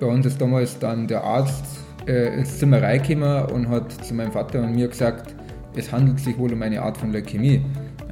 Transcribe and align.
Bei 0.00 0.06
uns 0.06 0.24
ist 0.26 0.40
damals 0.40 0.78
dann 0.78 1.06
der 1.06 1.22
Arzt 1.22 1.64
äh, 2.06 2.38
ins 2.38 2.58
Zimmer 2.58 2.82
reingekommen 2.82 3.44
und 3.46 3.68
hat 3.68 3.92
zu 4.04 4.14
meinem 4.14 4.32
Vater 4.32 4.62
und 4.62 4.74
mir 4.74 4.88
gesagt, 4.88 5.34
es 5.76 5.92
handelt 5.92 6.18
sich 6.20 6.36
wohl 6.38 6.52
um 6.52 6.62
eine 6.62 6.80
Art 6.82 6.96
von 6.96 7.12
Leukämie. 7.12 7.64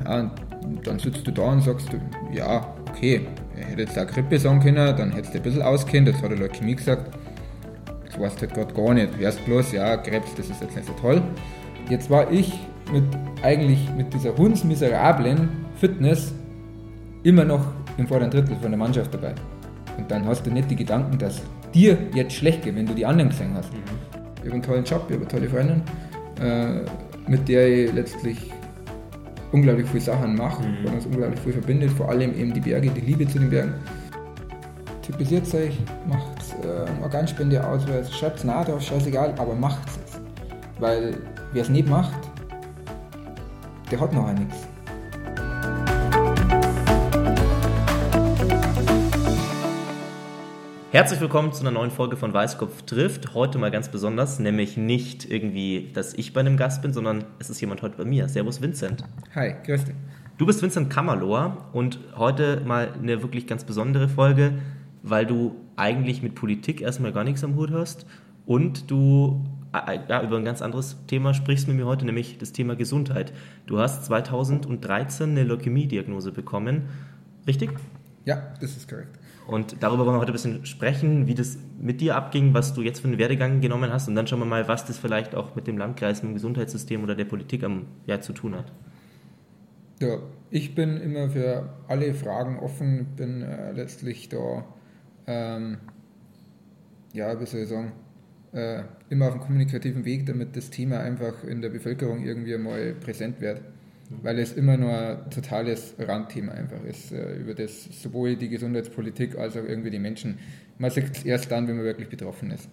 Ja, 0.04 0.30
dann 0.84 0.98
sitzt 0.98 1.26
du 1.26 1.30
da 1.30 1.42
und 1.42 1.62
sagst, 1.62 1.88
ja, 2.32 2.74
okay, 2.90 3.22
er 3.56 3.64
hätte 3.64 3.82
jetzt 3.82 3.98
auch 3.98 4.06
Grippe 4.06 4.38
sagen 4.38 4.60
können, 4.60 4.96
dann 4.96 5.12
hättest 5.12 5.34
du 5.34 5.38
ein 5.38 5.42
bisschen 5.42 5.62
auskennt, 5.62 6.08
jetzt 6.08 6.22
hat 6.22 6.30
er 6.30 6.36
Leukämie 6.36 6.74
gesagt. 6.74 7.10
Das 8.06 8.20
weißt 8.20 8.36
du 8.36 8.40
halt 8.42 8.54
gerade 8.54 8.74
gar 8.74 8.94
nicht. 8.94 9.16
Hörst 9.18 9.44
bloß, 9.44 9.72
ja, 9.72 9.96
Krebs, 9.96 10.34
das 10.36 10.50
ist 10.50 10.60
jetzt 10.60 10.76
nicht 10.76 10.86
so 10.86 10.92
toll. 10.94 11.22
Jetzt 11.88 12.10
war 12.10 12.30
ich 12.30 12.52
mit 12.92 13.04
eigentlich 13.42 13.88
mit 13.96 14.12
dieser 14.12 14.36
hundsmiserablen 14.36 15.48
Fitness 15.76 16.32
immer 17.22 17.44
noch 17.44 17.66
im 17.96 18.06
vorderen 18.06 18.30
Drittel 18.30 18.56
von 18.56 18.70
der 18.70 18.78
Mannschaft 18.78 19.12
dabei. 19.12 19.34
Und 19.98 20.10
dann 20.10 20.24
hast 20.26 20.46
du 20.46 20.50
nicht 20.50 20.70
die 20.70 20.76
Gedanken, 20.76 21.18
dass 21.18 21.42
dir 21.74 21.98
jetzt 22.14 22.32
schlecht 22.32 22.62
geht, 22.62 22.76
wenn 22.76 22.86
du 22.86 22.94
die 22.94 23.04
anderen 23.04 23.30
gesehen 23.30 23.52
hast. 23.54 23.72
Mhm. 23.72 23.80
Ich 24.36 24.44
habe 24.44 24.52
einen 24.52 24.62
tollen 24.62 24.84
Job, 24.84 25.04
ich 25.08 25.14
habe 25.16 25.24
eine 25.24 25.28
tolle 25.28 25.48
Freundin, 25.48 25.82
äh, 26.40 27.30
mit 27.30 27.46
der 27.48 27.68
ich 27.68 27.92
letztlich 27.92 28.38
unglaublich 29.52 29.86
viele 29.88 30.02
Sachen 30.02 30.36
mache, 30.36 30.62
mhm. 30.62 30.84
weil 30.84 30.94
uns 30.94 31.06
unglaublich 31.06 31.40
viel 31.40 31.52
verbindet, 31.52 31.90
vor 31.90 32.08
allem 32.08 32.34
eben 32.38 32.54
die 32.54 32.60
Berge, 32.60 32.90
die 32.90 33.00
Liebe 33.00 33.26
zu 33.26 33.38
den 33.38 33.50
Bergen. 33.50 33.74
Typisiert 35.02 35.52
euch, 35.54 35.78
macht 36.06 36.38
äh, 36.62 37.02
Organspende 37.02 37.66
aus, 37.66 37.82
schreibt 38.10 38.38
es 38.38 38.44
nach 38.44 38.64
drauf, 38.64 38.82
scheißegal, 38.82 39.34
aber 39.38 39.54
macht 39.54 39.88
es. 39.88 40.20
Weil 40.78 41.16
wer 41.52 41.62
es 41.62 41.68
nicht 41.68 41.88
macht, 41.88 42.18
der 43.90 44.00
hat 44.00 44.12
noch 44.12 44.30
nichts. 44.32 44.67
Herzlich 50.98 51.20
willkommen 51.20 51.52
zu 51.52 51.60
einer 51.60 51.70
neuen 51.70 51.92
Folge 51.92 52.16
von 52.16 52.34
Weißkopf 52.34 52.82
trifft. 52.82 53.32
Heute 53.32 53.56
mal 53.58 53.70
ganz 53.70 53.88
besonders, 53.88 54.40
nämlich 54.40 54.76
nicht 54.76 55.30
irgendwie, 55.30 55.92
dass 55.94 56.12
ich 56.12 56.32
bei 56.32 56.40
einem 56.40 56.56
Gast 56.56 56.82
bin, 56.82 56.92
sondern 56.92 57.24
es 57.38 57.50
ist 57.50 57.60
jemand 57.60 57.82
heute 57.82 57.98
bei 57.98 58.04
mir. 58.04 58.28
Servus 58.28 58.60
Vincent. 58.60 59.04
Hi, 59.32 59.54
grüß 59.64 59.84
dich. 59.84 59.94
Du 60.38 60.44
bist 60.44 60.60
Vincent 60.60 60.90
Kammerlohr 60.90 61.68
und 61.72 62.00
heute 62.16 62.62
mal 62.66 62.94
eine 63.00 63.22
wirklich 63.22 63.46
ganz 63.46 63.62
besondere 63.62 64.08
Folge, 64.08 64.54
weil 65.04 65.24
du 65.24 65.54
eigentlich 65.76 66.20
mit 66.20 66.34
Politik 66.34 66.80
erstmal 66.80 67.12
gar 67.12 67.22
nichts 67.22 67.44
am 67.44 67.54
Hut 67.54 67.70
hast 67.70 68.04
und 68.44 68.90
du 68.90 69.44
äh, 69.72 70.00
ja, 70.08 70.20
über 70.24 70.36
ein 70.36 70.44
ganz 70.44 70.62
anderes 70.62 70.96
Thema 71.06 71.32
sprichst 71.32 71.68
mit 71.68 71.76
mir 71.76 71.86
heute, 71.86 72.06
nämlich 72.06 72.38
das 72.38 72.50
Thema 72.50 72.74
Gesundheit. 72.74 73.32
Du 73.66 73.78
hast 73.78 74.04
2013 74.06 75.30
eine 75.30 75.44
Leukämie-Diagnose 75.44 76.32
bekommen, 76.32 76.88
richtig? 77.46 77.70
Ja, 78.24 78.52
das 78.60 78.76
ist 78.76 78.90
korrekt. 78.90 79.17
Und 79.48 79.82
darüber 79.82 80.04
wollen 80.04 80.16
wir 80.16 80.20
heute 80.20 80.32
ein 80.32 80.34
bisschen 80.34 80.66
sprechen, 80.66 81.26
wie 81.26 81.34
das 81.34 81.56
mit 81.80 82.02
dir 82.02 82.16
abging, 82.16 82.52
was 82.52 82.74
du 82.74 82.82
jetzt 82.82 83.00
für 83.00 83.08
einen 83.08 83.16
Werdegang 83.16 83.62
genommen 83.62 83.90
hast 83.90 84.06
und 84.06 84.14
dann 84.14 84.26
schauen 84.26 84.40
wir 84.40 84.44
mal, 84.44 84.68
was 84.68 84.84
das 84.84 84.98
vielleicht 84.98 85.34
auch 85.34 85.56
mit 85.56 85.66
dem 85.66 85.78
Landkreis, 85.78 86.22
mit 86.22 86.32
dem 86.32 86.34
Gesundheitssystem 86.34 87.02
oder 87.02 87.14
der 87.14 87.24
Politik 87.24 87.64
am, 87.64 87.86
ja, 88.04 88.20
zu 88.20 88.34
tun 88.34 88.54
hat. 88.54 88.70
Ja, 90.00 90.18
ich 90.50 90.74
bin 90.74 90.98
immer 90.98 91.30
für 91.30 91.70
alle 91.88 92.12
Fragen 92.12 92.58
offen, 92.58 93.06
bin 93.16 93.40
äh, 93.40 93.72
letztlich 93.72 94.28
da, 94.28 94.66
ähm, 95.26 95.78
ja, 97.14 97.40
wie 97.40 97.46
soll 97.46 97.62
ich 97.62 97.68
sagen, 97.70 97.92
äh, 98.52 98.82
immer 99.08 99.28
auf 99.28 99.32
einem 99.32 99.40
kommunikativen 99.40 100.04
Weg, 100.04 100.26
damit 100.26 100.56
das 100.56 100.68
Thema 100.68 101.00
einfach 101.00 101.42
in 101.42 101.62
der 101.62 101.70
Bevölkerung 101.70 102.22
irgendwie 102.22 102.58
mal 102.58 102.94
präsent 103.00 103.40
wird 103.40 103.62
weil 104.10 104.38
es 104.38 104.52
immer 104.52 104.76
nur 104.76 104.92
ein 104.92 105.30
totales 105.30 105.94
Randthema 105.98 106.52
einfach 106.52 106.82
ist, 106.84 107.12
äh, 107.12 107.36
über 107.36 107.54
das 107.54 107.84
sowohl 108.02 108.36
die 108.36 108.48
Gesundheitspolitik 108.48 109.36
als 109.36 109.56
auch 109.56 109.64
irgendwie 109.64 109.90
die 109.90 109.98
Menschen. 109.98 110.38
Man 110.78 110.90
sieht 110.90 111.16
es 111.16 111.24
erst 111.24 111.50
dann, 111.50 111.68
wenn 111.68 111.76
man 111.76 111.84
wirklich 111.84 112.08
betroffen 112.08 112.50
ist. 112.50 112.68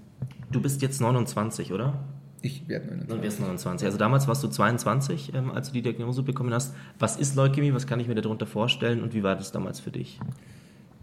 Du 0.51 0.61
bist 0.61 0.81
jetzt 0.81 1.01
29, 1.01 1.73
oder? 1.73 2.05
Ich 2.41 2.67
werde 2.67 2.87
29. 2.87 3.17
Du 3.17 3.23
wirst 3.23 3.39
29. 3.39 3.85
Also 3.85 3.97
damals 3.97 4.27
warst 4.27 4.43
du 4.43 4.47
22, 4.47 5.33
ähm, 5.33 5.51
als 5.51 5.69
du 5.69 5.73
die 5.73 5.81
Diagnose 5.81 6.23
bekommen 6.23 6.53
hast. 6.53 6.75
Was 6.99 7.17
ist 7.17 7.35
Leukämie? 7.35 7.73
Was 7.73 7.87
kann 7.87 7.99
ich 7.99 8.07
mir 8.07 8.15
darunter 8.15 8.45
vorstellen 8.45 9.01
und 9.01 9.13
wie 9.13 9.23
war 9.23 9.35
das 9.35 9.51
damals 9.51 9.79
für 9.79 9.91
dich? 9.91 10.19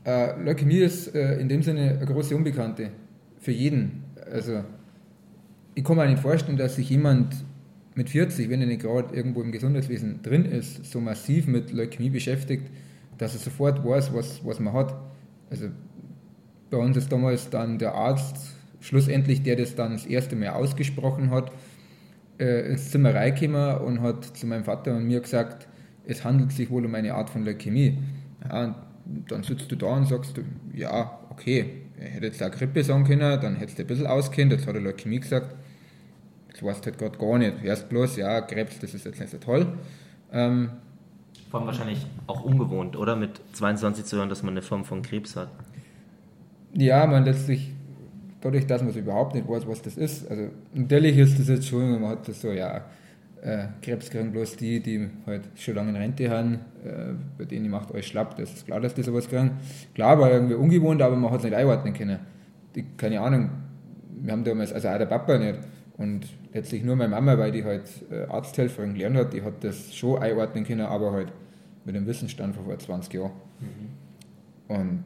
Äh, 0.05 0.41
Leukämie 0.43 0.79
ist 0.79 1.15
äh, 1.15 1.39
in 1.39 1.49
dem 1.49 1.63
Sinne 1.63 1.99
eine 1.99 2.07
große 2.07 2.35
Unbekannte 2.35 2.91
für 3.39 3.53
jeden. 3.53 4.05
Also 4.31 4.65
ich 5.75 5.85
kann 5.85 5.97
mir 5.97 6.07
nicht 6.09 6.23
vorstellen, 6.23 6.57
dass 6.57 6.77
sich 6.77 6.89
jemand 6.91 7.35
mit 7.95 8.09
40, 8.09 8.49
wenn 8.49 8.61
er 8.61 8.67
nicht 8.67 8.83
gerade 8.83 9.15
irgendwo 9.15 9.43
im 9.43 9.53
Gesundheitswesen 9.53 10.23
drin 10.23 10.45
ist, 10.45 10.85
so 10.91 11.01
massiv 11.01 11.47
mit 11.47 11.73
Leukämie 11.73 12.11
beschäftigt, 12.11 12.71
dass 13.19 13.35
er 13.35 13.41
sofort 13.41 13.85
weiß, 13.85 14.15
was, 14.15 14.45
was 14.45 14.61
man 14.61 14.73
hat. 14.73 14.95
Also 15.51 15.69
bei 16.71 16.79
uns 16.79 16.97
ist 16.97 17.13
damals 17.13 17.51
dann 17.51 17.79
der 17.79 17.95
Arzt, 17.95 18.37
schlussendlich 18.81 19.43
der 19.43 19.57
das 19.57 19.75
dann 19.75 19.93
das 19.93 20.07
erste 20.07 20.37
Mal 20.37 20.51
ausgesprochen 20.51 21.31
hat, 21.31 21.53
äh, 22.39 22.71
ins 22.71 22.91
Zimmer 22.91 23.15
reingekommen 23.15 23.79
und 23.79 24.01
hat 24.01 24.25
zu 24.25 24.47
meinem 24.47 24.65
Vater 24.65 24.97
und 24.97 25.07
mir 25.07 25.21
gesagt, 25.21 25.69
es 26.07 26.25
handelt 26.25 26.53
sich 26.53 26.71
wohl 26.71 26.87
um 26.87 26.95
eine 26.95 27.15
Art 27.15 27.31
von 27.31 27.45
Leukämie. 27.45 27.99
Ja, 28.49 28.75
dann 29.29 29.43
sitzt 29.43 29.71
du 29.71 29.77
da 29.77 29.89
und 29.89 30.09
sagst, 30.09 30.41
ja, 30.75 31.21
okay, 31.31 31.67
er 31.99 32.09
hätte 32.09 32.27
jetzt 32.27 32.43
auch 32.43 32.51
Grippe 32.51 32.83
sagen 32.83 33.05
können, 33.05 33.41
dann 33.41 33.57
hättest 33.57 33.79
du 33.79 33.83
ein 33.83 33.87
bisschen 33.87 34.07
auskennt, 34.07 34.53
jetzt 34.53 34.67
hat 34.67 34.75
er 34.75 34.81
Leukämie 34.81 35.21
gesagt 35.21 35.55
das 36.63 36.77
weißt 36.77 36.87
halt 36.87 36.99
gerade 36.99 37.19
gar 37.19 37.39
nicht. 37.39 37.65
Erst 37.65 37.89
bloß, 37.89 38.17
ja, 38.17 38.41
Krebs, 38.41 38.79
das 38.79 38.95
ist 38.95 39.05
jetzt 39.05 39.21
nicht 39.21 39.31
so 39.31 39.39
toll. 39.39 39.67
Ähm, 40.33 40.71
Vor 41.51 41.61
allem 41.61 41.67
wahrscheinlich 41.67 42.07
auch 42.27 42.45
ungewohnt, 42.45 42.97
oder? 42.97 43.17
Mit 43.17 43.41
22 43.53 44.05
zu 44.05 44.17
hören, 44.17 44.29
dass 44.29 44.43
man 44.43 44.55
eine 44.55 44.63
Form 44.63 44.85
von 44.85 45.03
Krebs 45.03 45.37
hat. 45.37 45.49
Ja, 46.75 47.07
man 47.07 47.25
letztlich, 47.25 47.73
dadurch, 48.41 48.67
dass 48.67 48.81
man 48.83 48.91
es 48.91 48.97
überhaupt 48.97 49.35
nicht 49.35 49.49
weiß, 49.49 49.67
was 49.67 49.83
das 49.83 49.97
ist. 49.97 50.31
Also, 50.31 50.45
natürlich 50.73 51.19
ist 51.19 51.39
das 51.39 51.49
jetzt 51.49 51.67
schon, 51.69 52.01
man 52.01 52.11
hat 52.11 52.29
das 52.29 52.41
so, 52.41 52.51
ja, 52.51 52.85
äh, 53.43 53.67
Krebs 53.83 54.09
kriegen 54.09 54.31
bloß 54.31 54.57
die, 54.57 54.81
die 54.81 55.11
halt 55.27 55.43
schon 55.57 55.75
lange 55.75 55.91
in 55.91 55.97
Rente 55.97 56.31
haben, 56.31 56.61
äh, 56.85 57.13
bei 57.37 57.45
denen 57.45 57.71
macht 57.71 57.93
alles 57.93 58.07
schlapp. 58.07 58.37
Das 58.37 58.53
ist 58.55 58.67
klar, 58.67 58.81
dass 58.81 58.95
die 58.95 59.03
sowas 59.03 59.29
kriegen. 59.29 59.53
Klar, 59.95 60.19
war 60.19 60.31
irgendwie 60.31 60.55
ungewohnt, 60.55 61.03
aber 61.03 61.17
man 61.17 61.31
hat 61.31 61.39
es 61.39 61.45
nicht 61.45 61.55
einordnen 61.55 61.93
können. 61.93 62.21
Die, 62.75 62.85
keine 62.97 63.21
Ahnung, 63.21 63.51
wir 64.23 64.33
haben 64.33 64.45
damals, 64.45 64.73
also 64.73 64.89
auch 64.89 64.97
der 64.97 65.07
Papa 65.07 65.37
nicht, 65.39 65.59
und 65.99 66.27
letztlich 66.53 66.83
nur 66.83 66.97
meine 66.97 67.11
Mama, 67.11 67.39
weil 67.39 67.53
die 67.53 67.65
halt 67.65 67.85
äh, 68.11 68.25
Arzthelferin 68.25 68.95
gelernt 68.95 69.17
hat, 69.17 69.33
die 69.33 69.43
hat 69.43 69.63
das 69.63 69.95
schon 69.95 70.21
einordnen 70.23 70.65
können, 70.65 70.83
aber 70.83 71.13
halt 71.13 71.33
mit 71.85 71.95
dem 71.95 72.07
Wissensstand 72.07 72.55
von 72.55 72.65
vor 72.65 72.79
20 72.79 73.15
Jahren. 73.15 73.33
Mhm. 73.61 74.75
Und 74.77 75.05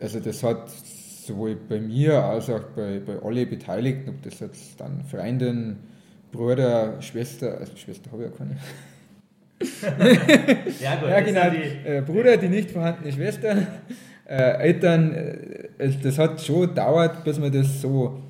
also 0.00 0.20
das 0.20 0.42
hat 0.42 0.70
sowohl 0.70 1.56
bei 1.56 1.80
mir 1.80 2.22
als 2.22 2.50
auch 2.50 2.64
bei, 2.76 3.00
bei 3.00 3.18
alle 3.22 3.46
Beteiligten, 3.46 4.10
ob 4.10 4.22
das 4.22 4.40
jetzt 4.40 4.80
dann 4.80 5.04
Freundin, 5.04 5.76
Bruder, 6.32 7.00
Schwester, 7.00 7.58
also 7.58 7.76
Schwester 7.76 8.10
habe 8.12 8.24
ich 8.24 8.30
ja 8.30 8.36
keine. 8.36 8.56
ja, 10.80 10.96
gut, 10.96 11.08
ja, 11.08 11.20
genau, 11.20 11.50
die 11.50 11.88
äh, 11.88 12.02
Bruder, 12.02 12.36
die 12.36 12.48
nicht 12.48 12.72
vorhandene 12.72 13.12
Schwester, 13.12 13.56
äh, 14.26 14.58
Eltern, 14.58 15.12
äh, 15.12 15.90
das 16.02 16.18
hat 16.18 16.40
schon 16.42 16.62
gedauert, 16.62 17.24
bis 17.24 17.38
man 17.38 17.52
das 17.52 17.80
so 17.80 18.20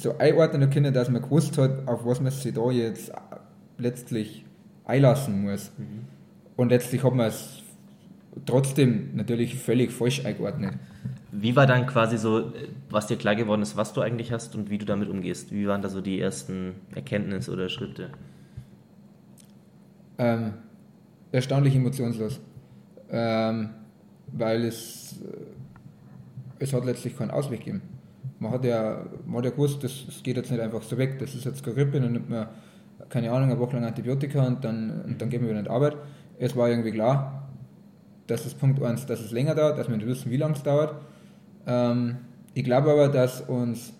so 0.00 0.16
einordnen 0.18 0.70
können, 0.70 0.94
dass 0.94 1.10
man 1.10 1.20
gewusst 1.20 1.58
hat, 1.58 1.86
auf 1.86 2.06
was 2.06 2.20
man 2.20 2.32
sich 2.32 2.54
da 2.54 2.70
jetzt 2.70 3.12
letztlich 3.76 4.44
einlassen 4.84 5.42
muss. 5.42 5.70
Mhm. 5.76 6.06
Und 6.56 6.70
letztlich 6.70 7.04
hat 7.04 7.14
man 7.14 7.26
es 7.26 7.62
trotzdem 8.46 9.14
natürlich 9.14 9.56
völlig 9.56 9.92
falsch 9.92 10.24
eingeordnet. 10.24 10.74
Wie 11.32 11.54
war 11.54 11.66
dann 11.66 11.86
quasi 11.86 12.16
so, 12.18 12.52
was 12.88 13.06
dir 13.06 13.16
klar 13.16 13.36
geworden 13.36 13.62
ist, 13.62 13.76
was 13.76 13.92
du 13.92 14.00
eigentlich 14.00 14.32
hast 14.32 14.56
und 14.56 14.70
wie 14.70 14.78
du 14.78 14.86
damit 14.86 15.08
umgehst? 15.08 15.52
Wie 15.52 15.66
waren 15.66 15.82
da 15.82 15.88
so 15.88 16.00
die 16.00 16.18
ersten 16.18 16.74
Erkenntnisse 16.94 17.52
oder 17.52 17.68
Schritte? 17.68 18.10
Ähm, 20.18 20.54
erstaunlich 21.30 21.76
emotionslos. 21.76 22.40
Ähm, 23.10 23.70
weil 24.32 24.64
es, 24.64 25.20
äh, 25.22 26.62
es 26.62 26.72
hat 26.72 26.84
letztlich 26.84 27.16
keinen 27.16 27.30
Ausweg 27.30 27.60
gegeben 27.60 27.82
man 28.40 28.52
hat 28.52 28.64
ja, 28.64 29.04
man 29.26 29.38
hat 29.38 29.44
ja 29.44 29.50
gewusst, 29.50 29.84
das, 29.84 30.06
das 30.06 30.22
geht 30.22 30.36
jetzt 30.36 30.50
nicht 30.50 30.60
einfach 30.60 30.82
so 30.82 30.98
weg, 30.98 31.18
das 31.18 31.34
ist 31.34 31.44
jetzt 31.44 31.62
Grippe, 31.62 32.00
dann 32.00 32.12
nimmt 32.12 32.30
man, 32.30 32.48
keine 33.08 33.30
Ahnung, 33.30 33.50
eine 33.50 33.60
Woche 33.60 33.76
lang 33.76 33.84
Antibiotika 33.84 34.44
und 34.46 34.64
dann, 34.64 35.02
und 35.02 35.20
dann 35.20 35.28
gehen 35.28 35.42
wir 35.42 35.50
wieder 35.50 35.58
in 35.58 35.64
die 35.66 35.70
Arbeit. 35.70 35.96
Es 36.38 36.56
war 36.56 36.68
irgendwie 36.68 36.90
klar, 36.90 37.48
dass 38.26 38.44
das 38.44 38.54
Punkt 38.54 38.82
1, 38.82 39.06
dass 39.06 39.20
es 39.20 39.30
länger 39.30 39.54
dauert, 39.54 39.78
dass 39.78 39.88
wir 39.88 39.96
nicht 39.96 40.06
wissen, 40.06 40.30
wie 40.30 40.38
lange 40.38 40.54
es 40.54 40.62
dauert. 40.62 40.94
Ähm, 41.66 42.16
ich 42.54 42.64
glaube 42.64 42.90
aber, 42.90 43.08
dass 43.08 43.42
uns, 43.42 43.92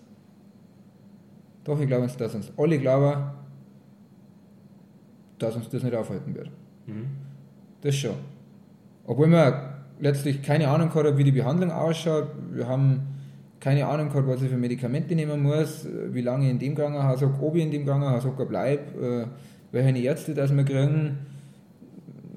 doch, 1.63 1.79
ich 1.79 1.87
glaube, 1.87 2.07
dass 2.17 2.33
uns 2.33 2.51
alle 2.57 2.79
glauben, 2.79 3.31
dass 5.37 5.55
uns 5.55 5.69
das 5.69 5.83
nicht 5.83 5.95
aufhalten 5.95 6.33
wird. 6.33 6.49
Mhm. 6.87 7.05
Das 7.81 7.95
schon. 7.95 8.15
Obwohl 9.05 9.27
man 9.27 9.53
letztlich 9.99 10.41
keine 10.41 10.67
Ahnung 10.67 10.93
hat, 10.93 11.17
wie 11.17 11.23
die 11.23 11.31
Behandlung 11.31 11.71
ausschaut. 11.71 12.27
Wir 12.51 12.67
haben 12.67 13.07
keine 13.61 13.85
Ahnung 13.85 14.09
gehabt, 14.09 14.27
was 14.27 14.41
ich 14.41 14.49
für 14.49 14.57
Medikamente 14.57 15.15
nehmen 15.15 15.41
muss, 15.41 15.87
wie 16.09 16.21
lange 16.21 16.45
ich 16.45 16.51
in 16.51 16.59
dem 16.59 16.75
Krankenhaus 16.75 17.21
habe, 17.21 17.33
ob 17.41 17.55
ich 17.55 17.63
in 17.63 17.71
dem 17.71 17.85
Krankenhaus 17.85 18.25
bleibe, 18.47 18.81
äh, 18.99 19.27
welche 19.71 19.99
Ärzte 19.99 20.33
das 20.33 20.53
wir 20.53 20.65
kriegen, 20.65 21.19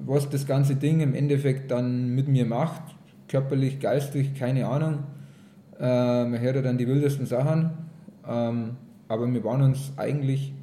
was 0.05 0.29
das 0.29 0.45
ganze 0.45 0.75
Ding 0.75 1.01
im 1.01 1.15
Endeffekt 1.15 1.71
dann 1.71 2.13
mit 2.13 2.27
mir 2.27 2.45
macht, 2.45 2.95
körperlich, 3.27 3.79
geistig, 3.79 4.35
keine 4.35 4.67
Ahnung. 4.67 4.99
Äh, 5.79 6.25
man 6.25 6.39
hört 6.39 6.55
ja 6.55 6.61
dann 6.61 6.77
die 6.77 6.87
wildesten 6.87 7.25
Sachen. 7.25 7.71
Ähm, 8.27 8.77
aber 9.07 9.31
wir 9.31 9.43
waren 9.43 9.61
uns 9.61 9.91
eigentlich 9.97 10.53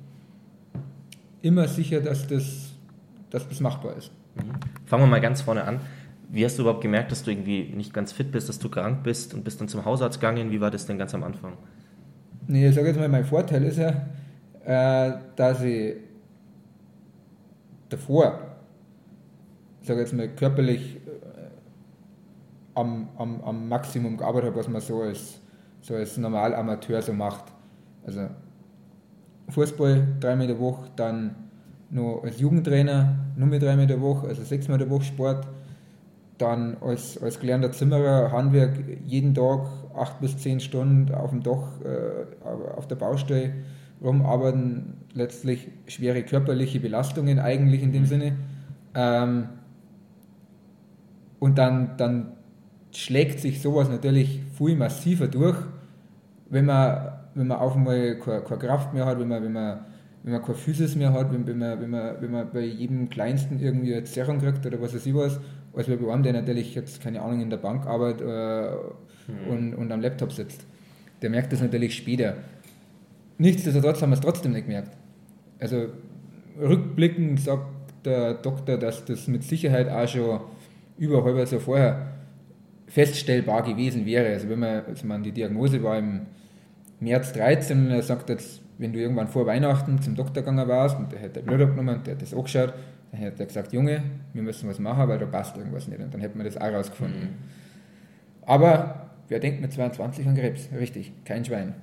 immer 1.43 1.67
sicher, 1.69 2.01
dass 2.01 2.27
das, 2.29 2.73
dass 3.31 3.49
das 3.49 3.61
machbar 3.61 3.97
ist. 3.97 4.13
Mhm. 4.37 4.53
Fangen 4.87 5.03
wir 5.03 5.09
mal 5.09 5.21
ganz 5.21 5.43
vorne 5.43 5.65
an. 5.65 5.81
Wie 6.33 6.47
hast 6.47 6.57
du 6.57 6.63
überhaupt 6.63 6.81
gemerkt, 6.81 7.13
dass 7.13 7.23
du 7.23 7.31
irgendwie 7.31 7.75
nicht 7.77 7.93
ganz 7.93 8.11
fit 8.11 8.33
bist, 8.33 8.49
dass 8.49 8.59
du 8.59 8.71
krank 8.71 9.03
bist 9.03 9.35
und 9.35 9.45
bist 9.45 9.61
dann 9.61 9.69
zum 9.69 9.85
Hausarzt 9.85 10.19
gegangen? 10.19 10.51
Wie 10.51 10.63
war 10.63 10.71
das 10.71 10.87
denn 10.87 10.97
ganz 10.97 11.15
am 11.15 11.23
Anfang? 11.25 11.59
Nee, 12.47 12.69
ich 12.69 12.75
sage 12.75 12.89
jetzt 12.89 12.99
mal, 12.99 13.09
mein 13.11 13.27
Vorteil 13.27 13.63
ist 13.65 13.77
ja, 13.77 14.07
äh, 14.65 15.19
dass 15.37 15.63
ich 15.63 15.97
davor, 17.91 18.39
ich 19.83 19.87
sage 19.87 20.01
jetzt 20.01 20.15
mal, 20.15 20.27
körperlich 20.29 20.97
äh, 20.97 21.51
am, 22.77 23.11
am, 23.19 23.43
am 23.43 23.69
Maximum 23.69 24.17
gearbeitet 24.17 24.49
habe, 24.49 24.59
was 24.59 24.69
man 24.69 24.81
so 24.81 25.03
als, 25.03 25.39
so 25.83 25.95
als 25.95 26.17
normal 26.17 26.57
so 27.03 27.13
macht. 27.13 27.45
Also 28.07 28.29
Fußball 29.51 30.17
dreimal 30.19 30.47
in 30.47 30.53
der 30.53 30.59
Woche, 30.59 30.91
dann 30.97 31.35
noch 31.91 32.23
als 32.25 32.41
Jugendtrainer 32.41 33.17
nur 33.37 33.49
mit 33.49 33.61
dreimal 33.63 33.83
in 33.83 33.89
der 33.89 34.01
Woche, 34.01 34.29
also 34.29 34.43
sechsmal 34.43 34.81
in 34.81 34.89
der 34.89 34.97
Woche 34.97 35.05
Sport, 35.05 35.47
dann 36.43 36.77
als, 36.81 37.23
als 37.23 37.39
gelernter 37.41 37.73
Zimmerer 37.73 38.33
Handwerk 38.33 38.73
jeden 39.07 39.35
Tag 39.35 39.67
acht 39.97 40.21
bis 40.21 40.37
zehn 40.39 40.61
Stunden 40.61 41.15
auf 41.15 41.31
dem 41.31 41.43
Dach, 41.43 41.81
äh, 41.85 42.45
auf 42.77 42.87
der 42.89 42.97
Baustelle 42.97 43.53
rumarbeiten, 44.03 44.95
letztlich 45.15 45.69
schwere 45.87 46.23
körperliche 46.23 46.81
Belastungen 46.81 47.39
eigentlich 47.39 47.83
in 47.83 47.93
dem 47.93 48.07
Sinne. 48.07 48.33
Ähm, 48.95 49.49
und 51.39 51.59
dann, 51.59 51.97
dann 51.97 52.33
schlägt 52.93 53.41
sich 53.41 53.63
sowas 53.63 53.89
natürlich 53.89 54.41
viel 54.59 54.77
massiver 54.77 55.29
durch, 55.29 55.57
wenn 56.51 56.67
man, 56.67 57.13
wenn 57.35 57.47
man 57.47 57.59
auf 57.59 57.77
einmal 57.77 58.19
keine, 58.19 58.43
keine 58.43 58.59
Kraft 58.59 58.93
mehr 58.93 59.07
hat, 59.07 59.19
wenn 59.19 59.29
man, 59.29 59.43
wenn 59.43 59.53
man, 59.53 59.81
wenn 60.23 60.33
man 60.33 60.43
keine 60.43 60.55
Physis 60.55 60.97
mehr 60.97 61.13
hat, 61.13 61.33
wenn, 61.33 61.47
wenn, 61.47 61.59
man, 61.59 61.81
wenn, 61.81 61.91
man, 61.91 62.17
wenn 62.21 62.31
man 62.31 62.51
bei 62.53 62.65
jedem 62.65 63.09
Kleinsten 63.09 63.59
irgendwie 63.61 63.95
eine 63.95 64.05
Zerrung 64.05 64.39
kriegt 64.39 64.67
oder 64.67 64.81
was 64.81 64.95
weiß 64.95 65.07
ich 65.07 65.15
was, 65.15 65.41
als 65.75 65.87
bei 65.87 66.13
einem, 66.13 66.23
der 66.23 66.33
natürlich 66.33 66.75
jetzt, 66.75 67.03
keine 67.03 67.23
Ahnung, 67.23 67.41
in 67.41 67.51
der 67.51 67.57
Bank 67.57 67.87
arbeitet 67.87 68.21
äh, 68.23 68.71
mhm. 69.31 69.49
und, 69.49 69.75
und 69.75 69.93
am 69.93 70.01
Laptop 70.01 70.33
sitzt. 70.33 70.67
Der 71.23 71.31
merkt 71.31 71.53
das 71.53 71.63
natürlich 71.63 71.95
später. 71.95 72.37
Nichtsdestotrotz 73.39 74.03
haben 74.03 74.11
wir 74.11 74.15
es 74.15 74.21
trotzdem 74.21 74.53
nicht 74.53 74.67
gemerkt. 74.67 74.97
Also 75.59 75.87
rückblickend 76.61 77.41
sagt 77.41 77.67
der 78.05 78.35
Doktor, 78.35 78.77
dass 78.77 79.05
das 79.05 79.29
mit 79.29 79.45
Sicherheit 79.45 79.89
auch 79.89 80.09
schon 80.09 80.41
über 80.99 81.25
halbes 81.25 81.53
Jahr 81.53 81.61
vorher 81.61 82.13
feststellbar 82.87 83.63
gewesen 83.63 84.05
wäre. 84.05 84.29
Also 84.29 84.49
wenn 84.49 84.59
man, 84.59 84.85
also 84.85 85.07
man 85.07 85.23
die 85.23 85.33
Diagnose 85.33 85.83
war 85.83 85.99
im 85.99 86.27
März 87.01 87.33
13 87.33 87.87
und 87.87 87.91
er 87.91 88.03
sagt 88.03 88.29
jetzt, 88.29 88.61
wenn 88.79 88.93
du 88.93 88.99
irgendwann 88.99 89.29
vor 89.29 89.47
Weihnachten 89.47 90.01
zum 90.01 90.15
Doktor 90.15 90.43
gegangen 90.43 90.67
warst 90.69 90.99
und 90.99 91.13
der 91.13 91.23
hat 91.23 91.37
der 91.37 91.43
Blut 91.43 91.61
abgenommen 91.61 91.97
und 91.97 92.07
der 92.07 92.15
hat 92.15 92.23
das 92.23 92.35
angeschaut, 92.35 92.73
dann 93.11 93.21
hat 93.21 93.39
er 93.39 93.47
gesagt, 93.47 93.73
Junge, 93.73 94.03
wir 94.33 94.43
müssen 94.43 94.69
was 94.69 94.79
machen, 94.79 95.09
weil 95.09 95.19
da 95.19 95.27
passt 95.27 95.57
irgendwas 95.57 95.87
nicht. 95.89 96.01
Und 96.01 96.13
dann 96.13 96.21
hätten 96.21 96.39
wir 96.39 96.45
das 96.45 96.57
auch 96.57 96.73
rausgefunden. 96.73 97.21
Mhm. 97.21 97.29
Aber 98.47 99.11
wer 99.29 99.39
denkt 99.39 99.61
mit 99.61 99.73
22 99.73 100.27
an 100.27 100.35
Krebs? 100.35 100.69
Richtig, 100.79 101.13
kein 101.25 101.45
Schwein. 101.45 101.75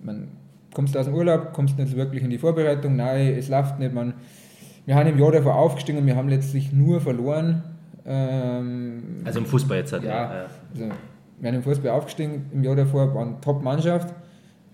Man 0.00 0.28
kommst 0.74 0.96
aus 0.96 1.06
dem 1.06 1.14
Urlaub, 1.14 1.52
kommst 1.52 1.78
nicht 1.78 1.96
wirklich 1.96 2.22
in 2.22 2.30
die 2.30 2.38
Vorbereitung, 2.38 2.96
nein, 2.96 3.34
es 3.38 3.48
läuft 3.48 3.78
nicht. 3.78 3.94
Man, 3.94 4.14
wir 4.84 4.94
haben 4.94 5.08
im 5.08 5.18
Jahr 5.18 5.32
davor 5.32 5.56
aufgestiegen 5.56 5.98
und 5.98 6.06
wir 6.06 6.16
haben 6.16 6.28
letztlich 6.28 6.72
nur 6.72 7.00
verloren. 7.00 7.62
Ähm, 8.04 9.22
also 9.24 9.38
im 9.38 9.46
Fußball 9.46 9.78
jetzt 9.78 9.92
halt. 9.92 10.04
Ja, 10.04 10.10
ja. 10.10 10.46
Also, 10.72 10.90
wir 11.40 11.48
haben 11.48 11.56
im 11.56 11.62
Fußball 11.62 11.90
aufgestiegen 11.90 12.46
im 12.52 12.62
Jahr 12.62 12.76
davor, 12.76 13.14
waren 13.14 13.40
Top-Mannschaft, 13.40 14.14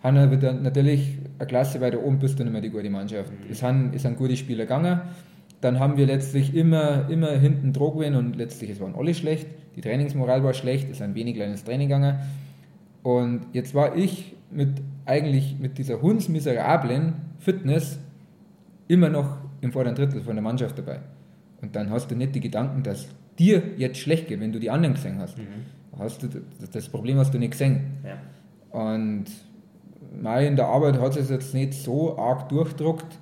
haben 0.03 0.17
aber 0.17 0.37
dann 0.37 0.63
natürlich 0.63 1.19
eine 1.39 1.47
Klasse 1.47 1.81
weiter 1.81 2.03
oben 2.03 2.19
bist 2.19 2.39
du 2.39 2.45
nicht 2.45 2.53
mehr 2.53 2.61
die 2.61 2.71
gute 2.71 2.91
Mannschaft. 2.91 3.31
Mhm. 3.31 3.51
Es, 3.51 3.61
sind, 3.61 3.95
es 3.95 4.03
sind 4.03 4.17
gute 4.17 4.37
Spieler 4.37 4.65
gegangen. 4.65 5.01
Dann 5.61 5.79
haben 5.79 5.97
wir 5.97 6.07
letztlich 6.07 6.55
immer, 6.55 7.09
immer 7.09 7.31
hinten 7.31 7.73
Druck 7.73 7.95
gewesen 7.95 8.17
und 8.17 8.37
letztlich, 8.37 8.71
es 8.71 8.81
waren 8.81 8.97
alle 8.97 9.15
schlecht. 9.15 9.47
Die 9.77 9.81
Trainingsmoral 9.81 10.43
war 10.43 10.55
schlecht, 10.55 10.91
es 10.91 10.99
sind 10.99 11.15
wenig 11.15 11.37
kleines 11.37 11.63
Training 11.63 11.89
gegangen. 11.89 12.19
Und 13.05 13.47
jetzt 13.53 13.75
war 13.75 13.97
ich 13.97 14.35
mit 14.51 14.83
eigentlich 15.07 15.57
mit 15.59 15.79
dieser 15.79 16.03
hundsmiserablen 16.03 17.15
Fitness 17.39 17.99
immer 18.89 19.09
noch 19.09 19.39
im 19.61 19.73
vorderen 19.73 19.95
Drittel 19.95 20.23
von 20.23 20.35
der 20.35 20.43
Mannschaft 20.43 20.79
dabei. 20.79 21.01
Und 21.61 21.77
dann 21.77 21.91
hast 21.91 22.11
du 22.11 22.17
nicht 22.17 22.35
die 22.35 22.41
Gedanken, 22.41 22.83
dass 22.83 23.09
dir 23.39 23.63
jetzt 23.77 23.99
schlecht 23.99 24.29
geht, 24.29 24.41
wenn 24.41 24.53
du 24.53 24.59
die 24.59 24.71
anderen 24.71 24.95
gesehen 24.95 25.19
hast. 25.19 25.39
Mhm. 25.39 25.45
hast 25.99 26.23
du, 26.23 26.29
das 26.73 26.89
Problem 26.89 27.19
hast 27.19 27.33
du 27.33 27.39
nicht 27.39 27.53
gesehen. 27.53 27.83
Ja. 28.05 28.79
Und 28.79 29.27
mal 30.21 30.45
in 30.45 30.57
der 30.57 30.67
Arbeit 30.67 31.01
hat 31.01 31.17
es 31.17 31.31
jetzt 31.31 31.55
nicht 31.55 31.75
so 31.75 32.19
arg 32.19 32.49
durchdruckt. 32.49 33.19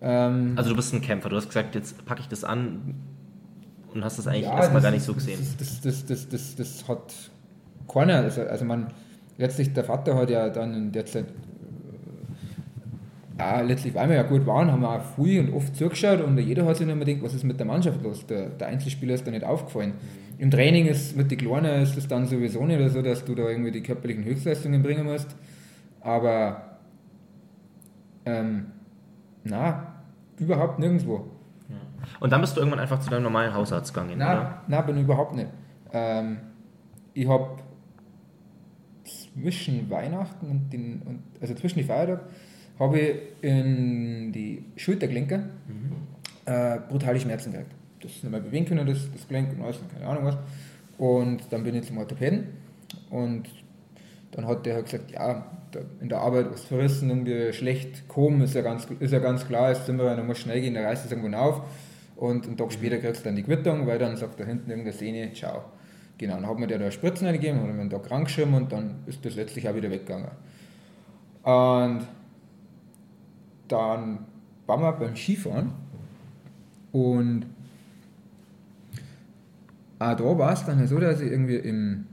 Ähm, 0.00 0.54
also 0.56 0.70
du 0.70 0.76
bist 0.76 0.92
ein 0.92 1.00
Kämpfer, 1.00 1.28
du 1.28 1.36
hast 1.36 1.48
gesagt, 1.48 1.74
jetzt 1.74 2.04
packe 2.04 2.20
ich 2.20 2.28
das 2.28 2.44
an 2.44 2.94
und 3.94 4.04
hast 4.04 4.18
das 4.18 4.26
eigentlich 4.26 4.44
ja, 4.44 4.56
erstmal 4.56 4.82
gar 4.82 4.90
nicht 4.90 5.04
so 5.04 5.14
gesehen. 5.14 5.38
Das, 5.58 5.80
das, 5.80 6.06
das, 6.06 6.28
das, 6.28 6.56
das, 6.56 6.88
hat 6.88 7.14
keiner, 7.92 8.16
also, 8.16 8.42
also 8.42 8.64
man, 8.64 8.88
letztlich 9.38 9.72
der 9.72 9.84
Vater 9.84 10.16
hat 10.16 10.30
ja 10.30 10.48
dann 10.48 10.74
in 10.74 10.92
der 10.92 11.06
Zeit 11.06 11.26
ja, 13.38 13.60
letztlich, 13.60 13.94
weil 13.94 14.08
wir 14.08 14.16
ja 14.16 14.22
gut 14.22 14.46
waren, 14.46 14.70
haben 14.70 14.82
wir 14.82 14.90
auch 14.90 15.04
viel 15.16 15.40
und 15.40 15.54
oft 15.54 15.74
zugeschaut 15.74 16.20
und 16.20 16.38
jeder 16.38 16.64
hat 16.64 16.76
sich 16.76 16.86
immer 16.86 17.04
gedacht, 17.04 17.24
was 17.24 17.34
ist 17.34 17.44
mit 17.44 17.58
der 17.58 17.66
Mannschaft 17.66 18.02
los? 18.02 18.26
Der, 18.26 18.50
der 18.50 18.68
Einzelspieler 18.68 19.14
ist 19.14 19.26
da 19.26 19.30
nicht 19.30 19.44
aufgefallen. 19.44 19.94
Im 20.38 20.50
Training 20.50 20.86
ist 20.86 21.16
mit 21.16 21.30
den 21.30 21.38
Kleinen 21.38 21.82
ist 21.82 21.96
das 21.96 22.08
dann 22.08 22.26
sowieso 22.26 22.64
nicht 22.64 22.92
so, 22.92 23.02
dass 23.02 23.24
du 23.24 23.34
da 23.34 23.48
irgendwie 23.48 23.70
die 23.70 23.82
körperlichen 23.82 24.24
Höchstleistungen 24.24 24.82
bringen 24.82 25.04
musst. 25.06 25.28
Aber 26.02 26.78
ähm, 28.24 28.66
na, 29.44 29.94
überhaupt 30.38 30.78
nirgendwo. 30.78 31.28
Und 32.20 32.32
dann 32.32 32.40
bist 32.40 32.56
du 32.56 32.60
irgendwann 32.60 32.80
einfach 32.80 33.00
zu 33.00 33.10
deinem 33.10 33.22
normalen 33.22 33.54
Hausarzt 33.54 33.94
gegangen, 33.94 34.18
nein, 34.18 34.36
oder? 34.36 34.62
Nein, 34.66 34.86
bin 34.86 34.96
ich 34.96 35.04
überhaupt 35.04 35.34
nicht. 35.34 35.48
Ähm, 35.92 36.38
ich 37.14 37.28
habe 37.28 37.58
zwischen 39.04 39.88
Weihnachten 39.90 40.46
und 40.48 40.72
den, 40.72 41.02
und, 41.02 41.22
also 41.40 41.54
zwischen 41.54 41.78
die 41.78 41.84
Feiertage, 41.84 42.22
habe 42.78 42.98
ich 42.98 43.16
in 43.42 44.32
die 44.32 44.64
Schultergelenke 44.76 45.38
mhm. 45.38 45.92
äh, 46.44 46.78
brutale 46.88 47.20
Schmerzen 47.20 47.52
gehabt. 47.52 47.70
Das 48.00 48.10
nicht 48.10 48.30
mehr 48.30 48.40
bewegen 48.40 48.66
können, 48.66 48.86
das, 48.86 49.10
das 49.12 49.28
Gelenk 49.28 49.52
und 49.52 49.62
alles, 49.62 49.78
keine 49.92 50.06
Ahnung 50.06 50.24
was. 50.24 50.36
Und 50.98 51.52
dann 51.52 51.62
bin 51.62 51.74
ich 51.76 51.86
zum 51.86 51.98
Orthopäden 51.98 52.48
und 53.10 53.48
dann 54.32 54.46
hat 54.46 54.66
der 54.66 54.74
halt 54.74 54.86
gesagt, 54.86 55.10
ja, 55.10 55.46
in 56.00 56.08
der 56.08 56.20
Arbeit 56.20 56.50
was 56.50 56.64
verrissen, 56.64 57.08
irgendwie 57.08 57.52
schlecht 57.52 58.08
kommen, 58.08 58.40
ist 58.42 58.54
ja 58.54 58.62
ganz, 58.62 58.86
ist 58.98 59.12
ja 59.12 59.18
ganz 59.18 59.46
klar, 59.46 59.70
jetzt 59.70 59.86
sind 59.86 59.98
wir, 59.98 60.16
dann 60.16 60.26
muss 60.26 60.38
schnell 60.38 60.60
gehen, 60.60 60.74
der 60.74 60.84
reißt 60.84 61.04
es 61.04 61.12
irgendwo 61.12 61.34
auf 61.36 61.62
und 62.16 62.46
einen 62.46 62.56
Tag 62.56 62.68
mhm. 62.68 62.72
später 62.72 62.98
kriegst 62.98 63.22
du 63.22 63.24
dann 63.24 63.36
die 63.36 63.42
Quittung, 63.42 63.86
weil 63.86 63.98
dann 63.98 64.16
sagt 64.16 64.40
da 64.40 64.44
hinten 64.44 64.70
irgendeine 64.70 64.96
Sehne, 64.96 65.32
ciao. 65.32 65.64
Genau, 66.18 66.34
dann 66.34 66.46
hat 66.46 66.58
mir 66.58 66.66
der 66.66 66.78
da 66.78 66.90
Spritzen 66.90 67.26
eingegeben, 67.26 67.60
hat 67.60 67.66
mir 67.66 67.80
einen 67.80 67.90
Tag 67.90 68.04
krank 68.04 68.26
geschrieben 68.26 68.54
und 68.54 68.70
dann 68.70 68.96
ist 69.06 69.24
das 69.24 69.34
letztlich 69.34 69.68
auch 69.68 69.74
wieder 69.74 69.90
weggegangen. 69.90 70.28
Und 71.42 72.06
dann 73.68 74.18
waren 74.66 74.80
wir 74.80 74.92
beim 74.92 75.16
Skifahren 75.16 75.72
und 76.92 77.46
auch 79.98 80.16
da 80.16 80.38
war 80.38 80.52
es 80.52 80.64
dann 80.64 80.86
so, 80.86 80.98
dass 80.98 81.20
ich 81.20 81.30
irgendwie 81.30 81.56
im, 81.56 82.06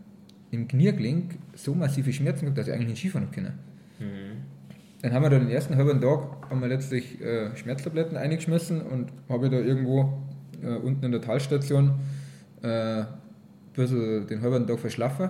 im 0.52 0.68
Kniergelenk 0.68 1.38
so 1.64 1.76
massive 1.76 2.12
Schmerzen 2.14 2.42
gehabt, 2.42 2.58
dass 2.58 2.68
ich 2.68 2.74
eigentlich 2.74 2.90
nicht 2.90 3.00
Skifahren 3.00 3.32
können. 3.32 3.54
Mhm. 4.00 4.60
Dann 5.02 5.14
haben 5.14 5.24
wir 5.24 5.30
da 5.30 5.40
den 5.40 5.50
ersten 5.50 5.76
halben 5.76 6.02
Tag 6.02 6.50
haben 6.50 6.62
wir 6.62 6.68
letztlich 6.68 7.22
äh, 7.22 7.56
Schmerztabletten 7.56 8.18
eingeschmissen 8.18 8.82
und 8.82 9.12
habe 9.30 9.50
da 9.50 9.58
irgendwo 9.58 10.24
äh, 10.62 10.76
unten 10.76 11.06
in 11.06 11.12
der 11.12 11.22
Talstation 11.22 11.94
äh, 12.62 13.04
bisschen 13.74 14.28
den 14.28 14.42
halben 14.42 14.68
Tag 14.68 14.80
verschlafen. 14.80 15.30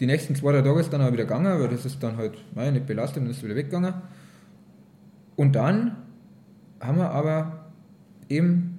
Die 0.00 0.06
nächsten 0.06 0.34
zwei 0.34 0.52
drei 0.52 0.62
Tage 0.62 0.80
ist 0.80 0.92
dann 0.92 1.02
auch 1.02 1.12
wieder 1.12 1.24
gegangen, 1.24 1.60
weil 1.60 1.68
das 1.68 1.84
ist 1.84 2.02
dann 2.02 2.16
halt 2.16 2.38
nein, 2.54 2.74
nicht 2.74 2.86
belastet 2.86 3.22
und 3.22 3.30
ist 3.30 3.42
wieder 3.42 3.56
weggegangen. 3.56 3.94
Und 5.36 5.54
dann 5.54 5.96
haben 6.80 6.98
wir 6.98 7.10
aber 7.10 7.66
eben 8.28 8.78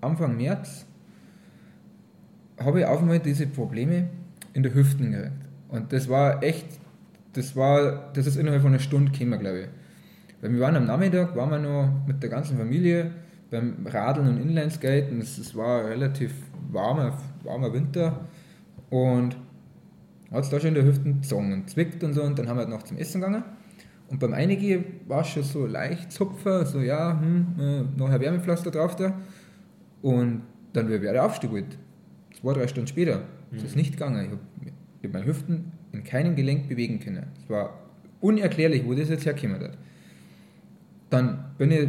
Anfang 0.00 0.36
März 0.36 0.86
habe 2.58 2.80
ich 2.80 2.86
auf 2.86 3.00
einmal 3.00 3.20
diese 3.20 3.46
Probleme 3.46 4.08
in 4.52 4.62
der 4.62 4.74
Hüften 4.74 5.12
gekriegt. 5.12 5.32
Und 5.70 5.92
das 5.92 6.08
war 6.08 6.42
echt, 6.42 6.66
das 7.32 7.54
war, 7.56 8.10
das 8.12 8.26
ist 8.26 8.36
innerhalb 8.36 8.62
von 8.62 8.72
einer 8.72 8.80
Stunde 8.80 9.12
gekommen, 9.12 9.38
glaube 9.38 9.60
ich. 9.60 9.68
Weil 10.40 10.52
wir 10.52 10.60
waren 10.60 10.76
am 10.76 10.86
Nachmittag, 10.86 11.36
waren 11.36 11.50
wir 11.50 11.58
noch 11.58 12.06
mit 12.06 12.22
der 12.22 12.30
ganzen 12.30 12.56
Familie 12.56 13.10
beim 13.50 13.86
Radeln 13.86 14.28
und 14.28 14.40
Inlineskaten. 14.40 15.20
Es, 15.20 15.38
es 15.38 15.54
war 15.54 15.84
relativ 15.84 16.32
warmer, 16.70 17.18
warmer 17.44 17.72
Winter 17.72 18.20
und 18.88 19.36
hat 20.30 20.44
es 20.44 20.50
da 20.50 20.58
schon 20.58 20.68
in 20.68 20.74
der 20.74 20.84
Hüfte 20.84 21.12
gezogen 21.12 21.52
und 21.52 21.70
zwickt 21.70 22.02
und 22.04 22.14
so. 22.14 22.22
Und 22.22 22.38
dann 22.38 22.48
haben 22.48 22.56
wir 22.56 22.62
halt 22.62 22.70
noch 22.70 22.82
zum 22.82 22.96
Essen 22.96 23.20
gegangen. 23.20 23.44
Und 24.08 24.18
beim 24.18 24.34
Einigen 24.34 24.84
war 25.06 25.20
es 25.20 25.28
schon 25.28 25.44
so 25.44 25.66
leicht 25.66 26.10
Zupfer, 26.10 26.66
so 26.66 26.80
ja, 26.80 27.20
hm, 27.20 27.46
äh, 27.58 27.98
noch 27.98 28.10
ein 28.10 28.20
Wärmepflaster 28.20 28.70
drauf 28.70 28.96
da. 28.96 29.14
Und 30.02 30.42
dann 30.72 30.88
wäre 30.88 31.00
der 31.00 31.24
Aufstieg 31.24 31.50
Zwei, 32.40 32.54
drei 32.54 32.68
Stunden 32.68 32.86
später. 32.86 33.22
Das 33.52 33.64
ist 33.64 33.74
mhm. 33.74 33.82
nicht 33.82 33.92
gegangen. 33.92 34.24
Ich 34.24 34.30
habe 34.30 34.40
Ich 35.00 35.08
habe 35.08 35.18
meine 35.18 35.26
Hüften 35.26 35.72
in 35.92 36.04
keinem 36.04 36.36
Gelenk 36.36 36.68
bewegen 36.68 37.00
können. 37.00 37.26
Es 37.42 37.48
war 37.48 37.78
unerklärlich, 38.20 38.84
wo 38.84 38.94
das 38.94 39.08
jetzt 39.08 39.24
herkommen 39.24 39.60
hat. 39.60 39.78
Dann 41.08 41.44
bin 41.58 41.72
ich 41.72 41.88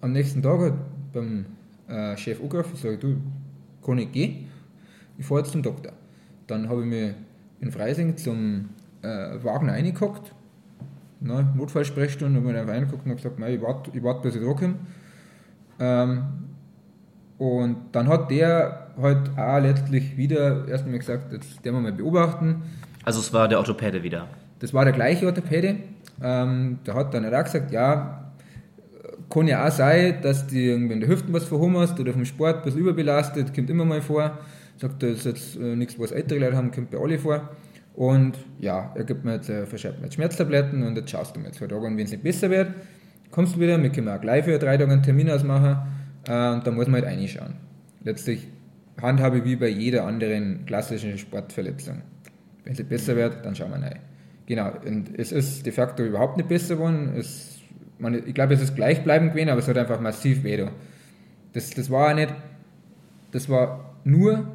am 0.00 0.12
nächsten 0.12 0.42
Tag 0.42 0.60
halt 0.60 0.74
beim 1.12 1.46
äh, 1.88 2.16
Chef 2.16 2.40
angerufen 2.40 2.72
und 2.72 2.78
sage, 2.78 2.98
du, 2.98 3.16
kann 3.84 3.98
ich 3.98 4.12
gehen? 4.12 4.48
Ich 5.18 5.26
fahre 5.26 5.40
jetzt 5.40 5.52
zum 5.52 5.62
Doktor. 5.62 5.92
Dann 6.46 6.68
habe 6.68 6.82
ich 6.82 6.86
mich 6.86 7.14
in 7.60 7.72
Freising 7.72 8.16
zum 8.16 8.68
äh, 9.02 9.42
Wagen 9.42 9.68
reingehockt, 9.68 10.32
ne, 11.20 11.52
Notfallsprechstunde, 11.56 12.40
habe 12.40 12.52
mir 12.52 12.60
einfach 12.60 12.74
reingeguckt 12.74 13.06
und 13.06 13.16
gesagt, 13.16 13.38
ich 13.40 13.62
warte, 13.62 13.90
ich 13.92 14.02
warte, 14.02 14.22
bis 14.22 14.36
ich 14.36 14.42
dran 14.42 14.56
komme. 14.56 14.74
Ähm, 15.78 16.22
und 17.38 17.76
dann 17.92 18.08
hat 18.08 18.30
der 18.30 18.86
halt 19.00 19.36
auch 19.36 19.58
letztlich 19.60 20.16
wieder 20.16 20.66
erstmal 20.68 20.98
gesagt, 20.98 21.32
jetzt 21.32 21.64
werden 21.64 21.76
wir 21.76 21.82
mal 21.82 21.92
beobachten. 21.92 22.62
Also 23.04 23.20
es 23.20 23.32
war 23.32 23.46
der 23.48 23.58
Orthopäde 23.58 24.02
wieder. 24.02 24.28
Das 24.58 24.72
war 24.72 24.84
der 24.84 24.94
gleiche 24.94 25.26
Orthopäde. 25.26 25.76
Ähm, 26.22 26.78
der 26.86 26.94
hat 26.94 27.12
dann 27.12 27.26
auch 27.32 27.44
gesagt, 27.44 27.72
ja, 27.72 28.32
kann 29.28 29.48
ja 29.48 29.66
auch 29.66 29.70
sein, 29.70 30.16
dass 30.22 30.46
du 30.46 30.56
irgendwie 30.56 30.94
in 30.94 31.00
der 31.00 31.08
Hüften 31.08 31.32
was 31.32 31.44
verhummerst 31.44 31.98
oder 32.00 32.12
vom 32.12 32.24
Sport 32.24 32.58
ein 32.58 32.62
bisschen 32.62 32.80
überbelastet, 32.80 33.54
kommt 33.54 33.68
immer 33.68 33.84
mal 33.84 34.00
vor. 34.00 34.38
Sagt, 34.78 35.02
das 35.02 35.10
ist 35.10 35.24
jetzt 35.26 35.56
äh, 35.56 35.76
nichts, 35.76 35.98
was 35.98 36.12
ältere 36.12 36.38
Leute 36.38 36.56
haben, 36.56 36.70
kommt 36.70 36.90
bei 36.90 36.98
alle 36.98 37.18
vor. 37.18 37.50
Und 37.94 38.36
ja, 38.60 38.92
er 38.94 39.04
gibt 39.04 39.24
mir 39.24 39.34
jetzt, 39.34 39.48
äh, 39.48 39.66
verschreibt 39.66 39.98
mir 39.98 40.04
jetzt 40.04 40.14
Schmerztabletten 40.14 40.82
und 40.86 40.96
jetzt 40.96 41.10
schaust 41.10 41.36
du 41.36 41.40
mal 41.40 41.52
zwei 41.52 41.66
Tage. 41.66 41.84
Und 41.84 41.96
wenn 41.96 42.04
es 42.04 42.10
nicht 42.12 42.22
besser 42.22 42.50
wird, 42.50 42.68
kommst 43.30 43.56
du 43.56 43.60
wieder, 43.60 43.82
wir 43.82 43.90
können 43.90 44.08
auch 44.08 44.20
gleich 44.20 44.44
für 44.44 44.58
drei 44.58 44.76
Tage 44.76 44.90
einen 44.90 45.02
Termin 45.02 45.30
ausmachen 45.30 45.78
äh, 46.28 46.52
und 46.52 46.66
dann 46.66 46.74
muss 46.74 46.86
man 46.86 47.02
halt 47.02 47.06
reinschauen. 47.06 47.54
Letztlich 48.02 48.48
handhabe 49.00 49.44
wie 49.44 49.56
bei 49.56 49.68
jeder 49.68 50.04
anderen 50.04 50.64
klassischen 50.66 51.18
Sportverletzung. 51.18 52.02
Wenn 52.64 52.72
nicht 52.74 52.88
besser 52.88 53.16
wird, 53.16 53.44
dann 53.44 53.54
schauen 53.54 53.70
wir 53.70 53.82
rein. 53.82 54.00
Genau, 54.46 54.72
und 54.86 55.18
es 55.18 55.32
ist 55.32 55.66
de 55.66 55.72
facto 55.72 56.04
überhaupt 56.04 56.36
nicht 56.36 56.48
besser 56.48 56.76
geworden. 56.76 57.14
Es 57.16 57.56
man, 57.98 58.14
ich 58.26 58.34
glaube, 58.34 58.54
es 58.54 58.62
ist 58.62 58.74
gleichbleibend 58.76 59.32
gewesen, 59.32 59.48
aber 59.48 59.60
es 59.60 59.68
hat 59.68 59.78
einfach 59.78 60.00
massiv 60.00 60.42
weh. 60.44 60.66
Das, 61.52 61.70
das 61.70 61.90
war 61.90 62.14
nicht, 62.14 62.34
das 63.32 63.48
war 63.48 63.96
nur 64.04 64.46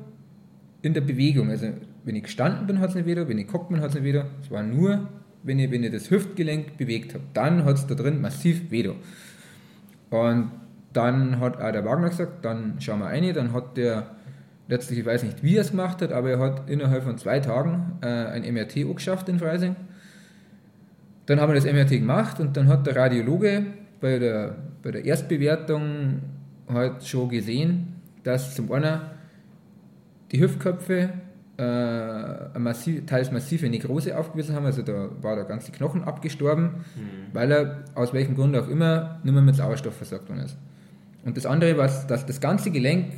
in 0.81 0.93
der 0.93 1.01
Bewegung. 1.01 1.49
Also, 1.49 1.67
wenn 2.03 2.15
ich 2.15 2.23
gestanden 2.23 2.67
bin, 2.67 2.79
hat 2.79 2.89
es 2.89 2.95
nicht 2.95 3.05
weh, 3.05 3.15
wenn 3.15 3.37
ich 3.37 3.47
geguckt 3.47 3.69
bin, 3.69 3.81
hat 3.81 3.89
es 3.89 3.95
nicht 3.95 4.03
weh. 4.03 4.21
Es 4.41 4.51
war 4.51 4.63
nur, 4.63 5.09
wenn 5.43 5.59
ich, 5.59 5.71
wenn 5.71 5.83
ich 5.83 5.91
das 5.91 6.09
Hüftgelenk 6.11 6.77
bewegt 6.77 7.13
habe. 7.13 7.23
Dann 7.33 7.65
hat 7.65 7.77
es 7.77 7.87
da 7.87 7.95
drin 7.95 8.21
massiv 8.21 8.69
weh. 8.69 8.91
Und 10.09 10.51
dann 10.93 11.39
hat 11.39 11.61
auch 11.61 11.71
der 11.71 11.85
Wagner 11.85 12.09
gesagt, 12.09 12.43
dann 12.43 12.75
schauen 12.79 12.99
wir 12.99 13.07
rein. 13.07 13.33
Dann 13.33 13.53
hat 13.53 13.77
der, 13.77 14.07
letztlich, 14.67 14.99
ich 14.99 15.05
weiß 15.05 15.23
nicht, 15.23 15.43
wie 15.43 15.55
er 15.55 15.61
es 15.61 15.71
gemacht 15.71 16.01
hat, 16.01 16.11
aber 16.11 16.31
er 16.31 16.39
hat 16.39 16.69
innerhalb 16.69 17.03
von 17.03 17.17
zwei 17.17 17.39
Tagen 17.39 17.93
äh, 18.01 18.07
ein 18.07 18.53
MRT 18.53 18.95
geschafft 18.95 19.29
in 19.29 19.39
Freising. 19.39 19.75
Dann 21.25 21.39
haben 21.39 21.53
wir 21.53 21.55
das 21.55 21.65
MRT 21.65 21.91
gemacht 21.91 22.39
und 22.39 22.57
dann 22.57 22.67
hat 22.67 22.85
der 22.87 22.95
Radiologe 22.95 23.65
bei 24.01 24.19
der, 24.19 24.55
bei 24.81 24.91
der 24.91 25.05
Erstbewertung 25.05 26.19
halt 26.67 27.05
schon 27.05 27.29
gesehen, 27.29 27.95
dass 28.23 28.55
zum 28.55 28.71
einen 28.71 29.01
die 30.31 30.41
Hüftköpfe 30.41 31.09
äh, 31.57 32.59
massiv, 32.59 33.05
teils 33.05 33.31
massive 33.31 33.69
Nekrose 33.69 34.17
aufgewiesen 34.17 34.55
haben, 34.55 34.65
also 34.65 34.81
da 34.81 35.09
war 35.21 35.35
der 35.35 35.45
ganze 35.45 35.71
Knochen 35.71 36.03
abgestorben, 36.03 36.63
mhm. 36.63 37.33
weil 37.33 37.51
er 37.51 37.83
aus 37.93 38.13
welchem 38.13 38.35
Grund 38.35 38.55
auch 38.55 38.67
immer 38.67 39.19
nicht 39.23 39.33
mehr 39.33 39.43
mit 39.43 39.55
Sauerstoff 39.55 39.95
versorgt 39.95 40.29
worden 40.29 40.41
ist. 40.41 40.57
Und 41.23 41.37
das 41.37 41.45
andere 41.45 41.77
war, 41.77 41.87
dass 41.87 42.25
das 42.25 42.41
ganze 42.41 42.71
Gelenk 42.71 43.13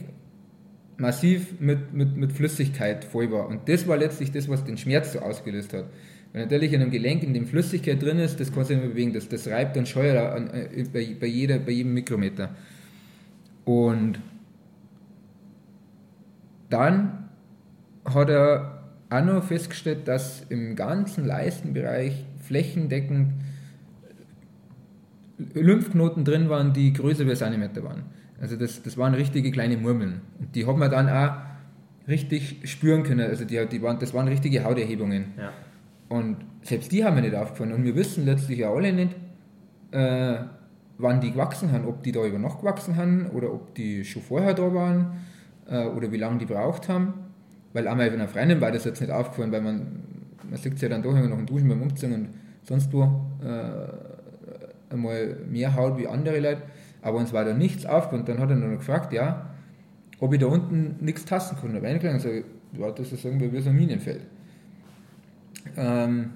massiv 0.97 1.59
mit, 1.59 1.93
mit, 1.93 2.15
mit 2.15 2.33
Flüssigkeit 2.33 3.05
voll 3.05 3.31
war. 3.31 3.47
Und 3.47 3.67
das 3.67 3.87
war 3.87 3.97
letztlich 3.97 4.31
das, 4.31 4.49
was 4.49 4.63
den 4.63 4.77
Schmerz 4.77 5.13
so 5.13 5.19
ausgelöst 5.19 5.73
hat. 5.73 5.85
Wenn 6.31 6.41
natürlich 6.41 6.73
in 6.73 6.81
einem 6.81 6.91
Gelenk, 6.91 7.23
in 7.23 7.33
dem 7.33 7.45
Flüssigkeit 7.45 8.01
drin 8.01 8.19
ist, 8.19 8.39
das 8.39 8.51
kannst 8.51 8.69
du 8.69 8.73
nicht 8.73 8.83
mehr 8.83 8.91
bewegen, 8.91 9.13
das, 9.13 9.29
das 9.29 9.47
reibt 9.47 9.77
und 9.77 9.87
scheuert 9.87 10.33
an, 10.33 10.49
äh, 10.49 10.85
bei, 10.91 11.15
bei, 11.19 11.27
jeder, 11.27 11.59
bei 11.59 11.71
jedem 11.71 11.93
Mikrometer. 11.93 12.55
Und 13.65 14.19
dann 16.69 17.29
hat 18.03 18.29
er 18.29 18.83
auch 19.09 19.23
noch 19.23 19.43
festgestellt, 19.43 20.07
dass 20.07 20.43
im 20.49 20.75
ganzen 20.75 21.25
Leistenbereich 21.25 22.25
flächendeckend 22.47 23.33
Lymphknoten 25.53 26.25
drin 26.25 26.49
waren, 26.49 26.73
die 26.73 26.93
größer 26.93 27.25
eine 27.45 27.57
Meter 27.57 27.83
waren. 27.83 28.03
Also 28.41 28.55
das, 28.55 28.81
das 28.83 28.97
waren 28.97 29.13
richtige 29.13 29.51
kleine 29.51 29.77
Murmeln. 29.77 30.21
Und 30.39 30.55
die 30.55 30.65
hat 30.65 30.75
man 30.75 30.91
dann 30.91 31.09
auch 31.09 31.37
richtig 32.07 32.59
spüren 32.69 33.03
können. 33.03 33.29
Also 33.29 33.45
die, 33.45 33.65
die 33.67 33.81
waren, 33.81 33.99
das 33.99 34.13
waren 34.13 34.27
richtige 34.27 34.63
Hauterhebungen. 34.63 35.25
Ja. 35.37 35.51
Und 36.09 36.37
selbst 36.61 36.91
die 36.91 37.03
haben 37.05 37.15
wir 37.15 37.21
nicht 37.21 37.35
aufgefallen. 37.35 37.73
Und 37.73 37.83
wir 37.83 37.95
wissen 37.95 38.25
letztlich 38.25 38.59
ja 38.59 38.71
alle 38.71 38.91
nicht, 38.91 39.15
äh, 39.91 40.37
wann 40.97 41.21
die 41.21 41.31
gewachsen 41.31 41.71
haben, 41.71 41.85
ob 41.85 42.03
die 42.03 42.11
da 42.11 42.25
über 42.25 42.39
Nacht 42.39 42.59
gewachsen 42.59 42.95
haben 42.95 43.27
oder 43.27 43.53
ob 43.53 43.75
die 43.75 44.03
schon 44.03 44.21
vorher 44.21 44.53
da 44.53 44.73
waren 44.73 45.21
äh, 45.67 45.85
oder 45.85 46.11
wie 46.11 46.17
lange 46.17 46.39
die 46.39 46.45
braucht 46.45 46.89
haben. 46.89 47.13
Weil 47.73 47.87
einmal 47.87 48.09
bei 48.09 48.15
einer 48.15 48.27
Freundin 48.27 48.61
war 48.61 48.71
das 48.71 48.85
jetzt 48.85 49.01
nicht 49.01 49.11
aufgefallen, 49.11 49.51
weil 49.51 49.61
man, 49.61 50.03
man 50.49 50.59
sieht 50.59 50.79
ja 50.81 50.89
dann 50.89 51.01
doch 51.01 51.11
immer 51.11 51.27
noch 51.27 51.39
im 51.39 51.45
Duschen 51.45 51.67
beim 51.67 51.81
Umziehen 51.81 52.13
und 52.13 52.29
sonst 52.63 52.91
wo 52.93 53.03
äh, 53.43 54.12
einmal 54.93 55.37
mehr 55.49 55.75
Haut 55.75 55.97
wie 55.97 56.07
andere 56.07 56.39
Leute. 56.39 56.61
Aber 57.01 57.17
uns 57.17 57.33
war 57.33 57.43
da 57.43 57.53
nichts 57.53 57.85
aufgefallen. 57.85 58.25
Dann 58.25 58.39
hat 58.39 58.49
er 58.49 58.55
noch 58.55 58.77
gefragt, 58.77 59.11
ja, 59.13 59.49
ob 60.19 60.33
ich 60.33 60.39
da 60.39 60.45
unten 60.47 61.03
nichts 61.03 61.25
tasten 61.25 61.57
habe 61.57 61.89
ich 61.89 62.03
und 62.03 62.19
sage, 62.21 62.45
ja, 62.77 62.91
das 62.91 63.11
ist 63.11 63.25
irgendwie 63.25 63.51
wie 63.51 63.61
so 63.61 63.69
ein 63.69 63.75
Minenfeld. 63.75 64.21
Ähm, 65.75 66.31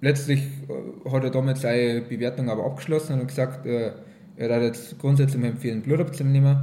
letztlich 0.00 0.42
äh, 0.68 1.10
hat 1.10 1.24
er 1.24 1.30
damit 1.30 1.58
seine 1.58 2.02
Bewertung 2.02 2.50
aber 2.50 2.64
abgeschlossen 2.64 3.20
und 3.20 3.28
gesagt, 3.28 3.66
äh, 3.66 3.92
er 4.36 4.54
hat 4.54 4.62
jetzt 4.62 4.98
grundsätzlich 4.98 5.42
empfehlen, 5.42 5.82
Blut 5.82 6.00
abzunehmen 6.00 6.58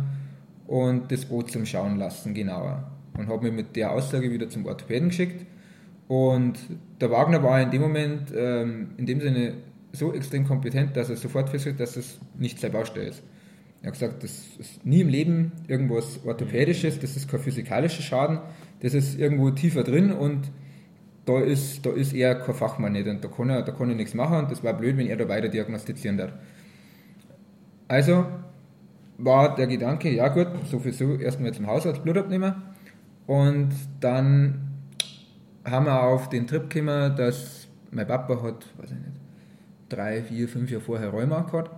und 0.68 1.12
das 1.12 1.26
Boot 1.26 1.52
zum 1.52 1.66
Schauen 1.66 1.98
lassen, 1.98 2.34
genauer. 2.34 2.92
Und 3.18 3.28
habe 3.28 3.44
mich 3.44 3.54
mit 3.54 3.76
der 3.76 3.92
Aussage 3.92 4.32
wieder 4.32 4.50
zum 4.50 4.66
Orthopäden 4.66 5.10
geschickt. 5.10 5.46
Und 6.08 6.60
der 7.00 7.10
Wagner 7.12 7.42
war 7.42 7.62
in 7.62 7.72
dem 7.72 7.82
Moment 7.82 8.34
ähm, 8.36 8.90
in 8.98 9.06
dem 9.06 9.22
Sinne 9.22 9.54
so 9.94 10.12
extrem 10.14 10.46
kompetent, 10.46 10.98
dass 10.98 11.10
er 11.10 11.16
sofort 11.16 11.50
feststellt, 11.50 11.80
dass 11.80 11.96
es 11.96 12.20
nicht 12.38 12.60
seine 12.60 12.74
Baustelle 12.74 13.08
ist. 13.08 13.24
Er 13.82 13.88
hat 13.88 13.94
gesagt, 13.94 14.24
das 14.24 14.32
ist 14.58 14.86
nie 14.86 15.02
im 15.02 15.10
Leben 15.10 15.52
irgendwas 15.68 16.20
Orthopädisches, 16.26 17.00
das 17.00 17.16
ist 17.16 17.30
kein 17.30 17.40
physikalischer 17.40 18.02
Schaden, 18.02 18.40
das 18.82 18.94
ist 18.94 19.20
irgendwo 19.20 19.52
tiefer 19.52 19.84
drin 19.84 20.12
und 20.12 20.52
da 21.26 21.40
ist, 21.40 21.86
da 21.86 21.92
ist 21.92 22.14
er 22.14 22.36
kein 22.36 22.56
Fachmann 22.56 22.94
nicht 22.94 23.08
und 23.08 23.24
da 23.24 23.28
kann, 23.28 23.50
er, 23.50 23.62
da 23.62 23.72
kann 23.72 23.90
er 23.90 23.96
nichts 23.96 24.14
machen 24.14 24.38
und 24.38 24.52
das 24.52 24.64
war 24.64 24.74
blöd, 24.74 24.98
wenn 24.98 25.08
er 25.08 25.18
da 25.18 25.28
weiter 25.30 25.48
diagnostizieren 25.48 26.18
darf. 26.18 26.34
Also 27.88 28.26
war 29.18 29.54
der 29.56 29.68
Gedanke, 29.68 30.10
ja 30.10 30.28
gut, 30.30 30.48
sowieso 30.70 31.16
erstmal 31.16 31.54
zum 31.54 31.68
Hausarzt 31.68 32.04
Blut 32.04 32.18
abnehmen 32.18 32.56
und 33.28 33.70
dann 34.00 34.72
haben 35.66 35.86
wir 35.86 36.04
auf 36.04 36.30
den 36.30 36.48
Trip 36.48 36.70
gekommen, 36.70 37.16
dass 37.16 37.68
mein 37.92 38.08
Papa 38.08 38.42
hat, 38.42 38.66
weiß 38.78 38.92
ich 38.92 38.98
nicht, 38.98 39.23
drei, 39.96 40.24
vier, 40.24 40.48
fünf 40.48 40.72
Jahre 40.72 40.84
vorher 40.84 41.10
Rheuma 41.10 41.42
gehabt 41.42 41.72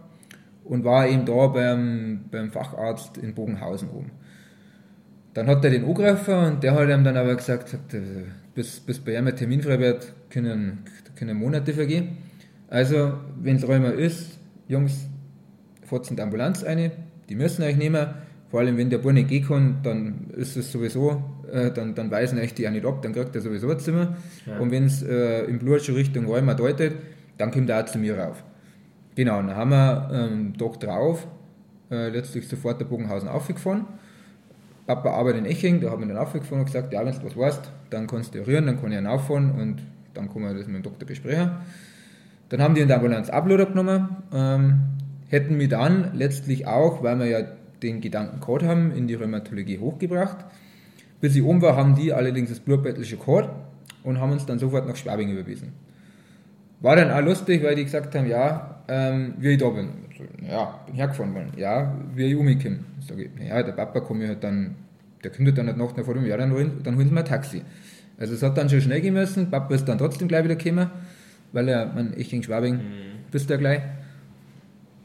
und 0.64 0.84
war 0.84 1.08
eben 1.08 1.26
da 1.26 1.48
beim, 1.48 2.26
beim 2.32 2.52
Facharzt 2.52 3.18
in 3.18 3.34
Bogenhausen 3.34 3.90
oben. 3.90 4.12
Dann 5.34 5.48
hat 5.48 5.64
er 5.66 5.72
den 5.72 5.86
angegriffen 5.86 6.34
und 6.34 6.64
der 6.64 6.74
hat 6.74 6.90
ihm 6.90 7.04
dann 7.04 7.18
aber 7.18 7.36
gesagt, 7.36 7.70
sagt, 7.70 7.96
bis, 8.54 8.80
bis 8.80 9.00
bei 9.00 9.18
ihm 9.18 9.28
ein 9.28 9.36
Termin 9.36 9.62
frei 9.62 9.80
wird, 9.80 10.14
können, 10.30 10.80
können 11.16 11.38
Monate 11.38 11.74
vergehen. 11.74 12.18
Also, 12.70 13.14
wenn 13.42 13.58
es 13.58 13.68
Rheuma 13.68 13.90
ist, 13.90 14.40
Jungs, 14.68 15.08
fahrt 15.84 16.10
in 16.10 16.16
die 16.16 16.22
Ambulanz 16.22 16.64
eine, 16.64 16.92
die 17.30 17.36
müssen 17.36 17.64
euch 17.64 17.76
nehmen. 17.76 18.08
Vor 18.50 18.62
allem, 18.62 18.78
wenn 18.78 18.90
der 18.90 19.00
Bub 19.00 19.12
nicht 19.12 19.28
gehen 19.28 19.46
kann, 19.46 19.78
dann 19.84 20.32
ist 20.36 20.56
es 20.56 20.72
sowieso, 20.72 21.22
äh, 21.52 21.72
dann, 21.72 21.94
dann 21.96 22.10
weisen 22.10 22.40
euch 22.40 22.54
die 22.54 22.68
auch 22.68 22.72
nicht 22.72 22.86
ab, 22.86 23.02
dann 23.02 23.14
kriegt 23.14 23.36
er 23.36 23.42
sowieso 23.42 23.70
ein 23.70 23.80
Zimmer. 23.80 24.16
Ja. 24.46 24.60
Und 24.60 24.72
wenn 24.72 24.86
es 24.86 25.04
äh, 25.04 25.44
im 25.44 25.60
Blut 25.60 25.82
schon 25.84 25.96
Richtung 25.96 26.26
Rheuma 26.26 26.54
deutet, 26.54 26.94
dann 27.38 27.52
kommt 27.52 27.70
er 27.70 27.82
auch 27.82 27.86
zu 27.86 27.98
mir 27.98 28.18
rauf. 28.18 28.44
Genau, 29.16 29.38
dann 29.38 29.56
haben 29.56 29.70
wir 29.72 30.10
ähm, 30.14 30.58
Tag 30.58 30.80
drauf 30.80 31.28
äh, 31.90 32.10
letztlich 32.10 32.48
sofort 32.48 32.80
der 32.80 32.86
Bogenhausen 32.86 33.30
aufgefahren 33.30 33.86
Papa 34.86 35.10
arbeitet 35.10 35.42
in 35.42 35.46
Eching, 35.46 35.82
da 35.82 35.90
haben 35.90 36.02
wir 36.02 36.08
dann 36.08 36.18
aufgefahren 36.18 36.60
und 36.60 36.66
gesagt, 36.66 36.94
ja, 36.94 37.04
wenn 37.04 37.12
du 37.12 37.24
was 37.24 37.36
weißt, 37.36 37.72
dann 37.90 38.08
kannst 38.08 38.36
du 38.36 38.46
rühren, 38.46 38.68
dann 38.68 38.80
kann 38.80 38.92
ich 38.92 38.98
ihn 38.98 39.08
auffahren 39.08 39.52
und 39.52 39.82
dann 40.14 40.32
können 40.32 40.46
wir 40.46 40.54
das 40.54 40.68
mit 40.68 40.76
dem 40.76 40.84
Doktor 40.84 41.08
besprechen. 41.08 41.52
Dann 42.50 42.62
haben 42.62 42.76
die 42.76 42.82
in 42.82 42.88
der 42.88 42.98
Ambulanz 42.98 43.30
Upload 43.30 43.64
abgenommen, 43.64 44.10
ähm, 44.32 44.80
hätten 45.28 45.58
wir 45.60 45.68
dann 45.68 46.12
letztlich 46.14 46.68
auch, 46.68 47.02
weil 47.02 47.18
wir 47.18 47.26
ja 47.26 47.40
den 47.82 48.00
Gedanken 48.00 48.40
gehabt 48.40 48.64
haben, 48.64 48.92
in 48.92 49.08
die 49.08 49.16
Rheumatologie 49.16 49.80
hochgebracht. 49.80 50.38
Bis 51.20 51.36
ich 51.36 51.42
oben 51.42 51.62
war, 51.64 51.76
haben 51.76 51.96
die 51.96 52.14
allerdings 52.14 52.50
das 52.50 52.60
Blutbettel 52.60 53.04
schon 53.06 53.20
gehabt 53.20 53.50
und 54.04 54.20
haben 54.20 54.32
uns 54.32 54.46
dann 54.46 54.60
sofort 54.60 54.88
nach 54.88 54.96
Schwabing 54.96 55.32
überwiesen. 55.32 55.74
War 56.86 56.96
dann 56.96 57.10
auch 57.10 57.22
lustig, 57.22 57.64
weil 57.64 57.74
die 57.74 57.84
gesagt 57.84 58.14
haben, 58.14 58.28
ja, 58.28 58.84
ähm, 58.88 59.34
wie 59.40 59.54
ich 59.54 59.58
da 59.58 59.70
bin. 59.70 59.90
Ja, 60.48 60.82
bin 60.86 60.94
hergefahren 60.94 61.34
worden. 61.34 61.52
Ja, 61.58 61.96
wie 62.14 62.26
ich 62.26 62.36
umgekommen. 62.36 62.86
Sag 63.00 63.18
ich, 63.18 63.32
ja, 63.44 63.64
der 63.64 63.72
Papa 63.72 64.02
kommt 64.02 64.20
mir 64.20 64.28
halt 64.28 64.44
dann, 64.44 64.76
der 65.24 65.32
kommt 65.32 65.48
halt 65.48 65.58
dann 65.58 65.66
nicht 65.66 65.78
nach 65.80 66.06
vor 66.06 66.14
dem 66.14 66.28
Jahr, 66.28 66.38
dann 66.38 66.52
holen, 66.52 66.82
dann 66.84 66.96
holen 66.96 67.08
sie 67.08 67.14
mir 67.16 67.22
ein 67.22 67.26
Taxi. 67.26 67.64
Also 68.20 68.36
es 68.36 68.44
hat 68.44 68.56
dann 68.56 68.70
schon 68.70 68.82
schnell 68.82 69.02
gehen 69.02 69.16
müssen. 69.16 69.50
Papa 69.50 69.74
ist 69.74 69.86
dann 69.86 69.98
trotzdem 69.98 70.28
gleich 70.28 70.44
wieder 70.44 70.58
gekommen, 70.58 70.92
weil 71.54 71.70
er, 71.70 71.88
man, 71.88 72.14
ich 72.18 72.32
in 72.32 72.44
Schwabing, 72.44 72.76
mhm. 72.76 72.82
bist 73.32 73.50
du 73.50 73.58
gleich. 73.58 73.82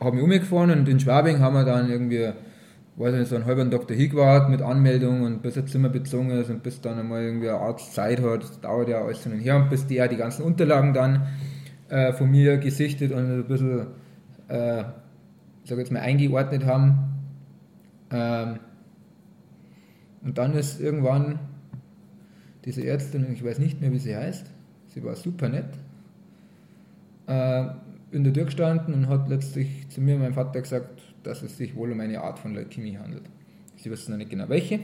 Habe 0.01 0.17
mich 0.17 0.23
umgefahren 0.23 0.71
und 0.73 0.87
in 0.87 1.01
Schwabing 1.01 1.39
haben 1.39 1.55
wir 1.55 1.65
dann 1.65 1.91
irgendwie, 1.91 2.29
weiß 2.97 3.15
nicht, 3.15 3.29
so 3.29 3.37
einen 3.37 3.47
halben 3.47 3.71
Tag 3.71 3.89
dahin 3.89 4.11
gewartet 4.11 4.51
mit 4.51 4.61
Anmeldung 4.61 5.23
und 5.23 5.41
bis 5.41 5.57
ein 5.57 5.67
Zimmer 5.67 5.89
bezogen 5.89 6.29
ist 6.29 6.51
und 6.51 6.63
bis 6.63 6.83
dann 6.83 6.99
einmal 6.99 7.23
irgendwie 7.23 7.49
ein 7.49 7.57
Arzt 7.57 7.95
Zeit 7.95 8.21
hat, 8.21 8.43
das 8.43 8.61
dauert 8.61 8.91
ja 8.91 9.03
alles 9.03 9.23
hin 9.23 9.33
und 9.33 9.41
her 9.41 9.57
und 9.57 9.71
bis 9.71 9.87
der 9.87 10.09
die 10.09 10.17
ganzen 10.19 10.43
Unterlagen 10.43 10.93
dann 10.93 11.23
äh, 11.91 12.13
von 12.13 12.31
mir 12.31 12.57
gesichtet 12.59 13.13
und 13.13 13.19
ein 13.19 13.45
bisschen, 13.45 13.89
äh, 14.49 14.85
sag 15.65 15.79
jetzt 15.79 15.93
mal, 15.93 16.01
eingeordnet 16.01 16.65
haben. 16.65 16.99
Ähm, 18.11 18.61
und 20.23 20.39
dann 20.39 20.55
ist 20.55 20.81
irgendwann 20.81 21.39
diese 22.65 22.87
Ärztin, 22.87 23.33
ich 23.33 23.45
weiß 23.45 23.59
nicht 23.59 23.81
mehr, 23.81 23.93
wie 23.93 23.99
sie 23.99 24.15
heißt, 24.15 24.47
sie 24.89 25.03
war 25.03 25.17
super 25.17 25.49
nett, 25.49 25.71
äh, 27.27 27.65
in 28.13 28.25
der 28.25 28.33
Tür 28.33 28.45
gestanden 28.45 28.95
und 28.95 29.09
hat 29.09 29.29
letztlich 29.29 29.89
zu 29.89 30.01
mir 30.01 30.17
meinem 30.19 30.35
Vater 30.35 30.61
gesagt, 30.61 31.03
dass 31.23 31.43
es 31.43 31.57
sich 31.57 31.75
wohl 31.75 31.93
um 31.93 32.01
eine 32.01 32.21
Art 32.21 32.39
von 32.39 32.55
Leukämie 32.55 32.99
handelt. 32.99 33.25
Sie 33.77 33.91
wissen 33.91 34.11
noch 34.11 34.19
nicht 34.19 34.31
genau 34.31 34.49
welche, 34.49 34.81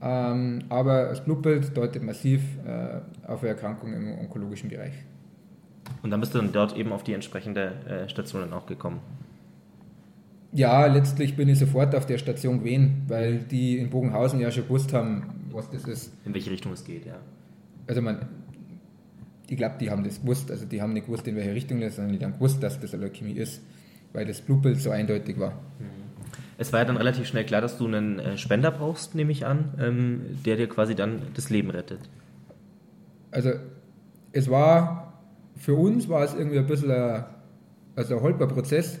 ähm, 0.00 0.60
aber 0.68 1.06
das 1.06 1.22
Blutbild 1.22 1.76
deutet 1.76 2.02
massiv 2.02 2.42
äh, 2.64 3.00
auf 3.26 3.40
eine 3.40 3.50
Erkrankung 3.50 3.92
im 3.92 4.18
onkologischen 4.18 4.70
Bereich. 4.70 4.94
Und 6.02 6.10
dann 6.10 6.20
bist 6.20 6.34
du 6.34 6.38
dann 6.38 6.52
dort 6.52 6.76
eben 6.76 6.92
auf 6.92 7.04
die 7.04 7.12
entsprechende 7.12 7.72
äh, 7.86 8.08
Station 8.08 8.42
dann 8.42 8.52
auch 8.52 8.66
gekommen? 8.66 9.00
Ja, 10.52 10.86
letztlich 10.86 11.36
bin 11.36 11.48
ich 11.48 11.58
sofort 11.58 11.94
auf 11.94 12.06
der 12.06 12.18
Station 12.18 12.58
gewesen, 12.58 13.02
weil 13.08 13.38
die 13.38 13.78
in 13.78 13.88
Bogenhausen 13.88 14.38
ja 14.40 14.50
schon 14.50 14.64
gewusst 14.64 14.92
haben, 14.92 15.48
was 15.50 15.70
das 15.70 15.84
ist. 15.84 16.12
In 16.26 16.34
welche 16.34 16.50
Richtung 16.50 16.72
es 16.72 16.84
geht, 16.84 17.06
ja. 17.06 17.16
Also 17.86 18.02
man, 18.02 18.28
ich 19.48 19.56
glaube, 19.56 19.76
die 19.80 19.90
haben 19.90 20.04
das 20.04 20.20
gewusst, 20.20 20.50
also 20.50 20.66
die 20.66 20.82
haben 20.82 20.92
nicht 20.92 21.06
gewusst, 21.06 21.26
in 21.26 21.36
welche 21.36 21.54
Richtung 21.54 21.80
das, 21.80 21.96
sondern 21.96 22.18
die 22.18 22.24
haben 22.24 22.34
gewusst, 22.34 22.62
dass 22.62 22.78
das 22.80 22.92
eine 22.92 23.04
Leukämie 23.04 23.32
ist, 23.32 23.62
weil 24.12 24.26
das 24.26 24.40
Blutbild 24.40 24.80
so 24.80 24.90
eindeutig 24.90 25.38
war. 25.38 25.52
Mhm. 25.78 26.02
Es 26.58 26.72
war 26.72 26.80
ja 26.80 26.84
dann 26.84 26.96
relativ 26.96 27.26
schnell 27.26 27.44
klar, 27.44 27.60
dass 27.60 27.78
du 27.78 27.86
einen 27.86 28.18
äh, 28.18 28.38
Spender 28.38 28.70
brauchst, 28.70 29.14
nehme 29.14 29.32
ich 29.32 29.46
an, 29.46 29.74
ähm, 29.80 30.20
der 30.44 30.56
dir 30.56 30.68
quasi 30.68 30.94
dann 30.94 31.22
das 31.34 31.50
Leben 31.50 31.70
rettet. 31.70 32.00
Also 33.30 33.50
es 34.32 34.50
war, 34.50 35.11
für 35.62 35.74
uns 35.76 36.08
war 36.08 36.24
es 36.24 36.34
irgendwie 36.34 36.58
ein 36.58 36.66
bisschen 36.66 36.90
ein, 36.90 37.24
also 37.94 38.16
ein 38.16 38.22
holper 38.22 38.48
Prozess, 38.48 38.98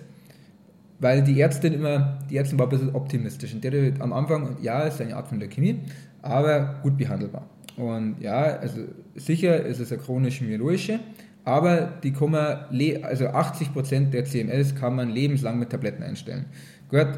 weil 1.00 1.20
die 1.24 1.40
Ärztin 1.40 1.72
immer, 1.72 2.20
die 2.30 2.36
Ärztin 2.36 2.56
war 2.56 2.66
ein 2.66 2.70
bisschen 2.70 2.94
optimistisch 2.94 3.52
und 3.52 3.64
der 3.64 3.94
am 3.98 4.12
Anfang, 4.12 4.56
ja, 4.62 4.86
es 4.86 4.94
ist 4.94 5.00
eine 5.00 5.16
Art 5.16 5.26
von 5.26 5.40
Leukämie, 5.40 5.80
aber 6.22 6.76
gut 6.84 6.96
behandelbar. 6.96 7.48
Und 7.76 8.20
ja, 8.20 8.42
also 8.60 8.82
sicher 9.16 9.60
ist 9.60 9.80
es 9.80 9.90
eine 9.90 10.00
chronisch-myologische, 10.02 11.00
aber 11.42 11.94
die 12.00 12.12
kann 12.12 12.30
man, 12.30 12.58
also 13.02 13.26
80% 13.26 14.10
der 14.10 14.24
CMS 14.24 14.76
kann 14.76 14.94
man 14.94 15.10
lebenslang 15.10 15.58
mit 15.58 15.70
Tabletten 15.70 16.04
einstellen. 16.04 16.44
Gut, 16.88 17.08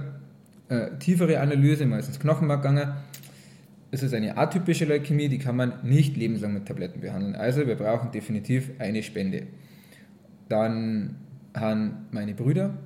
äh, 0.70 0.96
tiefere 0.98 1.40
Analyse, 1.40 1.84
meistens 1.84 2.18
Knochenmark 2.18 2.62
gegangen. 2.62 2.94
Es 3.94 4.02
ist 4.02 4.12
eine 4.12 4.36
atypische 4.36 4.86
Leukämie, 4.86 5.28
die 5.28 5.38
kann 5.38 5.54
man 5.54 5.74
nicht 5.84 6.16
lebenslang 6.16 6.52
mit 6.52 6.66
Tabletten 6.66 7.00
behandeln. 7.00 7.36
Also 7.36 7.64
wir 7.68 7.76
brauchen 7.76 8.10
definitiv 8.10 8.72
eine 8.80 9.04
Spende. 9.04 9.46
Dann 10.48 11.14
haben 11.54 12.06
meine 12.10 12.34
Brüder 12.34 12.76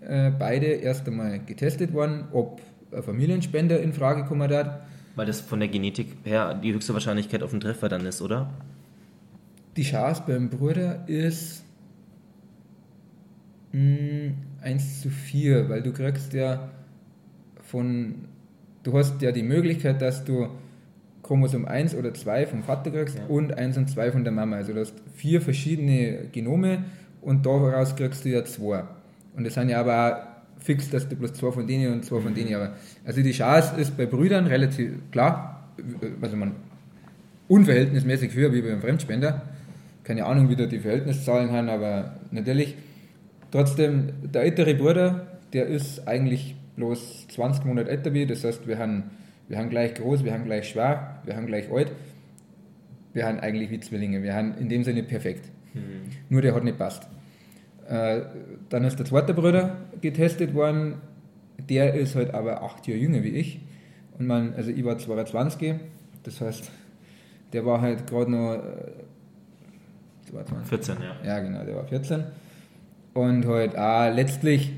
äh, 0.00 0.32
beide 0.32 0.66
erst 0.66 1.06
einmal 1.06 1.38
getestet 1.38 1.92
worden, 1.92 2.24
ob 2.32 2.60
ein 2.90 3.04
Familienspender 3.04 3.80
in 3.80 3.92
Frage 3.92 4.24
kommen 4.24 4.52
hat. 4.52 4.82
Weil 5.14 5.26
das 5.26 5.40
von 5.40 5.60
der 5.60 5.68
Genetik 5.68 6.08
her 6.24 6.54
die 6.54 6.74
höchste 6.74 6.92
Wahrscheinlichkeit 6.92 7.44
auf 7.44 7.52
den 7.52 7.60
Treffer 7.60 7.88
dann 7.88 8.04
ist, 8.04 8.20
oder? 8.20 8.52
Die 9.76 9.84
Chance 9.84 10.24
beim 10.26 10.50
Bruder 10.50 11.04
ist 11.06 11.62
mh, 13.70 13.80
hm, 13.80 14.34
1 14.62 15.02
zu 15.02 15.10
4, 15.10 15.68
weil 15.68 15.84
du 15.84 15.92
kriegst 15.92 16.32
ja 16.32 16.68
von, 17.62 18.24
du 18.82 18.96
hast 18.96 19.20
ja 19.22 19.32
die 19.32 19.42
Möglichkeit, 19.42 20.00
dass 20.02 20.24
du 20.24 20.48
Chromosom 21.22 21.66
1 21.66 21.94
oder 21.94 22.14
2 22.14 22.46
vom 22.46 22.62
Vater 22.62 22.90
kriegst 22.90 23.18
ja. 23.18 23.26
und 23.26 23.56
1 23.56 23.76
und 23.76 23.90
2 23.90 24.12
von 24.12 24.24
der 24.24 24.32
Mama. 24.32 24.56
Also 24.56 24.72
du 24.72 24.80
hast 24.80 24.94
vier 25.14 25.40
verschiedene 25.40 26.28
Genome 26.32 26.84
und 27.20 27.44
daraus 27.44 27.94
kriegst 27.96 28.24
du 28.24 28.30
ja 28.30 28.44
zwei. 28.44 28.84
Und 29.36 29.46
es 29.46 29.54
sind 29.54 29.68
ja 29.68 29.80
aber 29.80 30.16
auch 30.16 30.62
fix, 30.62 30.90
dass 30.90 31.08
du 31.08 31.16
bloß 31.16 31.34
zwei 31.34 31.52
von 31.52 31.66
denen 31.66 31.92
und 31.92 32.04
zwei 32.04 32.20
von 32.20 32.34
denen. 32.34 32.54
Aber 32.54 32.72
also 33.04 33.22
die 33.22 33.32
Chance 33.32 33.80
ist 33.80 33.96
bei 33.96 34.06
Brüdern 34.06 34.46
relativ 34.46 34.92
klar, 35.10 35.68
also 36.20 36.36
man 36.36 36.52
unverhältnismäßig 37.48 38.34
höher 38.34 38.52
wie 38.52 38.62
beim 38.62 38.80
Fremdspender. 38.80 39.42
Keine 40.04 40.24
Ahnung, 40.24 40.48
wie 40.48 40.56
da 40.56 40.66
die 40.66 40.78
Verhältniszahlen 40.78 41.52
haben, 41.52 41.68
aber 41.68 42.16
natürlich. 42.30 42.76
Trotzdem, 43.50 44.10
der 44.22 44.42
ältere 44.42 44.74
Bruder, 44.74 45.26
der 45.54 45.66
ist 45.66 46.06
eigentlich 46.06 46.54
bloß 46.78 47.28
20 47.28 47.64
Monate 47.64 47.90
älter 47.90 48.14
wie, 48.14 48.24
das 48.24 48.44
heißt, 48.44 48.66
wir 48.66 48.78
haben, 48.78 49.10
wir 49.48 49.58
haben 49.58 49.68
gleich 49.68 49.94
groß, 49.94 50.24
wir 50.24 50.32
haben 50.32 50.44
gleich 50.44 50.70
schwer, 50.70 51.20
wir 51.24 51.36
haben 51.36 51.46
gleich 51.46 51.70
alt. 51.70 51.92
Wir 53.12 53.26
haben 53.26 53.40
eigentlich 53.40 53.70
wie 53.70 53.80
Zwillinge, 53.80 54.22
wir 54.22 54.34
haben 54.34 54.54
in 54.58 54.68
dem 54.68 54.84
Sinne 54.84 55.02
perfekt. 55.02 55.50
Mhm. 55.74 56.10
Nur 56.28 56.40
der 56.40 56.54
hat 56.54 56.64
nicht 56.64 56.78
passt. 56.78 57.08
Äh, 57.88 58.20
dann 58.68 58.84
ist 58.84 58.98
der 58.98 59.06
zweite 59.06 59.34
Bruder 59.34 59.76
getestet 60.00 60.54
worden, 60.54 60.94
der 61.68 61.94
ist 61.94 62.14
halt 62.14 62.32
aber 62.32 62.62
acht 62.62 62.86
Jahre 62.86 63.00
jünger 63.00 63.24
wie 63.24 63.30
ich. 63.30 63.60
Und 64.18 64.26
man, 64.26 64.54
also 64.54 64.70
ich 64.70 64.84
war 64.84 64.98
22, 64.98 65.74
das 66.22 66.40
heißt, 66.40 66.70
der 67.52 67.66
war 67.66 67.80
halt 67.80 68.06
gerade 68.06 68.30
noch. 68.30 68.54
Äh, 68.54 70.30
22. 70.30 70.68
14, 70.68 70.96
ja. 71.00 71.26
Ja, 71.26 71.38
genau, 71.40 71.64
der 71.64 71.76
war 71.76 71.84
14. 71.86 72.24
Und 73.14 73.46
halt 73.46 73.76
auch 73.76 74.14
letztlich 74.14 74.72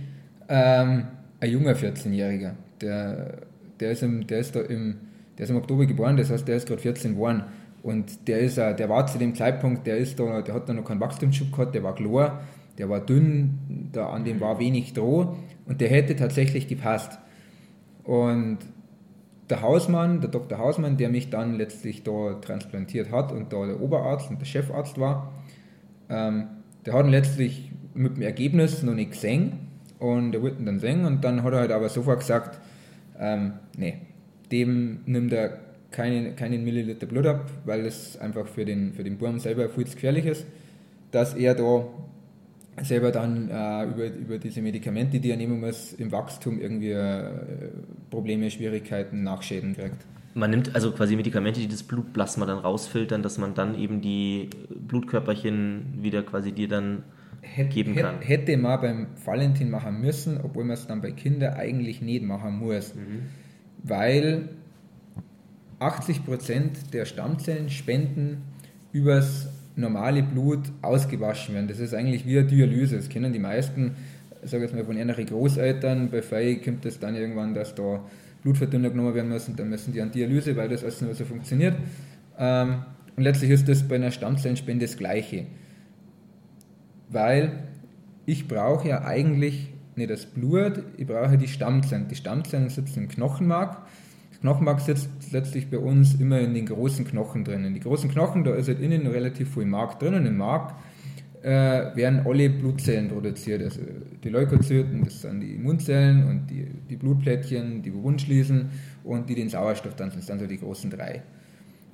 ähm, 0.49 1.09
ein 1.41 1.51
junger 1.51 1.75
14-Jähriger. 1.75 2.53
Der, 2.81 3.39
der, 3.81 3.91
ist 3.91 4.03
im, 4.03 4.27
der, 4.27 4.43
der 4.43 5.45
ist 5.45 5.51
im 5.51 5.57
Oktober 5.57 5.87
geboren, 5.87 6.17
das 6.17 6.31
heißt, 6.31 6.47
der 6.47 6.57
ist 6.57 6.69
gerade 6.69 6.83
14 6.83 7.15
geworden. 7.15 7.45
Und 7.83 8.29
der, 8.29 8.41
ist, 8.41 8.59
der 8.59 8.89
war 8.89 9.07
zu 9.07 9.19
dem 9.19 9.35
Zeitpunkt, 9.35 9.87
der, 9.87 9.97
ist 9.97 10.21
da, 10.21 10.43
der 10.43 10.55
hat 10.55 10.69
da 10.69 10.75
noch 10.75 10.85
keinen 10.85 11.01
Wachstumsschub 11.01 11.51
gehabt, 11.51 11.75
der 11.75 11.83
war 11.83 11.95
klar, 11.95 12.43
der 12.77 12.91
war 12.91 13.01
dünn, 13.01 13.89
da 13.93 14.11
an 14.11 14.25
dem 14.25 14.41
war 14.41 14.59
wenig 14.59 14.93
Droh 14.93 15.37
und 15.67 15.81
der 15.81 15.89
hätte 15.89 16.15
tatsächlich 16.15 16.69
gepasst. 16.69 17.19
Und 18.05 18.59
der 19.49 19.63
Hausmann, 19.63 20.21
der 20.21 20.31
Dr. 20.31 20.59
Hausmann, 20.59 20.97
der 20.97 21.09
mich 21.09 21.31
dann 21.31 21.55
letztlich 21.55 22.03
da 22.03 22.35
transplantiert 22.35 23.11
hat 23.11 23.33
und 23.33 23.53
da 23.53 23.67
der 23.67 23.81
Oberarzt 23.81 24.31
und 24.31 24.41
der 24.41 24.47
Chefarzt 24.47 24.99
war, 24.99 25.33
ähm, 26.09 26.49
der 26.85 26.95
hat 26.95 27.09
letztlich 27.09 27.73
mit 27.95 28.17
dem 28.17 28.23
Ergebnis 28.23 28.83
noch 28.83 28.95
nicht 28.95 29.13
gesehen 29.13 29.70
und 30.01 30.35
er 30.35 30.43
wollte 30.43 30.59
ihn 30.59 30.67
dann 30.67 30.81
sehen 30.81 31.05
und 31.05 31.23
dann 31.23 31.43
hat 31.43 31.53
er 31.53 31.61
halt 31.61 31.73
aber 31.73 31.89
sofort 31.89 32.21
gesagt, 32.21 32.59
ähm, 33.19 33.53
nee, 33.77 33.99
dem 34.51 35.01
nimmt 35.07 35.33
er 35.33 35.59
keinen, 35.91 36.37
keinen 36.37 36.65
Milliliter 36.65 37.07
Blut 37.07 37.27
ab, 37.27 37.51
weil 37.65 37.85
das 37.85 38.19
einfach 38.19 38.47
für 38.47 38.65
den, 38.65 38.93
für 38.95 39.05
den 39.05 39.19
Burm 39.19 39.39
selber 39.39 39.69
viel 39.69 39.87
zu 39.87 39.95
gefährlich 39.95 40.27
ist, 40.27 40.47
dass 41.11 41.35
er 41.35 41.55
da 41.55 41.85
selber 42.83 43.11
dann 43.11 43.51
äh, 43.51 43.85
über, 43.85 44.07
über 44.07 44.39
diese 44.39 44.63
Medikamente, 44.63 45.21
die 45.21 45.31
er 45.31 45.37
nehmen 45.37 45.61
muss, 45.61 45.93
im 45.93 46.13
Wachstum 46.13 46.61
irgendwie 46.61 46.93
äh, 46.93 47.25
Probleme, 48.11 48.51
Schwierigkeiten, 48.51 49.23
Nachschäden 49.23 49.75
kriegt. 49.75 50.07
Man 50.33 50.51
nimmt 50.51 50.75
also 50.75 50.93
quasi 50.93 51.17
Medikamente, 51.17 51.61
die 51.61 51.69
das 51.69 51.83
Blutplasma 51.83 52.47
dann 52.47 52.59
rausfiltern, 52.59 53.23
dass 53.23 53.37
man 53.37 53.55
dann 53.55 53.79
eben 53.79 54.01
die 54.01 54.49
Blutkörperchen 54.71 55.99
wieder 56.01 56.23
quasi 56.23 56.53
dir 56.53 56.69
dann 56.69 57.03
Hätt, 57.43 57.71
geben 57.71 57.95
kann. 57.95 58.21
Hätte 58.21 58.57
man 58.57 58.81
beim 58.81 59.07
Valentin 59.25 59.71
machen 59.71 60.01
müssen, 60.01 60.41
obwohl 60.43 60.65
man 60.65 60.75
es 60.75 60.87
dann 60.87 61.01
bei 61.01 61.13
Kindern 61.13 61.55
eigentlich 61.55 62.03
nicht 62.03 62.23
machen 62.23 62.59
muss. 62.59 62.95
Mhm. 62.95 63.23
Weil 63.83 64.49
80% 65.81 66.91
der 66.93 67.07
Stammzellen 67.07 67.71
spenden 67.71 68.43
übers 68.93 69.49
normale 69.77 70.23
Blut 70.23 70.61
ausgewaschen 70.83 71.55
werden. 71.55 71.69
Das 71.69 71.79
ist 71.79 71.95
eigentlich 71.95 72.27
wie 72.27 72.39
eine 72.39 72.47
Dialyse. 72.47 72.97
Das 72.97 73.09
kennen 73.09 73.33
die 73.33 73.39
meisten, 73.39 73.93
sage 74.43 74.65
jetzt 74.65 74.75
mal 74.75 74.85
von 74.85 74.97
ihren 74.97 75.11
Großeltern. 75.27 76.11
Bei 76.11 76.23
Fei 76.23 76.61
kommt 76.63 76.85
es 76.85 76.99
dann 76.99 77.15
irgendwann, 77.17 77.55
dass 77.55 77.75
da 77.75 78.05
Blutverdünner 78.43 78.91
genommen 78.91 79.15
werden 79.15 79.29
müssen. 79.29 79.57
Dann 79.57 79.71
müssen 79.71 79.93
die 79.93 80.01
an 80.01 80.11
Dialyse, 80.11 80.57
weil 80.57 80.69
das 80.69 80.83
alles 80.83 81.01
nur 81.01 81.15
so 81.15 81.25
funktioniert. 81.25 81.77
Ähm, 82.39 82.83
und 83.17 83.23
letztlich 83.23 83.51
ist 83.51 83.69
das 83.69 83.87
bei 83.87 83.97
einer 83.97 84.11
Stammzellenspende 84.11 84.87
das 84.87 84.97
Gleiche. 84.97 85.47
Weil 87.11 87.65
ich 88.27 88.49
brauche 88.49 88.89
ja 88.89 89.05
eigentlich 89.05 89.73
nicht 89.97 90.11
das 90.11 90.27
Blut, 90.27 90.83
ich 90.97 91.07
brauche 91.07 91.37
die 91.37 91.49
Stammzellen. 91.49 92.09
Die 92.09 92.15
Stammzellen 92.15 92.71
sitzen 92.71 93.05
im 93.05 93.09
Knochenmark 93.09 93.83
Knochenmark 94.41 94.81
sitzt 94.81 95.11
letztlich 95.33 95.69
bei 95.69 95.79
uns 95.79 96.15
immer 96.15 96.41
in 96.41 96.55
den 96.55 96.67
großen 96.67 97.05
Knochen 97.07 97.45
drin. 97.45 97.65
In 97.65 97.75
die 97.75 97.81
großen 97.81 98.11
Knochen, 98.11 98.43
da 98.43 98.55
ist 98.55 98.69
halt 98.69 98.81
innen 98.81 99.07
relativ 99.07 99.55
viel 99.55 99.67
Mark 99.67 99.99
drin 99.99 100.15
und 100.15 100.25
im 100.25 100.39
Mark 100.39 100.75
äh, 101.43 101.95
werden 101.95 102.23
alle 102.25 102.49
Blutzellen 102.49 103.09
produziert. 103.09 103.63
Also 103.63 103.81
die 104.25 104.29
Leukozyten, 104.31 105.05
das 105.05 105.21
sind 105.23 105.41
die 105.41 105.55
Immunzellen 105.55 106.27
und 106.27 106.47
die, 106.49 106.67
die 106.89 106.97
Blutplättchen, 106.97 107.83
die 107.83 107.93
Wund 107.93 108.23
schließen 108.23 108.71
und 109.05 109.29
die 109.29 109.35
den 109.35 109.51
Sauerstoff 109.51 109.95
dann, 109.95 110.11
das 110.11 110.27
sind 110.27 110.41
so 110.41 110.47
die 110.47 110.59
großen 110.59 110.89
drei. 110.89 111.23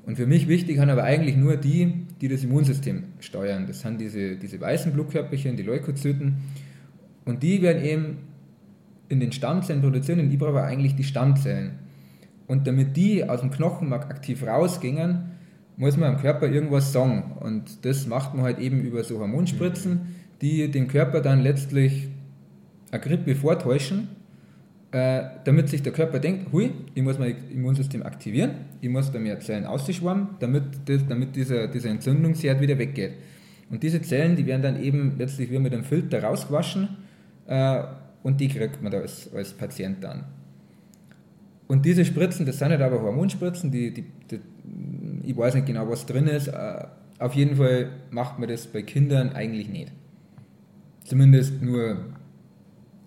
Und 0.07 0.17
für 0.17 0.27
mich 0.27 0.47
wichtig 0.47 0.79
sind 0.79 0.89
aber 0.89 1.03
eigentlich 1.03 1.37
nur 1.37 1.57
die, 1.57 2.07
die 2.21 2.29
das 2.29 2.45
Immunsystem 2.45 3.05
steuern. 3.19 3.67
Das 3.67 3.81
sind 3.81 4.01
diese, 4.01 4.37
diese 4.37 4.61
weißen 4.61 4.93
Blutkörperchen, 4.93 5.57
die 5.57 5.65
Leukozyten. 5.65 6.37
Und 7.25 7.43
die 7.43 7.61
werden 7.61 7.85
eben 7.85 8.19
in 9.09 9.19
den 9.19 9.33
Stammzellen 9.33 9.83
produziert 9.83 10.21
und 10.21 10.31
die 10.31 10.37
brauchen 10.37 10.59
eigentlich 10.59 10.95
die 10.95 11.05
Stammzellen. 11.05 11.73
Und 12.47 12.69
damit 12.69 12.97
die 12.97 13.29
aus 13.29 13.41
dem 13.41 13.51
Knochenmark 13.51 14.09
aktiv 14.09 14.47
rausgingen, 14.47 15.33
muss 15.77 15.97
man 15.97 16.15
am 16.15 16.21
Körper 16.21 16.49
irgendwas 16.49 16.93
sagen. 16.93 17.33
Und 17.41 17.85
das 17.85 18.07
macht 18.07 18.33
man 18.35 18.45
halt 18.45 18.61
eben 18.61 18.81
über 18.83 19.03
so 19.03 19.19
Hormonspritzen, 19.19 20.15
die 20.41 20.71
dem 20.71 20.87
Körper 20.87 21.21
dann 21.21 21.41
letztlich 21.41 22.09
eine 22.93 23.01
Grippe 23.01 23.35
vortäuschen 23.35 24.09
äh, 24.93 25.23
damit 25.45 25.69
sich 25.69 25.83
der 25.83 25.93
Körper 25.93 26.19
denkt, 26.19 26.53
hui, 26.53 26.71
ich 26.95 27.03
muss 27.03 27.19
mein 27.19 27.37
Immunsystem 27.53 28.03
aktivieren, 28.03 28.53
ich 28.81 28.89
muss 28.89 29.11
da 29.11 29.19
mehr 29.19 29.41
Zellen 29.41 29.65
ausschwammen, 29.65 30.29
damit, 30.39 30.63
das, 30.87 31.07
damit 31.09 31.35
dieser, 31.37 31.69
dieser 31.69 31.91
Entzündungsherd 31.91 32.61
wieder 32.61 32.79
weggeht. 32.79 33.13
Und 33.69 33.83
diese 33.83 34.01
Zellen, 34.01 34.37
die 34.37 34.47
werden 34.47 34.63
dann 34.63 34.83
eben 34.83 35.17
letztlich 35.19 35.51
wie 35.51 35.59
mit 35.59 35.73
einem 35.73 35.85
Filter 35.85 36.23
rausgewaschen 36.23 36.89
äh, 37.47 37.83
und 38.23 38.41
die 38.41 38.49
kriegt 38.49 38.83
man 38.83 38.93
da 38.93 38.99
als, 38.99 39.33
als 39.35 39.53
Patient 39.53 40.03
dann. 40.03 40.25
Und 41.67 41.85
diese 41.85 42.05
Spritzen, 42.05 42.47
das 42.47 42.59
sind 42.59 42.69
nicht 42.69 42.81
aber 42.81 43.03
Hormonspritzen, 43.03 43.73
die, 43.73 43.93
die, 43.93 44.05
die, 44.31 44.41
ich 45.25 45.37
weiß 45.37 45.55
nicht 45.57 45.67
genau, 45.67 45.89
was 45.89 46.07
drin 46.07 46.29
ist. 46.29 46.49
Äh, 46.49 46.85
auf 47.19 47.35
jeden 47.35 47.57
Fall 47.57 47.91
macht 48.11 48.39
man 48.39 48.49
das 48.49 48.67
bei 48.67 48.83
Kindern 48.83 49.31
eigentlich 49.31 49.69
nicht. 49.69 49.91
Zumindest 51.05 51.61
nur 51.63 51.99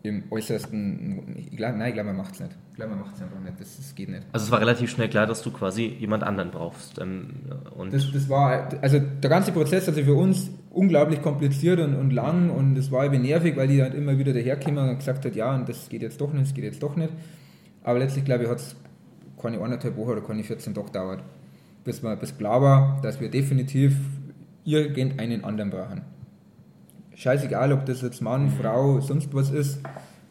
im 0.01 0.23
äußersten, 0.29 1.49
glaub, 1.55 1.75
nein, 1.75 1.89
ich 1.89 1.93
glaube, 1.93 2.07
man 2.07 2.17
macht 2.17 2.33
es 2.33 2.39
nicht. 2.39 2.55
Ich 2.69 2.75
glaube, 2.75 2.91
man 2.91 3.01
macht 3.01 3.15
es 3.15 3.21
einfach 3.21 3.39
nicht, 3.41 3.59
das, 3.59 3.75
das, 3.75 3.95
geht 3.95 4.07
nicht. 4.07 4.23
Also 4.31 4.45
es 4.45 4.51
war 4.51 4.61
relativ 4.61 4.89
schnell 4.89 5.09
klar, 5.09 5.27
dass 5.27 5.41
du 5.41 5.51
quasi 5.51 5.87
jemand 5.99 6.23
anderen 6.23 6.51
brauchst. 6.51 6.99
Ähm, 6.99 7.31
und 7.75 7.93
das, 7.93 8.09
das 8.11 8.29
war, 8.29 8.69
also 8.81 8.99
der 8.99 9.29
ganze 9.29 9.51
Prozess, 9.51 9.89
also 9.89 10.01
für 10.01 10.13
uns 10.13 10.51
unglaublich 10.69 11.21
kompliziert 11.21 11.79
und, 11.79 11.95
und 11.95 12.11
lang 12.11 12.49
und 12.49 12.77
es 12.77 12.91
war 12.91 13.05
eben 13.05 13.21
nervig, 13.21 13.57
weil 13.57 13.67
die 13.67 13.81
halt 13.81 13.93
immer 13.93 14.17
wieder 14.17 14.31
daherkamen 14.31 14.89
und 14.89 14.99
gesagt 14.99 15.25
hat, 15.25 15.35
ja, 15.35 15.53
und 15.53 15.67
das 15.67 15.89
geht 15.89 16.01
jetzt 16.01 16.21
doch 16.21 16.31
nicht, 16.31 16.45
das 16.45 16.53
geht 16.53 16.63
jetzt 16.63 16.81
doch 16.81 16.95
nicht. 16.95 17.11
Aber 17.83 17.99
letztlich, 17.99 18.23
glaube 18.23 18.45
ich, 18.45 18.49
hat 18.49 18.59
es 18.59 18.77
keine 19.41 19.59
anderthalb 19.59 19.97
Wochen 19.97 20.11
oder 20.11 20.21
keine 20.21 20.43
14 20.43 20.73
Tage 20.73 20.87
gedauert, 20.87 21.23
bis, 21.83 22.01
man, 22.01 22.17
bis 22.19 22.37
klar 22.37 22.61
war, 22.61 22.99
dass 23.01 23.19
wir 23.19 23.29
definitiv 23.29 23.97
irgendeinen 24.63 25.43
anderen 25.43 25.71
brauchen 25.71 26.18
scheißegal, 27.19 27.73
ob 27.73 27.85
das 27.85 28.01
jetzt 28.01 28.21
Mann, 28.21 28.49
Frau, 28.49 29.01
sonst 29.01 29.33
was 29.33 29.51
ist, 29.51 29.81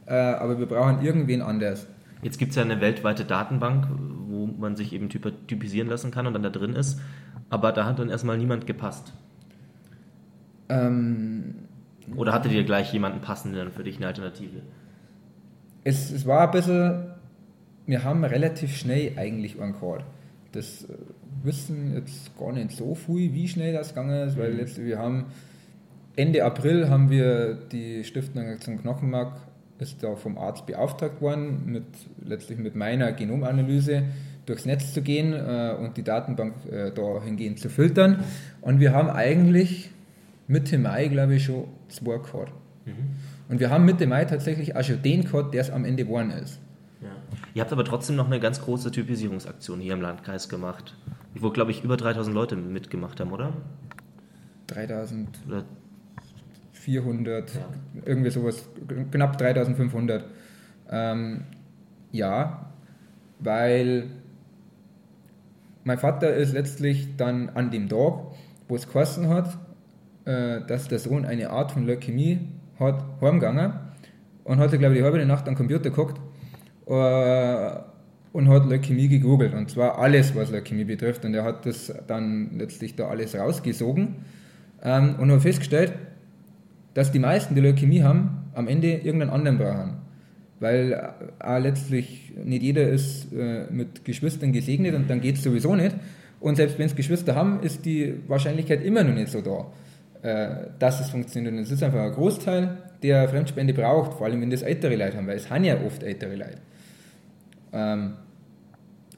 äh, 0.06 0.14
aber 0.14 0.58
wir 0.58 0.66
brauchen 0.66 1.02
irgendwen 1.02 1.42
anders. 1.42 1.86
Jetzt 2.22 2.38
gibt 2.38 2.50
es 2.50 2.56
ja 2.56 2.62
eine 2.62 2.80
weltweite 2.80 3.24
Datenbank, 3.24 3.86
wo 4.26 4.46
man 4.46 4.74
sich 4.74 4.92
eben 4.92 5.08
typisieren 5.08 5.88
lassen 5.88 6.10
kann 6.10 6.26
und 6.26 6.32
dann 6.32 6.42
da 6.42 6.50
drin 6.50 6.72
ist, 6.72 6.98
aber 7.50 7.72
da 7.72 7.84
hat 7.84 7.98
dann 7.98 8.08
erstmal 8.08 8.38
niemand 8.38 8.66
gepasst. 8.66 9.12
Ähm, 10.70 11.56
Oder 12.16 12.32
hatte 12.32 12.48
dir 12.48 12.64
gleich 12.64 12.92
jemanden 12.92 13.20
passenden 13.20 13.70
für 13.70 13.84
dich 13.84 13.98
eine 13.98 14.06
Alternative? 14.06 14.62
Es, 15.84 16.10
es 16.10 16.26
war 16.26 16.46
ein 16.46 16.50
bisschen, 16.50 17.04
wir 17.86 18.02
haben 18.02 18.24
relativ 18.24 18.76
schnell 18.76 19.12
eigentlich 19.16 19.60
einen. 19.60 19.74
Das 20.52 20.84
äh, 20.84 20.94
wissen 21.42 21.94
jetzt 21.94 22.36
gar 22.38 22.52
nicht 22.52 22.72
so 22.72 22.94
viel, 22.94 23.34
wie 23.34 23.46
schnell 23.46 23.74
das 23.74 23.90
gegangen 23.90 24.26
ist, 24.26 24.38
weil 24.38 24.54
mhm. 24.54 24.86
wir 24.86 24.98
haben 24.98 25.26
Ende 26.18 26.44
April 26.44 26.90
haben 26.90 27.10
wir 27.10 27.54
die 27.54 28.02
Stiftung 28.02 28.60
zum 28.60 28.80
Knochenmark 28.80 29.34
ist 29.78 30.02
da 30.02 30.16
vom 30.16 30.36
Arzt 30.36 30.66
beauftragt 30.66 31.20
worden, 31.20 31.62
mit, 31.66 31.84
letztlich 32.24 32.58
mit 32.58 32.74
meiner 32.74 33.12
Genomanalyse 33.12 34.02
durchs 34.44 34.64
Netz 34.64 34.92
zu 34.92 35.02
gehen 35.02 35.32
äh, 35.32 35.76
und 35.78 35.96
die 35.96 36.02
Datenbank 36.02 36.54
äh, 36.68 36.90
dahingehend 36.90 37.60
zu 37.60 37.68
filtern. 37.68 38.24
Und 38.60 38.80
wir 38.80 38.92
haben 38.92 39.08
eigentlich 39.08 39.90
Mitte 40.48 40.76
Mai, 40.78 41.06
glaube 41.06 41.36
ich, 41.36 41.44
schon 41.44 41.68
zwei 41.88 42.18
gehabt. 42.18 42.52
Mhm. 42.84 42.94
Und 43.48 43.60
wir 43.60 43.70
haben 43.70 43.84
Mitte 43.84 44.08
Mai 44.08 44.24
tatsächlich 44.24 44.74
auch 44.74 44.82
schon 44.82 45.00
den 45.00 45.22
gehabt, 45.22 45.54
der 45.54 45.60
es 45.60 45.70
am 45.70 45.84
Ende 45.84 46.04
geworden 46.04 46.30
ist. 46.30 46.58
Ja. 47.00 47.10
Ihr 47.54 47.62
habt 47.62 47.72
aber 47.72 47.84
trotzdem 47.84 48.16
noch 48.16 48.26
eine 48.26 48.40
ganz 48.40 48.60
große 48.60 48.90
Typisierungsaktion 48.90 49.78
hier 49.78 49.92
im 49.92 50.00
Landkreis 50.00 50.48
gemacht, 50.48 50.96
wo, 51.36 51.50
glaube 51.50 51.70
ich, 51.70 51.84
über 51.84 51.96
3000 51.96 52.34
Leute 52.34 52.56
mitgemacht 52.56 53.20
haben, 53.20 53.30
oder? 53.30 53.52
3000. 54.66 55.28
Oder 55.46 55.64
400, 56.88 57.54
ja. 57.54 57.60
irgendwie 58.06 58.30
sowas, 58.30 58.64
knapp 59.10 59.36
3500. 59.36 60.24
Ähm, 60.90 61.42
ja, 62.12 62.70
weil 63.40 64.04
mein 65.84 65.98
Vater 65.98 66.34
ist 66.34 66.54
letztlich 66.54 67.16
dann 67.16 67.50
an 67.50 67.70
dem 67.70 67.90
Tag, 67.90 68.32
wo 68.68 68.74
es 68.74 68.88
geheißen 68.90 69.28
hat, 69.28 69.58
äh, 70.24 70.62
dass 70.66 70.88
der 70.88 70.98
Sohn 70.98 71.26
eine 71.26 71.50
Art 71.50 71.72
von 71.72 71.86
Leukämie 71.86 72.40
hat, 72.80 73.04
heimgegangen 73.20 73.74
und 74.44 74.58
hat, 74.58 74.70
glaube 74.70 74.94
ich, 74.94 75.00
die 75.00 75.04
halbe 75.04 75.24
Nacht 75.26 75.46
am 75.46 75.56
Computer 75.56 75.90
geguckt 75.90 76.18
äh, 76.86 77.70
und 78.32 78.48
hat 78.48 78.64
Leukämie 78.64 79.08
gegoogelt 79.08 79.52
und 79.52 79.70
zwar 79.70 79.98
alles, 79.98 80.34
was 80.34 80.50
Leukämie 80.50 80.84
betrifft 80.84 81.26
und 81.26 81.34
er 81.34 81.44
hat 81.44 81.66
das 81.66 81.92
dann 82.06 82.56
letztlich 82.56 82.96
da 82.96 83.08
alles 83.08 83.36
rausgesogen 83.36 84.24
ähm, 84.82 85.16
und 85.18 85.30
hat 85.30 85.42
festgestellt, 85.42 85.92
dass 86.94 87.12
die 87.12 87.18
meisten, 87.18 87.54
die 87.54 87.60
Leukämie 87.60 88.02
haben, 88.02 88.50
am 88.54 88.68
Ende 88.68 88.88
irgendeinen 88.88 89.30
anderen 89.30 89.58
brauchen. 89.58 89.96
Weil 90.60 91.12
äh, 91.44 91.58
letztlich 91.58 92.32
nicht 92.44 92.62
jeder 92.62 92.88
ist 92.88 93.32
äh, 93.32 93.66
mit 93.70 94.04
Geschwistern 94.04 94.52
gesegnet 94.52 94.94
und 94.94 95.08
dann 95.08 95.20
geht 95.20 95.36
es 95.36 95.42
sowieso 95.42 95.76
nicht. 95.76 95.94
Und 96.40 96.56
selbst 96.56 96.78
wenn 96.78 96.86
es 96.86 96.96
Geschwister 96.96 97.34
haben, 97.34 97.60
ist 97.60 97.84
die 97.84 98.14
Wahrscheinlichkeit 98.26 98.84
immer 98.84 99.04
noch 99.04 99.14
nicht 99.14 99.28
so 99.28 99.40
da, 99.40 99.66
äh, 100.22 100.66
dass 100.78 101.00
es 101.00 101.10
funktioniert. 101.10 101.54
Und 101.54 101.60
es 101.60 101.70
ist 101.70 101.82
einfach 101.82 102.00
ein 102.00 102.12
Großteil, 102.12 102.78
der 103.02 103.28
Fremdspende 103.28 103.72
braucht, 103.72 104.14
vor 104.14 104.26
allem 104.26 104.40
wenn 104.40 104.50
das 104.50 104.62
ältere 104.62 104.96
Leute 104.96 105.16
haben, 105.16 105.26
weil 105.26 105.36
es 105.36 105.48
haben 105.48 105.64
ja 105.64 105.76
oft 105.84 106.02
ältere 106.02 106.34
Leute. 106.34 106.58
Ähm, 107.72 108.14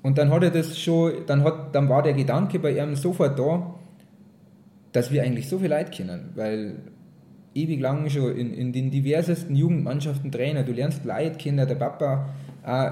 und 0.02 0.18
dann 0.18 0.30
hat 0.30 0.42
er 0.42 0.50
das 0.50 0.78
schon, 0.78 1.12
dann, 1.26 1.44
hat, 1.44 1.74
dann 1.74 1.88
war 1.88 2.02
der 2.02 2.14
Gedanke 2.14 2.58
bei 2.58 2.72
ihm 2.72 2.96
sofort 2.96 3.38
da, 3.38 3.74
dass 4.92 5.10
wir 5.10 5.22
eigentlich 5.22 5.48
so 5.48 5.58
viel 5.58 5.68
Leid 5.68 5.92
kennen, 5.92 6.30
weil 6.34 6.76
ewig 7.54 7.80
lang 7.80 8.08
schon 8.08 8.36
in, 8.36 8.54
in 8.54 8.72
den 8.72 8.90
diversesten 8.90 9.56
Jugendmannschaften 9.56 10.30
Trainer. 10.30 10.62
Du 10.62 10.72
lernst 10.72 11.04
Leute 11.04 11.36
kennen, 11.36 11.66
der 11.66 11.74
Papa 11.74 12.28
äh, 12.64 12.90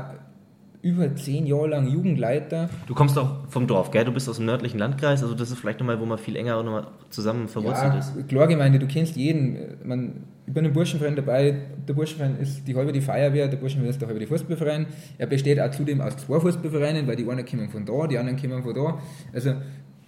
über 0.83 1.15
zehn 1.17 1.47
Jahre 1.47 1.69
lang 1.69 1.89
Jugendleiter. 1.89 2.71
Du 2.87 2.95
kommst 2.95 3.19
auch 3.19 3.49
vom 3.49 3.67
Dorf, 3.67 3.91
gell? 3.91 4.05
Du 4.05 4.13
bist 4.13 4.29
aus 4.29 4.37
dem 4.37 4.47
nördlichen 4.47 4.79
Landkreis, 4.79 5.23
also 5.23 5.35
das 5.35 5.51
ist 5.51 5.59
vielleicht 5.59 5.81
nochmal, 5.81 6.01
wo 6.01 6.07
man 6.07 6.19
viel 6.19 6.37
enger 6.37 6.63
nochmal 6.63 6.87
zusammen 7.11 7.49
verwurzelt 7.49 7.95
ja, 7.95 7.99
ist. 7.99 8.29
Klargemeinde, 8.29 8.79
du 8.79 8.87
kennst 8.87 9.17
jeden. 9.17 9.59
Man, 9.85 10.25
ich 10.47 10.53
bin 10.53 10.65
im 10.65 10.73
Burschenverein 10.73 11.17
dabei. 11.17 11.57
Der 11.87 11.95
Burschenverein 11.95 12.39
ist 12.39 12.67
die 12.67 12.75
halbe 12.75 12.93
die 12.93 13.01
Feuerwehr, 13.01 13.49
der 13.49 13.57
Burschenverein 13.57 13.91
ist 13.91 14.01
der 14.01 14.09
halbe 14.09 14.21
die 14.21 14.27
Fußballverein. 14.27 14.87
Er 15.19 15.27
besteht 15.27 15.61
auch 15.61 15.71
zudem 15.71 16.01
aus 16.01 16.17
zwei 16.17 16.39
Fußballvereinen, 16.39 17.07
weil 17.07 17.17
die 17.17 17.29
einen 17.29 17.45
kommen 17.45 17.69
von 17.69 17.85
da, 17.85 18.07
die 18.07 18.17
anderen 18.17 18.41
kommen 18.41 18.63
von 18.63 18.75
da. 18.75 18.99
Also 19.33 19.55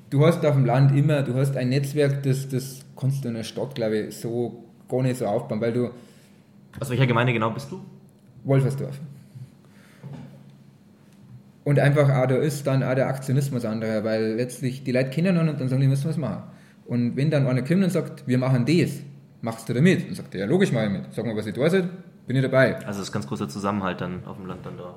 du 0.08 0.24
hast 0.24 0.44
auf 0.46 0.54
dem 0.54 0.64
Land 0.64 0.96
immer, 0.96 1.22
du 1.22 1.34
hast 1.34 1.56
ein 1.56 1.68
Netzwerk, 1.68 2.22
das, 2.22 2.48
das 2.48 2.84
kannst 3.00 3.24
du 3.24 3.28
in 3.28 3.34
der 3.34 3.44
Stadt, 3.44 3.74
glaube 3.74 3.98
ich, 3.98 4.16
so 4.16 4.64
gar 4.88 5.02
nicht 5.02 5.16
so 5.16 5.26
aufbauen, 5.26 5.60
weil 5.60 5.72
du... 5.72 5.90
Aus 6.78 6.90
welcher 6.90 7.06
Gemeinde 7.06 7.32
genau 7.32 7.50
bist 7.50 7.70
du? 7.70 7.80
Wolfersdorf. 8.44 8.98
Und 11.64 11.78
einfach 11.78 12.08
auch 12.08 12.26
da 12.26 12.36
ist 12.36 12.66
dann 12.66 12.82
auch 12.82 12.94
der 12.94 13.08
Aktionismus 13.08 13.64
anderer, 13.64 14.02
weil 14.04 14.34
letztlich 14.34 14.82
die 14.82 14.92
Leute 14.92 15.10
kennen 15.10 15.36
und 15.36 15.46
dann 15.46 15.68
sagen 15.68 15.80
die, 15.80 15.88
müssen 15.88 16.04
wir 16.04 16.10
es 16.10 16.16
machen. 16.16 16.42
Und 16.86 17.16
wenn 17.16 17.30
dann 17.30 17.46
einer 17.46 17.62
kommt 17.62 17.84
und 17.84 17.90
sagt, 17.90 18.26
wir 18.26 18.38
machen 18.38 18.64
das, 18.66 19.00
machst 19.42 19.68
du 19.68 19.74
da 19.74 19.80
mit? 19.80 20.06
Dann 20.06 20.14
sagt 20.14 20.34
er, 20.34 20.40
ja 20.40 20.46
logisch 20.46 20.72
mache 20.72 20.86
ich 20.86 20.92
mit. 20.92 21.02
Sag 21.12 21.26
mal, 21.26 21.36
was 21.36 21.46
ich 21.46 21.54
da 21.54 21.88
bin 22.26 22.36
ich 22.36 22.42
dabei. 22.42 22.76
Also 22.76 23.00
das 23.00 23.08
ist 23.08 23.12
ganz 23.12 23.26
großer 23.26 23.48
Zusammenhalt 23.48 24.00
dann 24.00 24.24
auf 24.24 24.36
dem 24.36 24.46
Land 24.46 24.64
dann 24.64 24.76
da. 24.76 24.94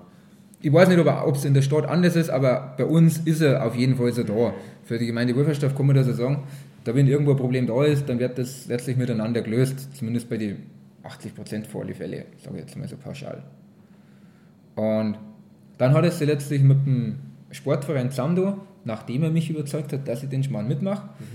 Ich 0.63 0.71
weiß 0.71 0.87
nicht, 0.87 0.97
ob 0.97 1.35
es 1.35 1.43
in 1.43 1.53
der 1.53 1.61
Stadt 1.61 1.85
anders 1.85 2.15
ist, 2.15 2.29
aber 2.29 2.73
bei 2.77 2.85
uns 2.85 3.17
ist 3.17 3.41
er 3.41 3.65
auf 3.65 3.75
jeden 3.75 3.97
Fall 3.97 4.13
so 4.13 4.23
da. 4.23 4.53
Für 4.85 4.97
die 4.97 5.05
Gemeinde 5.05 5.35
Wolfersdorf 5.35 5.75
kann 5.75 5.87
man 5.87 5.95
das 5.97 6.05
so 6.05 6.13
sagen. 6.13 6.43
Da 6.85 6.95
wenn 6.95 7.05
irgendwo 7.05 7.31
ein 7.31 7.37
Problem 7.37 7.67
da 7.67 7.83
ist, 7.83 8.07
dann 8.07 8.17
wird 8.17 8.37
das 8.37 8.65
letztlich 8.67 8.95
miteinander 8.95 9.41
gelöst. 9.41 9.93
Zumindest 9.93 10.29
bei 10.29 10.37
den 10.37 10.63
80 11.03 11.35
Prozent 11.35 11.67
vor 11.67 11.81
alle 11.81 11.93
Fälle, 11.93 12.27
sage 12.41 12.55
ich 12.55 12.61
jetzt 12.61 12.77
mal 12.77 12.87
so 12.87 12.95
pauschal. 12.95 13.43
Und 14.75 15.17
dann 15.77 15.93
hat 15.93 16.05
es 16.05 16.19
sie 16.19 16.25
letztlich 16.25 16.63
mit 16.63 16.85
dem 16.85 17.17
Sportverein 17.51 18.09
Zando, 18.11 18.57
nachdem 18.85 19.23
er 19.23 19.31
mich 19.31 19.49
überzeugt 19.49 19.91
hat, 19.91 20.07
dass 20.07 20.23
ich 20.23 20.29
den 20.29 20.45
Schmarrn 20.45 20.69
mitmache. 20.69 21.09
Mhm. 21.19 21.25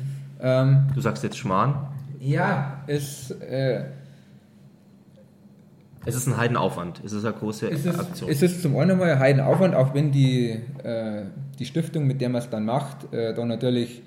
Ähm, 0.41 0.87
du 0.95 1.03
sagst 1.03 1.23
jetzt 1.23 1.37
Schmarrn? 1.37 1.89
Ja, 2.19 2.83
es, 2.87 3.31
äh, 3.31 3.85
es 6.09 6.17
ist 6.17 6.27
ein 6.27 6.37
Heidenaufwand. 6.37 7.03
Es 7.05 7.13
ist 7.13 7.25
eine 7.25 7.35
große 7.35 7.71
es 7.71 7.85
ist, 7.85 7.99
Aktion. 7.99 8.31
Es 8.31 8.43
ist 8.43 8.63
zum 8.63 8.77
einen 8.77 8.99
mal 8.99 9.11
ein 9.11 9.19
Heidenaufwand, 9.19 9.75
auch 9.75 9.95
wenn 9.95 10.11
die, 10.11 10.59
äh, 10.83 11.23
die 11.59 11.65
Stiftung, 11.67 12.07
mit 12.07 12.21
der 12.21 12.31
man 12.31 12.41
es 12.41 12.51
dann 12.51 12.65
macht, 12.65 13.13
äh, 13.13 13.35
da 13.35 13.45
natürlich 13.45 14.03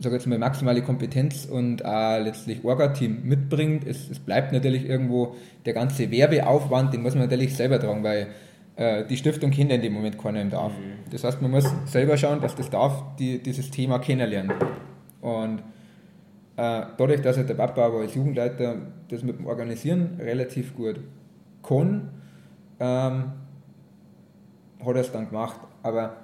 sage 0.00 0.14
jetzt 0.14 0.26
mal, 0.26 0.38
maximale 0.38 0.82
Kompetenz 0.82 1.44
und 1.44 1.84
auch 1.84 2.20
letztlich 2.20 2.64
Orga-Team 2.64 3.22
mitbringt. 3.24 3.86
Es, 3.86 4.08
es, 4.08 4.18
bleibt 4.20 4.52
natürlich 4.52 4.88
irgendwo 4.88 5.34
der 5.66 5.74
ganze 5.74 6.10
Werbeaufwand, 6.10 6.94
den 6.94 7.02
muss 7.02 7.14
man 7.14 7.24
natürlich 7.24 7.56
selber 7.56 7.80
tragen, 7.80 8.04
weil 8.04 8.28
äh, 8.76 9.04
die 9.06 9.16
Stiftung 9.16 9.50
kennt 9.50 9.72
in 9.72 9.82
dem 9.82 9.92
Moment 9.92 10.16
keiner 10.16 10.40
im 10.40 10.50
Dorf. 10.50 10.72
Mhm. 10.72 11.10
Das 11.10 11.24
heißt, 11.24 11.42
man 11.42 11.50
muss 11.50 11.64
selber 11.86 12.16
schauen, 12.16 12.40
dass 12.40 12.54
das 12.54 12.70
Dorf 12.70 13.02
die, 13.18 13.42
dieses 13.42 13.70
Thema 13.70 13.98
kennenlernt. 13.98 14.52
Und 15.20 15.58
äh, 15.58 15.62
dadurch, 16.58 17.22
dass 17.22 17.36
halt 17.36 17.48
der 17.48 17.54
Papa 17.54 17.86
aber 17.86 18.00
als 18.00 18.16
Jugendleiter 18.16 18.76
das 19.08 19.22
mit 19.22 19.38
dem 19.38 19.46
Organisieren 19.46 20.18
relativ 20.18 20.74
gut 20.74 20.98
kann, 21.62 22.10
ähm, 22.80 23.24
hat 24.84 24.94
er 24.94 25.00
es 25.00 25.12
dann 25.12 25.28
gemacht. 25.28 25.60
Aber 25.82 26.16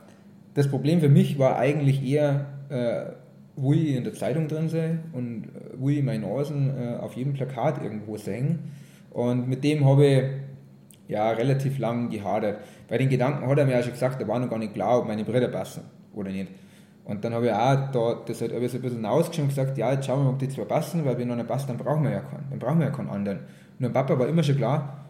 das 0.54 0.68
Problem 0.68 1.00
für 1.00 1.08
mich 1.08 1.38
war 1.38 1.56
eigentlich 1.56 2.04
eher, 2.04 2.46
äh, 2.68 3.12
wo 3.56 3.72
ich 3.72 3.94
in 3.94 4.02
der 4.02 4.14
Zeitung 4.14 4.48
drin 4.48 4.68
sei 4.68 4.98
und 5.12 5.44
äh, 5.44 5.78
wo 5.78 5.88
ich 5.88 6.02
meine 6.02 6.26
Nasen 6.26 6.70
äh, 6.76 6.96
auf 6.96 7.14
jedem 7.14 7.34
Plakat 7.34 7.82
irgendwo 7.82 8.16
sehen. 8.16 8.58
Und 9.10 9.48
mit 9.48 9.62
dem 9.62 9.84
habe 9.84 10.06
ich 10.06 10.22
ja 11.06 11.30
relativ 11.30 11.78
lang 11.78 12.08
gehadert. 12.10 12.58
Bei 12.88 12.98
den 12.98 13.08
Gedanken 13.08 13.46
hat 13.46 13.58
er 13.58 13.66
mir 13.66 13.78
auch 13.78 13.82
schon 13.82 13.92
gesagt, 13.92 14.20
da 14.20 14.26
war 14.26 14.40
noch 14.40 14.50
gar 14.50 14.58
nicht 14.58 14.74
klar, 14.74 14.98
ob 14.98 15.06
meine 15.06 15.24
Brüder 15.24 15.48
passen 15.48 15.82
oder 16.12 16.30
nicht. 16.30 16.48
Und 17.04 17.22
dann 17.22 17.34
habe 17.34 17.46
ich 17.46 17.52
auch 17.52 17.90
da 17.92 18.22
das 18.26 18.40
halt 18.40 18.54
ein 18.54 18.60
bisschen 18.60 19.04
ausgeschaut 19.04 19.42
und 19.42 19.48
gesagt, 19.48 19.76
ja, 19.76 19.92
jetzt 19.92 20.06
schauen 20.06 20.20
wir 20.20 20.24
mal, 20.24 20.30
ob 20.30 20.38
die 20.38 20.48
zwei 20.48 20.64
passen, 20.64 21.04
weil 21.04 21.18
wenn 21.18 21.30
einer 21.30 21.44
passt, 21.44 21.68
dann 21.68 21.76
brauchen 21.76 22.04
wir 22.04 22.10
ja 22.10 22.20
keinen. 22.20 22.46
Dann 22.48 22.58
brauchen 22.58 22.78
wir 22.78 22.86
ja 22.86 22.92
keinen 22.92 23.10
anderen. 23.10 23.40
Und 23.78 23.82
dem 23.82 23.92
Papa 23.92 24.18
war 24.18 24.26
immer 24.26 24.42
schon 24.42 24.56
klar, 24.56 25.04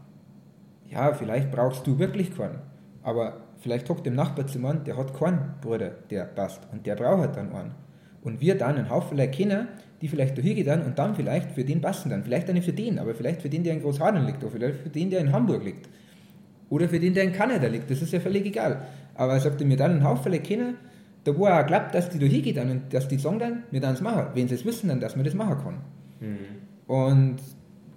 ja, 0.91 1.13
vielleicht 1.15 1.53
brauchst 1.53 1.87
du 1.87 1.99
wirklich 1.99 2.37
keinen. 2.37 2.59
Aber 3.03 3.35
vielleicht 3.61 3.89
hockt 3.89 4.07
im 4.07 4.15
Nachbarzimmer, 4.15 4.75
der 4.75 4.97
hat 4.97 5.17
keinen 5.17 5.55
Bruder, 5.61 5.91
der 6.11 6.25
passt. 6.25 6.63
Und 6.73 6.85
der 6.85 6.97
braucht 6.97 7.21
halt 7.21 7.37
dann 7.37 7.53
einen. 7.55 7.75
Und 8.23 8.41
wir 8.41 8.59
dann 8.59 8.77
einen 8.77 8.91
Haufen 8.91 9.19
kennen, 9.31 9.69
die 10.01 10.09
vielleicht 10.09 10.37
da 10.37 10.43
hingehen 10.43 10.67
dann 10.67 10.83
und 10.83 10.99
dann 10.99 11.15
vielleicht 11.15 11.53
für 11.53 11.65
den 11.65 11.81
passen 11.81 12.11
dann. 12.11 12.25
Vielleicht 12.25 12.49
nicht 12.53 12.65
für 12.65 12.73
den, 12.73 12.99
aber 12.99 13.15
vielleicht 13.15 13.43
für 13.43 13.49
den, 13.49 13.63
der 13.63 13.75
in 13.75 13.83
Großhadern 13.83 14.27
liegt, 14.27 14.43
oder 14.43 14.53
vielleicht 14.53 14.81
für 14.81 14.89
den, 14.89 15.11
der 15.11 15.21
in 15.21 15.31
Hamburg 15.31 15.65
liegt. 15.65 15.89
Oder 16.71 16.89
für 16.89 16.99
den, 16.99 17.15
der 17.15 17.25
in 17.25 17.33
Kanada 17.33 17.69
liegt. 17.69 17.91
Das 17.91 18.03
ist 18.03 18.13
ja 18.13 18.21
völlig 18.21 18.47
egal. 18.47 18.83
Aber 19.15 19.35
er 19.35 19.41
sagte 19.41 19.65
mir 19.65 19.77
dann 19.77 19.93
einen 19.93 20.05
Haufen 20.05 20.33
kennen, 20.43 20.77
da 21.25 21.37
wo 21.37 21.47
er 21.47 21.65
glaubt, 21.65 21.95
dass 21.95 22.11
die 22.11 22.19
da 22.19 22.27
hingehen 22.27 22.55
dann 22.55 22.71
und 22.71 22.95
dass 22.95 23.09
die 23.09 23.19
sagen 23.19 23.39
dann, 23.39 23.63
wir 23.71 23.81
dann 23.81 23.95
es 23.95 24.01
machen. 24.01 24.27
Wenn 24.35 24.49
sie 24.49 24.55
es 24.55 24.65
wissen, 24.65 24.89
dann, 24.89 25.01
dass 25.01 25.17
man 25.17 25.25
das 25.25 25.35
machen 25.35 25.57
kann. 25.63 25.75
Mhm. 26.21 26.37
Und 26.87 27.37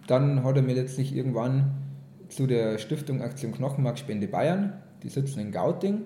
dann 0.07 0.43
hat 0.43 0.55
er 0.55 0.61
mir 0.61 0.75
letztlich 0.75 1.15
irgendwann 1.15 1.71
zu 2.29 2.47
der 2.47 2.77
Stiftung 2.77 3.21
Aktion 3.21 3.51
Knochenmarkspende 3.51 4.27
Bayern, 4.27 4.73
die 5.03 5.09
sitzen 5.09 5.39
in 5.39 5.51
Gauting, 5.51 6.03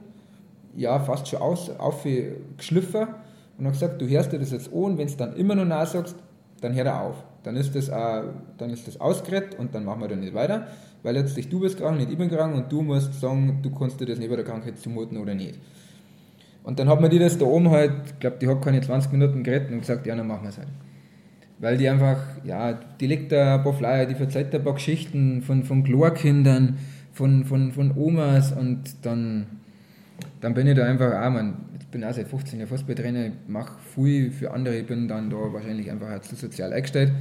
ja, 0.75 0.99
fast 0.99 1.27
schon 1.27 1.41
aus, 1.41 1.69
aufgeschliffen 1.69 3.07
und 3.57 3.65
hat 3.65 3.73
gesagt, 3.73 4.01
du 4.01 4.07
hörst 4.07 4.31
dir 4.31 4.39
das 4.39 4.51
jetzt 4.51 4.73
an, 4.73 4.97
wenn 4.97 5.07
du 5.07 5.15
dann 5.15 5.36
immer 5.36 5.55
noch 5.55 5.65
Nein 5.65 5.86
sagst, 5.86 6.15
dann 6.62 6.73
hör 6.73 6.84
da 6.84 7.01
auf. 7.01 7.15
Dann 7.43 7.55
ist 7.55 7.75
das, 7.75 7.89
auch, 7.89 8.23
dann 8.57 8.69
ist 8.69 8.88
das 8.88 9.01
ausgerettet 9.01 9.57
und 9.57 9.73
dann 9.73 9.84
machen 9.84 10.01
wir 10.01 10.07
da 10.07 10.15
nicht 10.15 10.34
weiter, 10.34 10.67
weil 11.01 11.15
letztlich 11.15 11.49
du 11.49 11.60
bist 11.60 11.77
krank, 11.77 11.97
nicht 11.97 12.12
ich 12.12 12.17
bin 12.17 12.29
krank 12.29 12.55
und 12.55 12.71
du 12.71 12.81
musst 12.81 13.19
sagen, 13.19 13.60
du 13.63 13.71
kannst 13.71 13.99
dir 13.99 14.05
das 14.05 14.19
neben 14.19 14.36
der 14.36 14.45
Krankheit 14.45 14.77
zumuten 14.77 15.17
oder 15.17 15.34
nicht. 15.34 15.60
Und 16.63 16.80
dann 16.80 16.89
hat 16.89 17.02
man 17.02 17.10
die 17.10 17.19
das 17.19 17.38
da 17.38 17.45
oben 17.45 17.69
halt, 17.69 17.91
ich 18.06 18.19
glaube, 18.19 18.38
die 18.39 18.47
hat 18.47 18.62
keine 18.62 18.82
20 18.82 19.12
Minuten 19.12 19.43
geredet 19.43 19.71
und 19.71 19.80
gesagt, 19.80 20.06
ja, 20.06 20.15
dann 20.15 20.28
machen 20.28 20.43
wir 20.43 20.50
es 20.50 20.58
halt. 20.58 20.67
Weil 21.60 21.78
die 21.78 21.89
einfach, 21.89 22.17
ja, 22.43 22.74
die 22.74 23.08
legt 23.08 23.32
da 23.32 23.56
ein 23.56 23.63
paar 23.63 23.74
Flyer, 23.74 24.06
die 24.06 24.15
verzeiht 24.15 24.54
ein 24.54 24.63
paar 24.63 24.74
Geschichten 24.74 25.41
von, 25.41 25.63
von 25.63 25.84
Chlorkindern, 25.84 26.78
von, 27.13 27.45
von, 27.45 27.71
von 27.71 27.95
Omas 27.95 28.52
und 28.52 29.06
dann, 29.06 29.45
dann 30.39 30.54
bin 30.54 30.67
ich 30.67 30.76
da 30.76 30.86
einfach 30.86 31.13
auch, 31.13 31.30
man, 31.30 31.58
ich 31.80 31.88
bin 31.88 32.04
auch 32.04 32.13
seit 32.13 32.28
15 32.28 32.60
Jahren 32.60 32.69
Fußballtrainer, 32.69 33.28
ich 33.28 33.34
mache 33.47 33.74
viel 33.95 34.32
für 34.32 34.52
andere, 34.52 34.78
ich 34.78 34.88
bin 34.88 35.08
dann 35.08 35.30
da 35.30 35.38
wahrscheinlich 35.38 35.91
einfach 35.91 36.19
zu 36.21 36.36
sozial 36.36 36.74
eingestellt. 36.74 37.12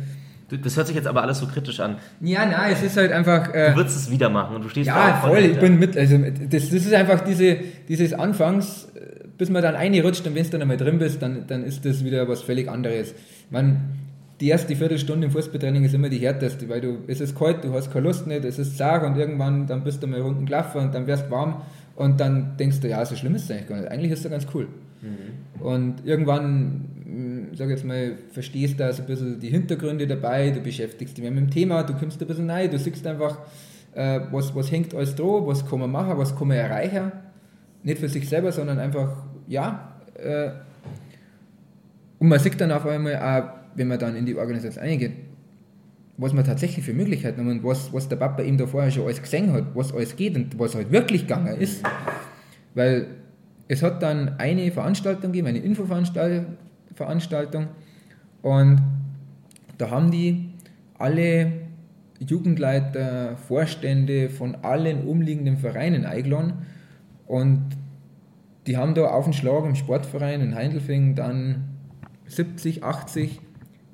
Das 0.62 0.76
hört 0.76 0.88
sich 0.88 0.96
jetzt 0.96 1.06
aber 1.06 1.22
alles 1.22 1.38
so 1.38 1.46
kritisch 1.46 1.78
an. 1.78 1.98
Ja, 2.20 2.44
nein, 2.44 2.72
es 2.72 2.82
ist 2.82 2.96
halt 2.96 3.12
einfach. 3.12 3.54
Äh, 3.54 3.70
du 3.70 3.76
würdest 3.76 3.96
es 3.96 4.10
wieder 4.10 4.28
machen 4.30 4.56
und 4.56 4.64
du 4.64 4.68
stehst 4.68 4.88
Ja, 4.88 5.20
voll, 5.22 5.38
ich 5.38 5.60
bin 5.60 5.78
mit. 5.78 5.96
Also, 5.96 6.18
das, 6.18 6.70
das 6.70 6.72
ist 6.72 6.92
einfach 6.92 7.20
diese, 7.20 7.56
dieses 7.88 8.12
Anfangs, 8.12 8.88
bis 9.40 9.48
man 9.48 9.62
dann 9.62 9.74
reinrutscht 9.74 10.26
und 10.26 10.34
wenn 10.34 10.44
du 10.44 10.50
dann 10.50 10.60
einmal 10.60 10.76
drin 10.76 10.98
bist, 10.98 11.22
dann, 11.22 11.46
dann 11.46 11.64
ist 11.64 11.86
das 11.86 12.04
wieder 12.04 12.28
was 12.28 12.42
völlig 12.42 12.68
anderes. 12.68 13.14
Man, 13.48 13.94
die 14.38 14.48
erste 14.48 14.76
Viertelstunde 14.76 15.28
im 15.28 15.32
Fußballtraining 15.32 15.82
ist 15.82 15.94
immer 15.94 16.10
die 16.10 16.18
härteste, 16.18 16.68
weil 16.68 16.82
du, 16.82 16.98
es 17.06 17.22
ist 17.22 17.38
kalt, 17.38 17.64
du 17.64 17.72
hast 17.72 17.90
keine 17.90 18.06
Lust 18.06 18.26
nicht, 18.26 18.44
es 18.44 18.58
ist 18.58 18.76
zart 18.76 19.02
und 19.02 19.16
irgendwann, 19.16 19.66
dann 19.66 19.82
bist 19.82 20.02
du 20.02 20.06
mal 20.06 20.20
unten 20.20 20.44
gelaufen 20.44 20.82
und 20.82 20.94
dann 20.94 21.06
wirst 21.06 21.28
du 21.28 21.30
warm 21.30 21.62
und 21.96 22.20
dann 22.20 22.58
denkst 22.58 22.80
du, 22.80 22.88
ja, 22.88 23.02
so 23.06 23.16
schlimm 23.16 23.34
ist 23.34 23.44
es 23.44 23.50
eigentlich 23.50 23.68
gar 23.68 23.76
nicht. 23.78 23.90
Eigentlich 23.90 24.12
ist 24.12 24.26
es 24.26 24.30
ganz 24.30 24.46
cool. 24.52 24.68
Mhm. 25.00 25.64
Und 25.64 26.04
irgendwann, 26.04 26.84
hm, 27.02 27.46
sag 27.54 27.68
ich 27.68 27.76
jetzt 27.76 27.86
mal, 27.86 28.18
verstehst 28.32 28.78
du 28.78 28.84
also 28.84 29.02
ein 29.02 29.06
bisschen 29.06 29.40
die 29.40 29.48
Hintergründe 29.48 30.06
dabei, 30.06 30.50
du 30.50 30.60
beschäftigst 30.60 31.16
dich 31.16 31.22
mehr 31.22 31.32
mit 31.32 31.44
dem 31.44 31.50
Thema, 31.50 31.82
du 31.82 31.94
kommst 31.94 32.20
ein 32.20 32.28
bisschen 32.28 32.50
rein, 32.50 32.70
du 32.70 32.78
siehst 32.78 33.06
einfach, 33.06 33.38
äh, 33.94 34.20
was, 34.30 34.54
was 34.54 34.70
hängt 34.70 34.94
alles 34.94 35.14
dran, 35.14 35.46
was 35.46 35.66
kann 35.66 35.80
man 35.80 35.90
machen, 35.90 36.18
was 36.18 36.36
kann 36.36 36.48
man 36.48 36.58
erreichen. 36.58 37.12
Nicht 37.82 37.98
für 37.98 38.08
sich 38.10 38.28
selber, 38.28 38.52
sondern 38.52 38.78
einfach 38.78 39.29
ja, 39.50 39.96
äh, 40.14 40.50
und 42.20 42.28
man 42.28 42.38
sieht 42.38 42.60
dann 42.60 42.70
auf 42.70 42.86
einmal 42.86 43.16
auch, 43.16 43.50
wenn 43.74 43.88
man 43.88 43.98
dann 43.98 44.14
in 44.14 44.24
die 44.24 44.36
Organisation 44.36 44.84
eingeht, 44.84 45.12
was 46.16 46.32
man 46.32 46.44
tatsächlich 46.44 46.84
für 46.84 46.92
Möglichkeiten 46.92 47.40
haben 47.40 47.50
und 47.50 47.64
was, 47.64 47.92
was 47.92 48.08
der 48.08 48.16
Papa 48.16 48.42
ihm 48.42 48.56
da 48.56 48.66
vorher 48.66 48.92
schon 48.92 49.04
alles 49.04 49.20
gesehen 49.20 49.52
hat, 49.52 49.64
was 49.74 49.92
alles 49.92 50.14
geht 50.14 50.36
und 50.36 50.56
was 50.58 50.76
halt 50.76 50.92
wirklich 50.92 51.22
gegangen 51.22 51.56
ist. 51.56 51.82
Weil 52.74 53.06
es 53.66 53.82
hat 53.82 54.02
dann 54.02 54.38
eine 54.38 54.70
Veranstaltung 54.70 55.32
gegeben, 55.32 55.48
eine 55.48 55.58
Infoveranstaltung. 55.58 57.66
Und 58.42 58.82
da 59.78 59.90
haben 59.90 60.12
die 60.12 60.50
alle 60.96 61.52
Jugendleiter, 62.20 63.36
Vorstände 63.36 64.28
von 64.28 64.56
allen 64.62 65.08
umliegenden 65.08 65.56
Vereinen 65.56 66.04
eingeladen. 66.04 66.52
Und 67.26 67.79
die 68.70 68.76
haben 68.76 68.94
da 68.94 69.06
auf 69.06 69.24
den 69.24 69.32
Schlag 69.32 69.64
im 69.64 69.74
Sportverein 69.74 70.40
in 70.40 70.54
Heindelfing 70.54 71.16
dann 71.16 71.64
70, 72.26 72.84
80 72.84 73.40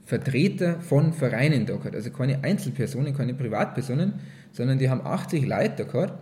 Vertreter 0.05 0.83
von 0.83 1.15
Vereinen 1.15 1.65
da 1.65 1.77
gehabt. 1.77 1.95
Also 1.95 2.11
keine 2.11 2.45
Einzelpersonen, 2.45 3.17
keine 3.17 3.33
Privatpersonen, 3.33 4.21
sondern 4.53 4.79
die 4.79 4.91
haben 4.91 5.01
80 5.01 5.47
Leute 5.47 5.87
gehabt, 5.87 6.19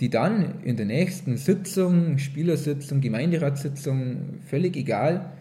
die 0.00 0.08
dann 0.08 0.62
in 0.62 0.78
der 0.78 0.86
nächsten 0.86 1.36
Sitzung, 1.36 2.16
Spielersitzung, 2.16 3.02
Gemeinderatssitzung, 3.02 4.38
völlig 4.46 4.78
egal, 4.78 5.32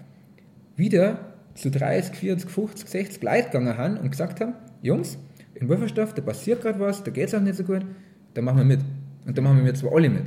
wieder 0.75 1.33
zu 1.55 1.71
30, 1.71 2.13
40, 2.13 2.49
50, 2.49 2.89
60 2.89 3.23
Leute 3.23 3.45
gegangen 3.45 3.77
haben 3.77 3.97
und 3.99 4.11
gesagt 4.11 4.41
haben, 4.41 4.55
Jungs, 4.81 5.17
in 5.55 5.69
Wolferstorf, 5.69 6.13
da 6.13 6.21
passiert 6.21 6.61
gerade 6.61 6.81
was, 6.81 7.05
da 7.05 7.11
geht 7.11 7.29
es 7.29 7.33
auch 7.33 7.39
nicht 7.39 7.55
so 7.55 7.63
gut, 7.63 7.85
da 8.33 8.41
machen 8.41 8.57
wir 8.57 8.65
mit. 8.65 8.81
Und 9.25 9.37
da 9.37 9.41
machen 9.41 9.63
wir 9.63 9.73
zwar 9.73 9.95
alle 9.95 10.09
mit. 10.09 10.25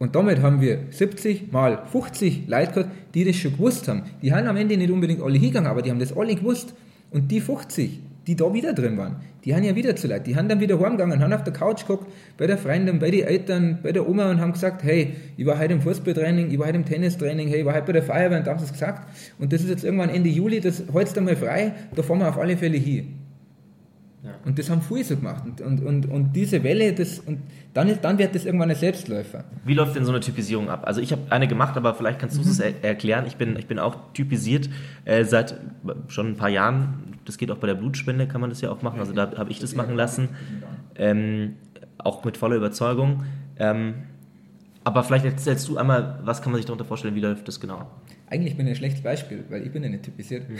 Und 0.00 0.16
damit 0.16 0.40
haben 0.40 0.62
wir 0.62 0.78
70 0.88 1.52
mal 1.52 1.82
50 1.92 2.48
Leute 2.48 2.72
gehabt, 2.72 2.90
die 3.14 3.22
das 3.22 3.36
schon 3.36 3.52
gewusst 3.52 3.86
haben. 3.86 4.02
Die 4.22 4.32
haben 4.32 4.46
am 4.46 4.56
Ende 4.56 4.78
nicht 4.78 4.90
unbedingt 4.90 5.20
alle 5.20 5.36
hingegangen, 5.38 5.70
aber 5.70 5.82
die 5.82 5.90
haben 5.90 5.98
das 5.98 6.16
alle 6.16 6.34
gewusst. 6.34 6.74
Und 7.10 7.30
die 7.30 7.38
50, 7.38 8.00
die 8.26 8.34
da 8.34 8.50
wieder 8.54 8.72
drin 8.72 8.96
waren, 8.96 9.16
die 9.44 9.54
haben 9.54 9.62
ja 9.62 9.76
wieder 9.76 9.94
zu 9.94 10.08
Leid. 10.08 10.26
Die 10.26 10.34
haben 10.36 10.48
dann 10.48 10.58
wieder 10.58 10.80
heimgegangen, 10.80 11.20
haben 11.20 11.34
auf 11.34 11.44
der 11.44 11.52
Couch 11.52 11.82
geguckt, 11.82 12.10
bei 12.38 12.46
der 12.46 12.56
Freundin, 12.56 12.98
bei 12.98 13.10
den 13.10 13.26
Eltern, 13.26 13.78
bei 13.82 13.92
der 13.92 14.08
Oma 14.08 14.30
und 14.30 14.40
haben 14.40 14.54
gesagt, 14.54 14.82
hey, 14.84 15.16
ich 15.36 15.44
war 15.44 15.58
heute 15.58 15.74
im 15.74 15.82
Fußballtraining, 15.82 16.50
ich 16.50 16.58
war 16.58 16.68
heute 16.68 16.76
im 16.76 16.86
Tennistraining, 16.86 17.48
hey, 17.48 17.60
ich 17.60 17.66
war 17.66 17.74
heute 17.74 17.84
bei 17.84 17.92
der 17.92 18.02
Feuerwehr 18.02 18.38
und 18.38 18.46
haben 18.46 18.58
sie 18.58 18.64
es 18.64 18.72
gesagt. 18.72 19.06
Und 19.38 19.52
das 19.52 19.60
ist 19.60 19.68
jetzt 19.68 19.84
irgendwann 19.84 20.08
Ende 20.08 20.30
Juli, 20.30 20.60
das 20.60 20.82
holst 20.94 21.14
du 21.14 21.20
mal 21.20 21.36
frei, 21.36 21.74
da 21.94 22.02
fahren 22.02 22.20
wir 22.20 22.28
auf 22.30 22.38
alle 22.38 22.56
Fälle 22.56 22.78
hin. 22.78 23.19
Ja. 24.22 24.32
Und 24.44 24.58
das 24.58 24.68
haben 24.68 24.82
viele 24.82 25.04
so 25.04 25.16
gemacht. 25.16 25.44
Und, 25.46 25.60
und, 25.60 25.82
und, 25.82 26.06
und 26.06 26.32
diese 26.34 26.62
Welle, 26.62 26.92
das, 26.92 27.20
und 27.20 27.40
dann, 27.72 27.88
ist, 27.88 28.04
dann 28.04 28.18
wird 28.18 28.34
das 28.34 28.44
irgendwann 28.44 28.70
ein 28.70 28.76
Selbstläufer. 28.76 29.44
Wie 29.64 29.72
läuft 29.72 29.96
denn 29.96 30.04
so 30.04 30.12
eine 30.12 30.20
Typisierung 30.20 30.68
ab? 30.68 30.82
Also 30.86 31.00
ich 31.00 31.12
habe 31.12 31.22
eine 31.30 31.48
gemacht, 31.48 31.76
aber 31.76 31.94
vielleicht 31.94 32.18
kannst 32.18 32.36
du 32.36 32.42
mhm. 32.42 32.48
es 32.48 32.60
er 32.60 32.84
erklären. 32.84 33.24
Ich 33.26 33.36
bin, 33.36 33.56
ich 33.56 33.66
bin 33.66 33.78
auch 33.78 33.96
typisiert 34.12 34.68
äh, 35.06 35.24
seit 35.24 35.54
schon 36.08 36.32
ein 36.32 36.36
paar 36.36 36.50
Jahren. 36.50 37.16
Das 37.24 37.38
geht 37.38 37.50
auch 37.50 37.56
bei 37.56 37.66
der 37.66 37.74
Blutspende, 37.74 38.26
kann 38.26 38.40
man 38.40 38.50
das 38.50 38.60
ja 38.60 38.70
auch 38.70 38.82
machen. 38.82 39.00
Also 39.00 39.12
da 39.14 39.36
habe 39.38 39.50
ich 39.50 39.58
das 39.58 39.74
machen 39.74 39.96
lassen. 39.96 40.28
Ähm, 40.96 41.54
auch 41.96 42.24
mit 42.24 42.36
voller 42.36 42.56
Überzeugung. 42.56 43.24
Ähm, 43.58 43.94
aber 44.84 45.02
vielleicht 45.04 45.24
erzählst 45.24 45.68
du 45.68 45.78
einmal, 45.78 46.18
was 46.24 46.42
kann 46.42 46.52
man 46.52 46.58
sich 46.58 46.66
darunter 46.66 46.84
vorstellen, 46.84 47.14
wie 47.14 47.20
läuft 47.20 47.46
das 47.48 47.60
genau? 47.60 47.86
Eigentlich 48.32 48.56
bin 48.56 48.66
ich 48.66 48.74
ein 48.74 48.76
schlechtes 48.76 49.02
Beispiel, 49.02 49.44
weil 49.50 49.66
ich 49.66 49.72
bin 49.72 49.82
ja 49.82 49.88
nicht 49.88 50.04
typisiert. 50.04 50.48
Mhm. 50.48 50.56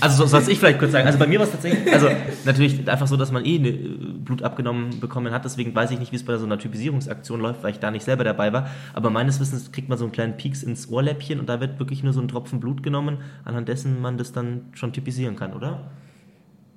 Also 0.00 0.24
so 0.24 0.26
soll 0.26 0.50
ich 0.50 0.58
vielleicht 0.58 0.80
kurz 0.80 0.90
sagen. 0.90 1.06
Also 1.06 1.16
bei 1.16 1.28
mir 1.28 1.38
war 1.38 1.46
es 1.46 1.52
tatsächlich, 1.52 1.92
also 1.92 2.08
natürlich 2.44 2.88
einfach 2.90 3.06
so, 3.06 3.16
dass 3.16 3.30
man 3.30 3.44
eh 3.44 3.58
Blut 3.58 4.42
abgenommen 4.42 4.98
bekommen 4.98 5.32
hat. 5.32 5.44
Deswegen 5.44 5.72
weiß 5.72 5.92
ich 5.92 6.00
nicht, 6.00 6.10
wie 6.10 6.16
es 6.16 6.24
bei 6.24 6.36
so 6.36 6.44
einer 6.44 6.58
Typisierungsaktion 6.58 7.40
läuft, 7.40 7.62
weil 7.62 7.70
ich 7.70 7.78
da 7.78 7.92
nicht 7.92 8.04
selber 8.04 8.24
dabei 8.24 8.52
war. 8.52 8.68
Aber 8.94 9.10
meines 9.10 9.38
Wissens 9.38 9.70
kriegt 9.70 9.88
man 9.88 9.96
so 9.96 10.04
einen 10.04 10.12
kleinen 10.12 10.36
Pieks 10.36 10.64
ins 10.64 10.90
Ohrläppchen 10.90 11.38
und 11.38 11.48
da 11.48 11.60
wird 11.60 11.78
wirklich 11.78 12.02
nur 12.02 12.12
so 12.12 12.20
ein 12.20 12.26
Tropfen 12.26 12.58
Blut 12.58 12.82
genommen, 12.82 13.18
anhand 13.44 13.68
dessen 13.68 14.02
man 14.02 14.18
das 14.18 14.32
dann 14.32 14.62
schon 14.72 14.92
typisieren 14.92 15.36
kann, 15.36 15.52
oder? 15.52 15.92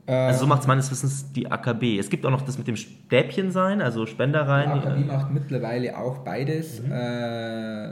Also 0.06 0.42
so 0.42 0.48
macht 0.48 0.62
es 0.62 0.68
meines 0.68 0.90
Wissens 0.92 1.34
die 1.34 1.52
AKB. 1.52 1.98
Es 1.98 2.10
gibt 2.10 2.26
auch 2.28 2.32
noch 2.32 2.44
das 2.44 2.58
mit 2.60 2.68
dem 2.68 2.78
Stäbchen 2.78 3.52
sein, 3.52 3.82
also 3.82 4.06
Spendereien. 4.06 4.82
Die 4.82 4.88
AKB 4.88 5.06
macht 5.06 5.34
mittlerweile 5.34 5.98
auch 5.98 6.20
beides. 6.20 6.82
Mhm. 6.82 6.92
Äh, 6.92 7.92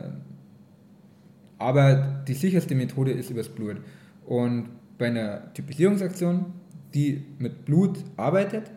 aber 1.66 2.24
die 2.28 2.36
sicherste 2.36 2.76
Methode 2.76 3.12
ist 3.12 3.32
übers 3.32 3.50
Blut. 3.50 3.78
Und 4.26 4.70
bei 5.00 5.08
einer 5.08 5.52
Typisierungsaktion, 5.54 6.46
die 6.94 7.26
mit 7.40 7.66
Blut 7.66 7.98
arbeitet, 8.18 8.72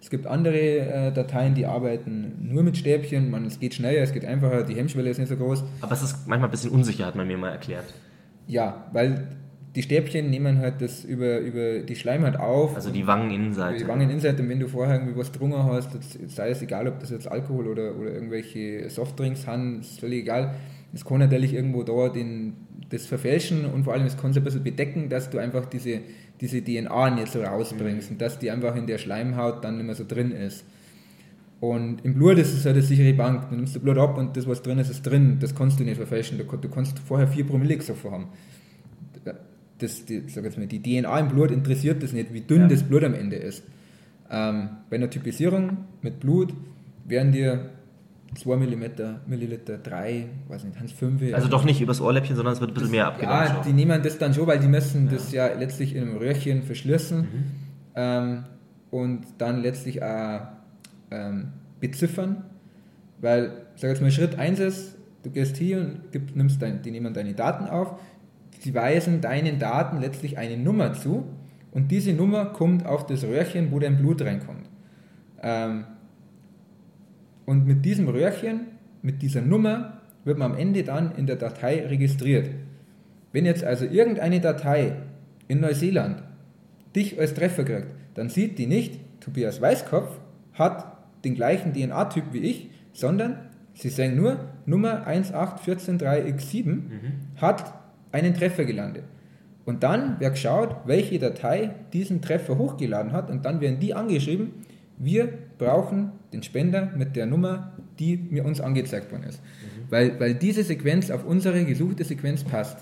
Es 0.00 0.10
gibt 0.10 0.26
andere 0.26 0.58
äh, 0.58 1.12
Dateien, 1.12 1.54
die 1.54 1.64
arbeiten 1.64 2.48
nur 2.52 2.64
mit 2.64 2.76
Stäbchen. 2.76 3.30
Man, 3.30 3.44
es 3.46 3.60
geht 3.60 3.74
schneller, 3.74 4.02
es 4.02 4.12
geht 4.12 4.24
einfacher, 4.24 4.64
die 4.64 4.74
Hemmschwelle 4.74 5.08
ist 5.10 5.18
nicht 5.18 5.28
so 5.28 5.36
groß. 5.36 5.62
Aber 5.80 5.92
es 5.92 6.02
ist 6.02 6.26
manchmal 6.26 6.48
ein 6.48 6.50
bisschen 6.50 6.72
unsicher, 6.72 7.06
hat 7.06 7.14
man 7.14 7.28
mir 7.28 7.38
mal 7.38 7.50
erklärt. 7.50 7.94
Ja, 8.48 8.88
weil 8.92 9.28
die 9.76 9.82
Stäbchen 9.82 10.28
nehmen 10.28 10.58
halt 10.58 10.80
das 10.80 11.04
über, 11.04 11.38
über 11.38 11.80
die 11.80 11.94
Schleimhaut 11.94 12.36
auf. 12.36 12.74
Also 12.74 12.90
die 12.90 13.06
Wangeninnenseite. 13.06 13.78
Die 13.78 13.88
Wangeninnenseite. 13.88 14.42
Und 14.42 14.48
wenn 14.48 14.58
du 14.58 14.68
vorher 14.68 14.96
irgendwie 14.96 15.16
was 15.16 15.30
drungen 15.30 15.62
hast, 15.62 15.90
sei 16.28 16.50
es 16.50 16.62
egal, 16.62 16.88
ob 16.88 16.98
das 16.98 17.10
jetzt 17.10 17.30
Alkohol 17.30 17.68
oder, 17.68 17.94
oder 17.94 18.10
irgendwelche 18.12 18.90
Softdrinks 18.90 19.46
haben, 19.46 19.80
ist 19.80 20.00
völlig 20.00 20.22
egal. 20.22 20.56
Es 20.92 21.04
kann 21.04 21.18
natürlich 21.18 21.54
irgendwo 21.54 21.82
da 21.82 22.08
den, 22.08 22.54
das 22.90 23.06
verfälschen 23.06 23.64
und 23.64 23.84
vor 23.84 23.94
allem 23.94 24.04
es 24.04 24.16
kann 24.16 24.32
es 24.32 24.36
ein 24.36 24.44
bisschen 24.44 24.62
bedecken, 24.62 25.08
dass 25.08 25.30
du 25.30 25.38
einfach 25.38 25.66
diese, 25.66 26.00
diese 26.40 26.62
DNA 26.62 27.10
nicht 27.10 27.32
so 27.32 27.42
rausbringst 27.42 28.10
mhm. 28.10 28.14
und 28.14 28.20
dass 28.20 28.38
die 28.38 28.50
einfach 28.50 28.76
in 28.76 28.86
der 28.86 28.98
Schleimhaut 28.98 29.64
dann 29.64 29.76
nicht 29.76 29.86
mehr 29.86 29.94
so 29.94 30.04
drin 30.06 30.32
ist. 30.32 30.64
Und 31.60 32.04
im 32.04 32.14
Blut 32.14 32.38
ist 32.38 32.52
es 32.52 32.64
halt 32.64 32.74
eine 32.74 32.82
sichere 32.82 33.14
Bank. 33.14 33.48
Du 33.48 33.54
nimmst 33.54 33.76
das 33.76 33.82
Blut 33.82 33.96
ab 33.96 34.18
und 34.18 34.36
das, 34.36 34.48
was 34.48 34.62
drin 34.62 34.78
ist, 34.78 34.90
ist 34.90 35.02
drin. 35.02 35.38
Das 35.38 35.54
kannst 35.54 35.78
du 35.78 35.84
nicht 35.84 35.96
verfälschen. 35.96 36.36
Du 36.36 36.68
kannst 36.68 36.98
vorher 36.98 37.28
4 37.28 37.46
Promille 37.46 37.76
gesoffen 37.76 38.10
haben 38.10 38.26
das, 39.82 40.04
die, 40.04 40.22
sag 40.28 40.44
jetzt 40.44 40.58
mal, 40.58 40.66
die 40.66 40.80
DNA 40.80 41.18
im 41.18 41.28
Blut 41.28 41.50
interessiert 41.50 42.02
das 42.02 42.12
nicht, 42.12 42.32
wie 42.32 42.40
dünn 42.40 42.62
ja. 42.62 42.68
das 42.68 42.82
Blut 42.82 43.04
am 43.04 43.14
Ende 43.14 43.36
ist. 43.36 43.64
Ähm, 44.30 44.70
bei 44.88 44.96
einer 44.96 45.10
Typisierung 45.10 45.78
mit 46.00 46.20
Blut 46.20 46.54
werden 47.04 47.32
dir 47.32 47.70
2 48.34 48.56
mm, 48.56 48.84
Milliliter, 49.26 49.78
3, 49.78 50.28
weiß 50.48 50.64
nicht, 50.64 50.78
1,5. 50.78 51.34
Also 51.34 51.48
doch 51.48 51.64
nicht 51.64 51.80
übers 51.80 52.00
Ohrläppchen, 52.00 52.36
sondern 52.36 52.54
es 52.54 52.60
wird 52.60 52.70
ein 52.70 52.74
bisschen 52.74 52.88
das, 52.88 52.92
mehr 52.92 53.06
abgenommen. 53.06 53.44
Ja, 53.44 53.62
die 53.64 53.72
nehmen 53.72 54.02
das 54.02 54.18
dann 54.18 54.32
schon, 54.34 54.46
weil 54.46 54.58
die 54.58 54.68
müssen 54.68 55.06
ja. 55.06 55.12
das 55.12 55.32
ja 55.32 55.46
letztlich 55.54 55.94
in 55.94 56.02
einem 56.02 56.16
Röhrchen 56.16 56.62
verschließen 56.62 57.20
mhm. 57.20 57.26
ähm, 57.94 58.44
und 58.90 59.26
dann 59.38 59.62
letztlich 59.62 60.02
auch 60.02 60.40
ähm, 61.10 61.48
beziffern, 61.80 62.44
weil, 63.20 63.52
sag 63.76 63.90
jetzt 63.90 64.02
mal, 64.02 64.10
Schritt 64.10 64.38
1 64.38 64.60
ist, 64.60 64.96
du 65.22 65.30
gehst 65.30 65.56
hier 65.56 65.80
und 65.80 66.00
gib, 66.10 66.34
nimmst 66.34 66.62
dein, 66.62 66.82
die 66.82 66.90
nehmen 66.90 67.12
deine 67.12 67.34
Daten 67.34 67.66
auf, 67.66 67.96
Sie 68.62 68.74
weisen 68.74 69.20
deinen 69.20 69.58
Daten 69.58 70.00
letztlich 70.00 70.38
eine 70.38 70.56
Nummer 70.56 70.92
zu 70.92 71.24
und 71.72 71.90
diese 71.90 72.12
Nummer 72.12 72.46
kommt 72.46 72.86
auf 72.86 73.06
das 73.06 73.24
Röhrchen, 73.24 73.72
wo 73.72 73.80
dein 73.80 73.98
Blut 73.98 74.22
reinkommt. 74.22 74.70
Ähm, 75.42 75.84
und 77.46 77.66
mit 77.66 77.84
diesem 77.84 78.08
Röhrchen, 78.08 78.66
mit 79.02 79.22
dieser 79.22 79.40
Nummer, 79.40 80.00
wird 80.24 80.38
man 80.38 80.52
am 80.52 80.58
Ende 80.58 80.84
dann 80.84 81.14
in 81.16 81.26
der 81.26 81.36
Datei 81.36 81.86
registriert. 81.86 82.50
Wenn 83.32 83.46
jetzt 83.46 83.64
also 83.64 83.84
irgendeine 83.84 84.40
Datei 84.40 84.96
in 85.48 85.60
Neuseeland 85.60 86.22
dich 86.94 87.18
als 87.18 87.34
Treffer 87.34 87.64
kriegt, 87.64 87.88
dann 88.14 88.28
sieht 88.28 88.58
die 88.58 88.66
nicht, 88.66 89.00
Tobias 89.20 89.60
Weißkopf 89.60 90.18
hat 90.52 90.98
den 91.24 91.34
gleichen 91.34 91.72
DNA-Typ 91.72 92.24
wie 92.32 92.40
ich, 92.40 92.70
sondern 92.92 93.38
sie 93.74 93.88
sagen 93.88 94.16
nur, 94.16 94.48
Nummer 94.66 95.06
18143X7 95.08 96.66
mhm. 96.66 96.82
hat 97.36 97.72
einen 98.12 98.34
Treffer 98.34 98.64
gelandet. 98.64 99.04
Und 99.64 99.82
dann 99.82 100.18
wird 100.20 100.32
geschaut, 100.32 100.76
welche 100.86 101.18
Datei 101.18 101.70
diesen 101.92 102.20
Treffer 102.20 102.58
hochgeladen 102.58 103.12
hat 103.12 103.30
und 103.30 103.44
dann 103.44 103.60
werden 103.60 103.78
die 103.78 103.94
angeschrieben, 103.94 104.50
wir 104.98 105.32
brauchen 105.62 106.12
den 106.32 106.42
Spender 106.42 106.90
mit 106.96 107.14
der 107.16 107.26
Nummer, 107.26 107.72
die 107.98 108.16
mir 108.16 108.44
uns 108.44 108.60
angezeigt 108.60 109.12
worden 109.12 109.24
ist. 109.24 109.40
Mhm. 109.40 109.90
Weil, 109.90 110.20
weil 110.20 110.34
diese 110.34 110.64
Sequenz 110.64 111.10
auf 111.10 111.24
unsere 111.24 111.64
gesuchte 111.64 112.04
Sequenz 112.04 112.42
passt. 112.44 112.78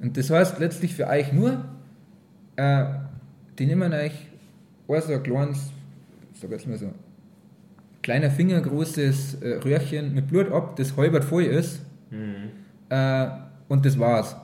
Und 0.00 0.16
das 0.16 0.30
heißt 0.30 0.58
letztlich 0.58 0.94
für 0.94 1.06
euch 1.06 1.32
nur, 1.32 1.64
äh, 2.56 2.84
die 3.58 3.66
nehmen 3.66 3.92
euch 3.92 4.12
also 4.88 5.12
ein 5.12 5.22
kleines, 5.22 5.70
sag 6.34 6.50
jetzt 6.50 6.66
mal 6.66 6.76
so, 6.76 6.92
kleiner 8.02 8.30
fingergroßes 8.30 9.34
äh, 9.42 9.54
Röhrchen 9.64 10.14
mit 10.14 10.28
Blut 10.28 10.50
ab, 10.50 10.76
das 10.76 10.96
halbert 10.96 11.24
voll 11.24 11.44
ist. 11.44 11.80
Mhm. 12.10 12.50
Äh, 12.88 13.28
und 13.68 13.86
das 13.86 13.98
war's. 13.98 14.36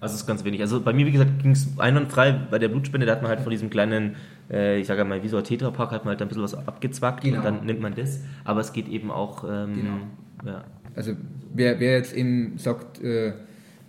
Also 0.00 0.14
das 0.14 0.22
ist 0.22 0.26
ganz 0.26 0.44
wenig. 0.44 0.60
Also 0.60 0.80
bei 0.80 0.92
mir, 0.92 1.06
wie 1.06 1.12
gesagt, 1.12 1.42
ging 1.42 1.52
es 1.52 1.68
einwandfrei 1.78 2.32
bei 2.50 2.58
der 2.58 2.68
Blutspende, 2.68 3.06
da 3.06 3.12
hat 3.12 3.22
man 3.22 3.28
halt 3.28 3.40
von 3.40 3.50
diesem 3.50 3.70
kleinen, 3.70 4.16
äh, 4.52 4.78
ich 4.78 4.86
sage 4.86 5.04
mal, 5.04 5.22
wie 5.22 5.28
so 5.28 5.38
ein 5.38 5.44
Tetrapack, 5.44 5.90
hat 5.90 6.04
man 6.04 6.12
halt 6.12 6.22
ein 6.22 6.28
bisschen 6.28 6.42
was 6.42 6.54
abgezwackt 6.54 7.24
genau. 7.24 7.38
und 7.38 7.44
dann 7.44 7.66
nimmt 7.66 7.80
man 7.80 7.94
das. 7.94 8.20
Aber 8.44 8.60
es 8.60 8.72
geht 8.72 8.88
eben 8.88 9.10
auch, 9.10 9.44
ähm, 9.44 9.74
genau. 9.74 10.52
ja. 10.52 10.64
Also 10.94 11.12
wer, 11.54 11.80
wer 11.80 11.96
jetzt 11.96 12.14
eben 12.14 12.58
sagt, 12.58 13.02
äh, 13.02 13.32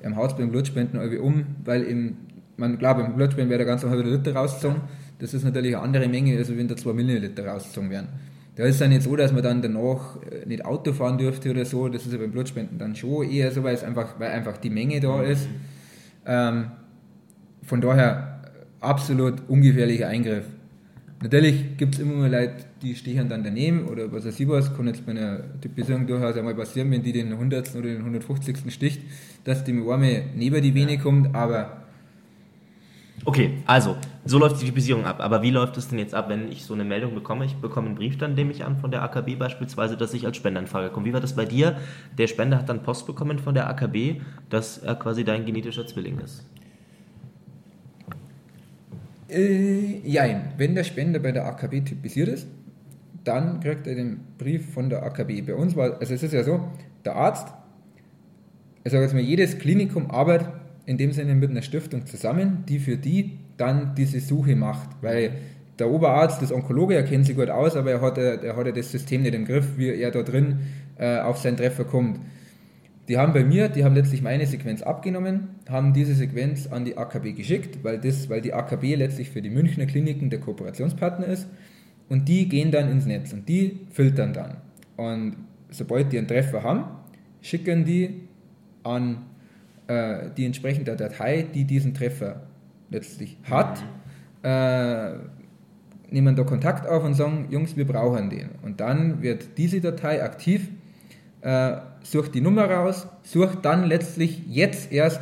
am 0.04 0.16
Haus 0.16 0.36
beim 0.38 0.52
Blutspenden 0.52 1.00
irgendwie 1.00 1.20
um, 1.20 1.46
weil 1.64 1.88
eben, 1.88 2.18
man 2.58 2.78
klar, 2.78 2.96
beim 2.96 3.16
Blutspenden 3.16 3.50
wäre 3.50 3.60
der 3.60 3.68
ganze 3.68 3.90
halbe 3.90 4.04
Liter 4.04 4.34
rausgezogen. 4.34 4.82
Das 5.20 5.34
ist 5.34 5.44
natürlich 5.44 5.76
eine 5.76 5.84
andere 5.84 6.08
Menge, 6.08 6.38
als 6.38 6.56
wenn 6.56 6.68
da 6.68 6.76
zwei 6.76 6.94
Milliliter 6.94 7.46
rausgezogen 7.46 7.90
werden. 7.90 8.08
Da 8.56 8.64
ist 8.64 8.76
es 8.76 8.80
dann 8.80 8.90
nicht 8.90 9.04
so, 9.04 9.16
dass 9.16 9.32
man 9.32 9.42
dann 9.42 9.62
danach 9.62 10.18
äh, 10.30 10.46
nicht 10.46 10.64
Auto 10.64 10.94
fahren 10.94 11.18
dürfte 11.18 11.50
oder 11.50 11.66
so. 11.66 11.90
Das 11.90 12.06
ist 12.06 12.12
ja 12.12 12.20
beim 12.20 12.32
Blutspenden 12.32 12.78
dann 12.78 12.96
schon 12.96 13.30
eher 13.30 13.52
so, 13.52 13.64
weil, 13.64 13.74
es 13.74 13.84
einfach, 13.84 14.20
weil 14.20 14.32
einfach 14.32 14.58
die 14.58 14.70
Menge 14.70 15.00
da 15.00 15.18
mhm. 15.18 15.24
ist. 15.24 15.48
Ähm, 16.26 16.72
von 17.64 17.82
daher 17.82 18.33
absolut 18.84 19.36
ungefährlicher 19.48 20.08
Eingriff. 20.08 20.46
Natürlich 21.22 21.78
gibt 21.78 21.96
es 21.96 22.02
immer 22.02 22.16
mal 22.16 22.32
Leute, 22.32 22.66
die 22.82 22.96
stehen 22.96 23.30
dann 23.30 23.44
daneben 23.46 23.88
oder 23.88 24.12
was 24.12 24.26
weiß 24.26 24.40
ich 24.40 24.48
was, 24.48 24.76
kann 24.76 24.88
jetzt 24.88 25.06
bei 25.06 25.12
einer 25.12 25.40
Typisierung 25.62 26.06
durchaus 26.06 26.36
einmal 26.36 26.54
passieren, 26.54 26.92
wenn 26.92 27.02
die 27.02 27.14
den 27.14 27.32
100. 27.32 27.76
oder 27.76 27.88
den 27.88 28.00
150. 28.00 28.58
sticht, 28.74 29.02
dass 29.46 29.64
die 29.64 29.72
Arme 29.88 30.24
neben 30.36 30.62
die 30.62 30.76
Vene 30.76 30.98
kommt, 30.98 31.34
aber 31.34 31.84
Okay, 33.26 33.60
also, 33.66 33.96
so 34.26 34.38
läuft 34.38 34.62
die 34.62 34.66
Typisierung 34.66 35.06
ab. 35.06 35.22
Aber 35.22 35.42
wie 35.42 35.52
läuft 35.52 35.78
es 35.78 35.88
denn 35.88 35.98
jetzt 35.98 36.14
ab, 36.14 36.28
wenn 36.28 36.52
ich 36.52 36.66
so 36.66 36.74
eine 36.74 36.84
Meldung 36.84 37.16
bekomme? 37.16 37.46
Ich 37.46 37.56
bekomme 37.56 37.88
einen 37.88 37.96
Brief 37.96 38.18
dann, 38.18 38.34
nehme 38.34 38.52
ich 38.52 38.66
an, 38.66 38.76
von 38.76 38.92
der 38.92 39.02
AKB 39.02 39.38
beispielsweise, 39.38 39.96
dass 39.96 40.14
ich 40.14 40.26
als 40.26 40.36
Spender 40.36 40.62
komme. 40.90 41.06
Wie 41.06 41.14
war 41.14 41.22
das 41.22 41.34
bei 41.34 41.46
dir? 41.46 41.78
Der 42.18 42.28
Spender 42.28 42.58
hat 42.58 42.68
dann 42.68 42.84
Post 42.84 43.08
bekommen 43.08 43.40
von 43.40 43.54
der 43.54 43.70
AKB, 43.70 44.20
dass 44.50 44.80
er 44.80 44.96
quasi 44.96 45.24
dein 45.24 45.46
genetischer 45.46 45.88
Zwilling 45.88 46.20
ist. 46.20 46.44
Äh, 49.34 50.00
jein. 50.04 50.54
Wenn 50.58 50.76
der 50.76 50.84
Spender 50.84 51.20
bei 51.20 51.32
der 51.32 51.46
AKB 51.46 51.82
typisiert 51.86 52.28
ist, 52.28 52.48
dann 53.24 53.60
kriegt 53.60 53.88
er 53.88 53.96
den 53.96 54.20
Brief 54.38 54.74
von 54.74 54.90
der 54.90 55.04
AKB. 55.04 55.42
Bei 55.42 55.56
uns 55.56 55.76
war, 55.76 56.00
also 56.00 56.14
es 56.14 56.24
ist 56.24 56.34
ja 56.34 56.44
so, 56.44 56.68
der 57.06 57.16
Arzt, 57.16 57.48
ich 58.84 58.92
sage 58.92 59.04
jetzt 59.04 59.14
mal, 59.14 59.22
jedes 59.22 59.58
Klinikum 59.58 60.12
arbeitet 60.12 60.50
in 60.86 60.98
dem 60.98 61.14
Sinne 61.14 61.36
mit 61.36 61.50
einer 61.50 61.62
Stiftung 61.62 62.06
zusammen, 62.06 62.66
die 62.68 62.80
für 62.80 62.98
die 62.98 63.40
dann 63.58 63.96
diese 63.96 64.20
Suche 64.20 64.56
macht, 64.56 64.90
weil 65.02 65.32
der 65.80 65.90
Oberarzt, 65.90 66.42
das 66.42 66.52
Onkologe, 66.52 66.96
er 66.96 67.04
kennt 67.04 67.26
sich 67.26 67.36
gut 67.36 67.50
aus, 67.50 67.76
aber 67.76 67.92
er 67.92 68.02
hat, 68.02 68.18
er 68.18 68.56
hat 68.56 68.66
ja 68.66 68.72
das 68.72 68.92
System 68.92 69.24
nicht 69.24 69.34
im 69.34 69.46
Griff, 69.46 69.78
wie 69.78 69.90
er 69.90 70.12
da 70.12 70.22
drin 70.22 70.60
äh, 70.98 71.20
auf 71.20 71.38
seinen 71.38 71.58
Treffer 71.58 71.86
kommt. 71.86 72.20
Die 73.08 73.18
haben 73.18 73.34
bei 73.34 73.44
mir, 73.44 73.68
die 73.68 73.84
haben 73.84 73.96
letztlich 73.96 74.22
meine 74.22 74.48
Sequenz 74.48 74.82
abgenommen, 74.82 75.50
haben 75.70 75.94
diese 75.94 76.16
Sequenz 76.16 76.68
an 76.68 76.86
die 76.86 76.98
AKB 76.98 77.36
geschickt, 77.36 77.84
weil, 77.84 78.00
das, 78.00 78.30
weil 78.30 78.42
die 78.42 78.54
AKB 78.54 78.96
letztlich 78.96 79.30
für 79.30 79.42
die 79.42 79.50
Münchner 79.50 79.86
Kliniken 79.86 80.30
der 80.30 80.40
Kooperationspartner 80.40 81.28
ist 81.28 81.48
und 82.08 82.30
die 82.30 82.48
gehen 82.48 82.72
dann 82.72 82.90
ins 82.90 83.06
Netz 83.06 83.34
und 83.34 83.50
die 83.50 83.82
filtern 83.92 84.32
dann. 84.32 84.58
Und 84.96 85.36
sobald 85.70 86.14
die 86.14 86.18
einen 86.18 86.28
Treffer 86.28 86.64
haben, 86.64 86.86
schicken 87.42 87.84
die 87.84 88.22
an 88.84 89.18
äh, 89.88 90.30
die 90.38 90.46
entsprechende 90.46 90.96
Datei, 90.96 91.46
die 91.54 91.66
diesen 91.66 91.94
Treffer 91.94 92.44
letztlich 92.90 93.38
hat, 93.44 93.82
mhm. 93.82 94.50
äh, 94.50 95.14
nehmen 96.10 96.36
da 96.36 96.44
Kontakt 96.44 96.88
auf 96.88 97.04
und 97.04 97.16
sagen, 97.16 97.48
Jungs, 97.50 97.76
wir 97.76 97.86
brauchen 97.86 98.30
den. 98.30 98.50
Und 98.62 98.80
dann 98.80 99.22
wird 99.22 99.58
diese 99.58 99.82
Datei 99.82 100.24
aktiv, 100.24 100.70
äh, 101.42 101.78
sucht 102.04 102.36
die 102.36 102.42
Nummer 102.42 102.70
raus, 102.70 103.08
sucht 103.24 103.66
dann 103.66 103.86
letztlich 103.86 104.44
jetzt 104.48 104.92
erst 104.92 105.22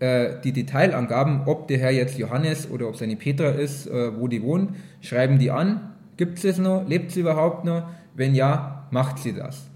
äh, 0.00 0.40
die 0.42 0.52
Detailangaben, 0.52 1.42
ob 1.46 1.68
der 1.68 1.78
Herr 1.78 1.92
jetzt 1.92 2.18
Johannes 2.18 2.70
oder 2.70 2.88
ob 2.88 2.96
seine 2.96 3.16
Petra 3.16 3.50
ist, 3.50 3.86
äh, 3.86 4.18
wo 4.18 4.28
die 4.28 4.42
wohnt, 4.42 4.74
schreiben 5.00 5.38
die 5.38 5.50
an, 5.50 5.92
gibt 6.16 6.38
es 6.38 6.44
es 6.44 6.58
noch, 6.58 6.88
lebt 6.88 7.12
sie 7.12 7.20
überhaupt 7.20 7.64
noch? 7.64 7.88
Wenn 8.14 8.34
ja, 8.34 8.86
macht 8.90 9.18
sie 9.18 9.32
das. 9.32 9.68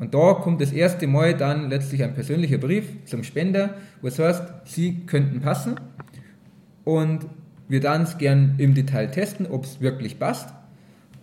Und 0.00 0.14
da 0.14 0.32
kommt 0.32 0.62
das 0.62 0.72
erste 0.72 1.06
Mal 1.06 1.34
dann 1.34 1.68
letztlich 1.68 2.02
ein 2.02 2.14
persönlicher 2.14 2.56
Brief 2.56 3.04
zum 3.04 3.22
Spender, 3.22 3.74
wo 4.00 4.08
es 4.08 4.18
heißt, 4.18 4.42
Sie 4.64 5.04
könnten 5.04 5.42
passen 5.42 5.78
und 6.84 7.26
wir 7.68 7.80
dann 7.80 8.04
es 8.04 8.16
gern 8.16 8.54
im 8.56 8.74
Detail 8.74 9.08
testen, 9.08 9.46
ob 9.46 9.64
es 9.64 9.82
wirklich 9.82 10.18
passt. 10.18 10.54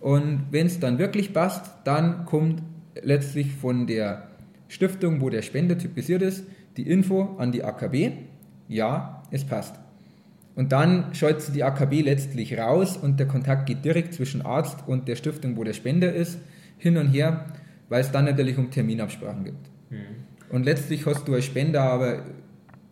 Und 0.00 0.46
wenn 0.52 0.68
es 0.68 0.78
dann 0.78 1.00
wirklich 1.00 1.34
passt, 1.34 1.72
dann 1.82 2.24
kommt 2.24 2.62
letztlich 3.02 3.52
von 3.52 3.88
der 3.88 4.27
Stiftung, 4.68 5.20
wo 5.20 5.30
der 5.30 5.42
Spender 5.42 5.76
typisiert 5.76 6.22
ist, 6.22 6.44
die 6.76 6.88
Info 6.88 7.36
an 7.38 7.52
die 7.52 7.64
AKB, 7.64 8.12
ja, 8.68 9.22
es 9.30 9.44
passt. 9.44 9.74
Und 10.54 10.72
dann 10.72 11.14
schaltet 11.14 11.42
sie 11.42 11.52
die 11.52 11.64
AKB 11.64 12.02
letztlich 12.02 12.58
raus 12.58 12.96
und 12.96 13.18
der 13.18 13.26
Kontakt 13.26 13.66
geht 13.66 13.84
direkt 13.84 14.14
zwischen 14.14 14.42
Arzt 14.42 14.86
und 14.86 15.08
der 15.08 15.16
Stiftung, 15.16 15.56
wo 15.56 15.64
der 15.64 15.72
Spender 15.72 16.12
ist, 16.12 16.38
hin 16.78 16.96
und 16.96 17.08
her 17.08 17.46
weil 17.88 18.00
es 18.00 18.10
dann 18.10 18.24
natürlich 18.24 18.58
um 18.58 18.70
Terminabsprachen 18.70 19.44
gibt. 19.44 19.70
Mhm. 19.90 19.98
Und 20.50 20.64
letztlich 20.64 21.04
hast 21.06 21.26
du 21.28 21.34
als 21.34 21.44
Spender 21.44 21.82
aber 21.82 22.24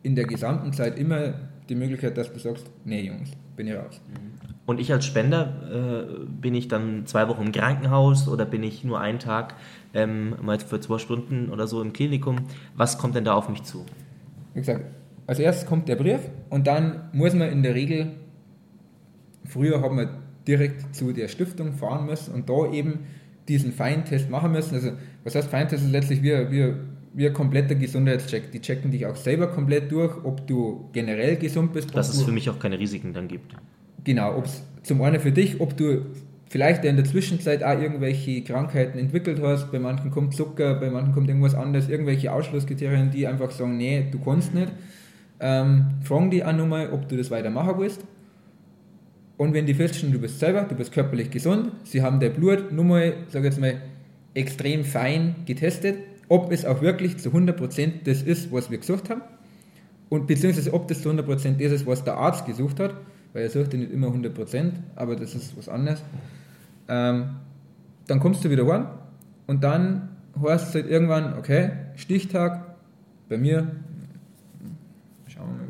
in 0.03 0.15
der 0.15 0.25
gesamten 0.25 0.73
Zeit 0.73 0.99
immer 0.99 1.35
die 1.69 1.75
Möglichkeit, 1.75 2.17
dass 2.17 2.33
du 2.33 2.39
sagst, 2.39 2.67
nee 2.85 3.03
Jungs, 3.03 3.31
bin 3.57 3.67
ich 3.67 3.75
raus. 3.75 4.01
Mhm. 4.09 4.56
Und 4.67 4.81
ich 4.81 4.93
als 4.93 5.07
Spender, 5.07 6.09
äh, 6.11 6.25
bin 6.27 6.55
ich 6.55 6.67
dann 6.67 7.07
zwei 7.07 7.29
Wochen 7.29 7.47
im 7.47 7.53
Krankenhaus 7.53 8.29
oder 8.29 8.45
bin 8.45 8.65
ich 8.65 8.83
nur 8.83 9.01
einen 9.01 9.21
Tag 9.21 9.55
ähm, 9.95 10.35
mal 10.43 10.59
für 10.59 10.81
zwei 10.81 10.99
Stunden 10.99 11.51
oder 11.51 11.69
so 11.69 11.81
im 11.81 11.93
Klinikum? 11.93 12.39
Was 12.75 12.99
kommt 12.99 13.15
denn 13.15 13.25
da 13.25 13.35
auf 13.35 13.49
mich 13.49 13.63
zu? 13.63 13.87
Wie 14.55 14.61
gesagt, 14.61 14.85
als 15.29 15.39
erstes 15.39 15.69
kommt 15.69 15.89
der 15.89 15.95
Brief 15.95 16.21
und 16.51 16.67
dann 16.67 17.09
muss 17.13 17.33
man 17.35 17.49
in 17.51 17.63
der 17.63 17.77
Regel, 17.77 18.13
früher 19.45 19.81
haben 19.81 19.99
wir 19.99 20.19
direkt 20.47 20.95
zu 20.95 21.13
der 21.13 21.29
Stiftung 21.29 21.73
fahren 21.73 22.07
müssen 22.07 22.35
und 22.35 22.49
da 22.49 22.71
eben 22.71 23.01
diesen 23.49 23.73
Feintest 23.73 24.31
machen 24.31 24.51
müssen. 24.53 24.75
Also, 24.75 24.93
was 25.23 25.35
heißt 25.37 25.49
Feintest? 25.49 25.85
ist 25.85 25.91
letztlich 25.91 26.23
wie, 26.23 26.33
wie, 26.51 26.75
wie 27.15 27.27
ein 27.29 27.33
kompletter 27.33 27.77
Gesundheitscheck. 27.77 28.51
Die 28.51 28.61
checken 28.61 28.91
dich 28.91 29.07
auch 29.07 29.17
selber 29.17 29.47
komplett 29.49 29.93
durch, 29.93 30.25
ob 30.25 30.47
du 30.47 30.89
generell 30.93 31.37
gesund 31.37 31.73
bist. 31.73 31.95
Dass 31.95 32.13
es 32.13 32.23
für 32.23 32.33
mich 32.33 32.51
auch 32.51 32.59
keine 32.59 32.79
Risiken 32.79 33.13
dann 33.13 33.29
gibt. 33.29 33.55
Genau, 34.07 34.39
ob 34.39 34.45
es 34.45 34.63
zum 34.85 35.03
einen 35.03 35.19
für 35.19 35.33
dich, 35.33 35.61
ob 35.61 35.77
du 35.77 36.07
vielleicht 36.49 36.85
in 36.85 36.95
der 36.95 37.05
Zwischenzeit 37.05 37.65
auch 37.65 37.77
irgendwelche 37.77 38.41
Krankheiten 38.43 39.01
entwickelt 39.01 39.41
hast. 39.43 39.73
Bei 39.73 39.81
manchen 39.81 40.13
kommt 40.13 40.37
Zucker, 40.37 40.77
bei 40.77 40.91
manchen 40.91 41.13
kommt 41.13 41.29
irgendwas 41.29 41.57
anderes, 41.57 41.89
irgendwelche 41.89 42.33
Ausschlusskriterien, 42.33 43.11
die 43.11 43.27
einfach 43.27 43.51
sagen, 43.51 43.77
nee, 43.77 44.07
du 44.09 44.21
kannst 44.21 44.55
nicht. 44.55 44.69
Ähm, 45.41 45.87
fragen 46.05 46.31
die 46.31 46.45
auch 46.45 46.53
nochmal, 46.53 46.91
ob 46.93 47.09
du 47.09 47.17
das 47.17 47.33
weitermachen 47.33 47.75
willst. 47.79 48.05
Und 49.39 49.55
wenn 49.55 49.67
die 49.67 49.75
feststellen, 49.75 50.13
du 50.13 50.21
bist 50.21 50.39
selber, 50.39 50.63
du 50.63 50.77
bist 50.77 50.93
körperlich 50.93 51.29
gesund, 51.29 51.73
sie 51.83 52.01
haben 52.01 52.21
dein 52.21 52.33
Blut 52.33 52.71
nur 52.71 52.85
mal, 52.85 53.13
sag 53.29 53.43
jetzt 53.43 53.59
mal, 53.59 53.83
extrem 54.35 54.85
fein 54.85 55.35
getestet, 55.47 55.97
ob 56.29 56.53
es 56.53 56.65
auch 56.65 56.81
wirklich 56.81 57.19
zu 57.19 57.31
100% 57.31 58.05
das 58.05 58.23
ist, 58.23 58.53
was 58.53 58.71
wir 58.71 58.79
gesucht 58.79 59.11
haben, 59.11 59.23
und 60.11 60.29
beziehungsweise 60.29 60.73
ob 60.73 60.87
das 60.87 61.03
zu 61.03 61.11
100% 61.11 61.57
das 61.59 61.73
ist, 61.73 61.87
was 61.87 62.05
der 62.05 62.17
Arzt 62.17 62.47
gesucht 62.47 62.79
hat, 62.79 62.95
weil 63.37 63.43
er 63.43 63.51
sucht 63.51 63.75
ja 63.75 63.79
nicht 63.79 63.93
immer 63.93 64.07
100%, 64.07 64.73
aber 64.95 65.15
das 65.15 65.35
ist 65.35 65.59
was 65.59 65.69
anderes. 65.69 66.03
Ähm, 66.89 67.37
dann 68.07 68.19
kommst 68.19 68.43
du 68.43 68.49
wieder 68.49 68.67
heim 68.67 68.87
und 69.47 69.63
dann 69.63 70.09
heißt 70.43 70.71
es 70.71 70.75
halt 70.75 70.87
irgendwann, 70.87 71.35
okay, 71.35 71.73
Stichtag, 71.97 72.65
bei 73.29 73.37
mir 73.37 73.73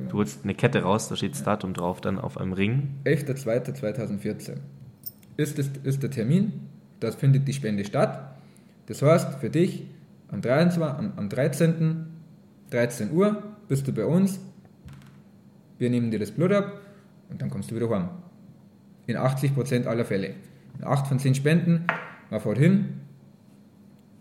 Du 0.09 0.19
holst 0.19 0.45
eine 0.45 0.55
Kette 0.55 0.83
raus, 0.83 1.09
da 1.09 1.17
steht 1.17 1.33
das 1.33 1.43
Datum 1.43 1.75
drauf, 1.75 2.01
dann 2.01 2.21
auf 2.21 2.39
einem 2.39 2.53
Ring. 2.53 2.95
11.02.2014 3.05 4.59
ist, 5.37 5.59
das, 5.59 5.69
ist 5.83 6.05
der 6.05 6.11
Termin, 6.13 6.53
da 7.01 7.11
findet 7.11 7.49
die 7.49 7.53
Spende 7.53 7.85
statt. 7.85 8.37
Das 8.87 9.03
heißt, 9.03 9.41
für 9.41 9.51
dich 9.51 9.83
am, 10.29 10.41
23, 10.41 10.81
am, 10.81 11.13
am 11.17 11.29
13. 11.29 12.07
13 12.71 13.11
Uhr 13.11 13.43
bist 13.67 13.89
du 13.89 13.93
bei 13.93 14.05
uns, 14.05 14.39
wir 15.79 15.91
nehmen 15.91 16.13
dir 16.13 16.21
das 16.21 16.31
Blut 16.31 16.53
ab 16.53 16.86
und 17.29 17.41
dann 17.41 17.51
kommst 17.51 17.71
du 17.71 17.77
wieder 17.77 17.91
heim. 17.91 18.09
In 19.07 19.17
80% 19.17 19.87
aller 19.87 20.05
Fälle. 20.05 20.35
In 20.79 20.85
8 20.85 21.07
von 21.07 21.19
10 21.19 21.35
Spenden, 21.35 21.87
man 22.31 22.41
fährt 22.41 22.59
hin, 22.59 23.01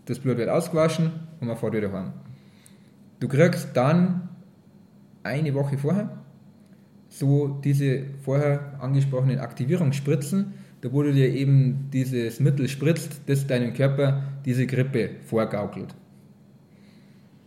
das 0.06 0.18
Blut 0.18 0.36
wird 0.36 0.48
ausgewaschen 0.48 1.12
und 1.40 1.48
man 1.48 1.56
fährt 1.56 1.74
wieder 1.74 1.92
heim. 1.92 2.12
Du 3.20 3.28
kriegst 3.28 3.76
dann 3.76 4.28
eine 5.22 5.54
Woche 5.54 5.78
vorher. 5.78 6.10
So 7.08 7.60
diese 7.64 8.04
vorher 8.22 8.74
angesprochenen 8.80 9.38
Aktivierungsspritzen, 9.38 10.54
da 10.82 10.92
wurde 10.92 11.12
dir 11.12 11.32
eben 11.32 11.88
dieses 11.92 12.40
Mittel 12.40 12.68
spritzt, 12.68 13.22
das 13.26 13.46
deinem 13.46 13.72
Körper 13.72 14.22
diese 14.44 14.66
Grippe 14.66 15.10
vorgaukelt. 15.24 15.94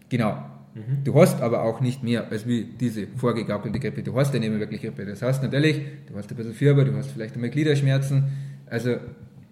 Genau. 0.10 0.49
Mhm. 0.76 1.04
Du 1.04 1.20
hast 1.20 1.42
aber 1.42 1.64
auch 1.64 1.82
nicht 1.82 2.04
mehr 2.04 2.30
als 2.30 2.48
wie 2.48 2.64
diese 2.64 3.08
vorgegaukelte 3.08 3.80
Grippe. 3.80 4.04
Du 4.04 4.16
hast 4.16 4.34
ja 4.34 4.40
nicht 4.40 4.50
mehr 4.50 4.60
wirklich 4.60 4.82
Grippe. 4.82 5.06
Das 5.06 5.22
heißt 5.22 5.42
natürlich, 5.42 5.82
du 6.08 6.16
hast 6.16 6.30
ein 6.30 6.36
bisschen 6.36 6.54
Fieber, 6.54 6.86
du 6.86 6.96
hast 6.96 7.12
vielleicht 7.12 7.36
einmal 7.36 7.50
Gliederschmerzen. 7.50 8.26
Also 8.70 8.98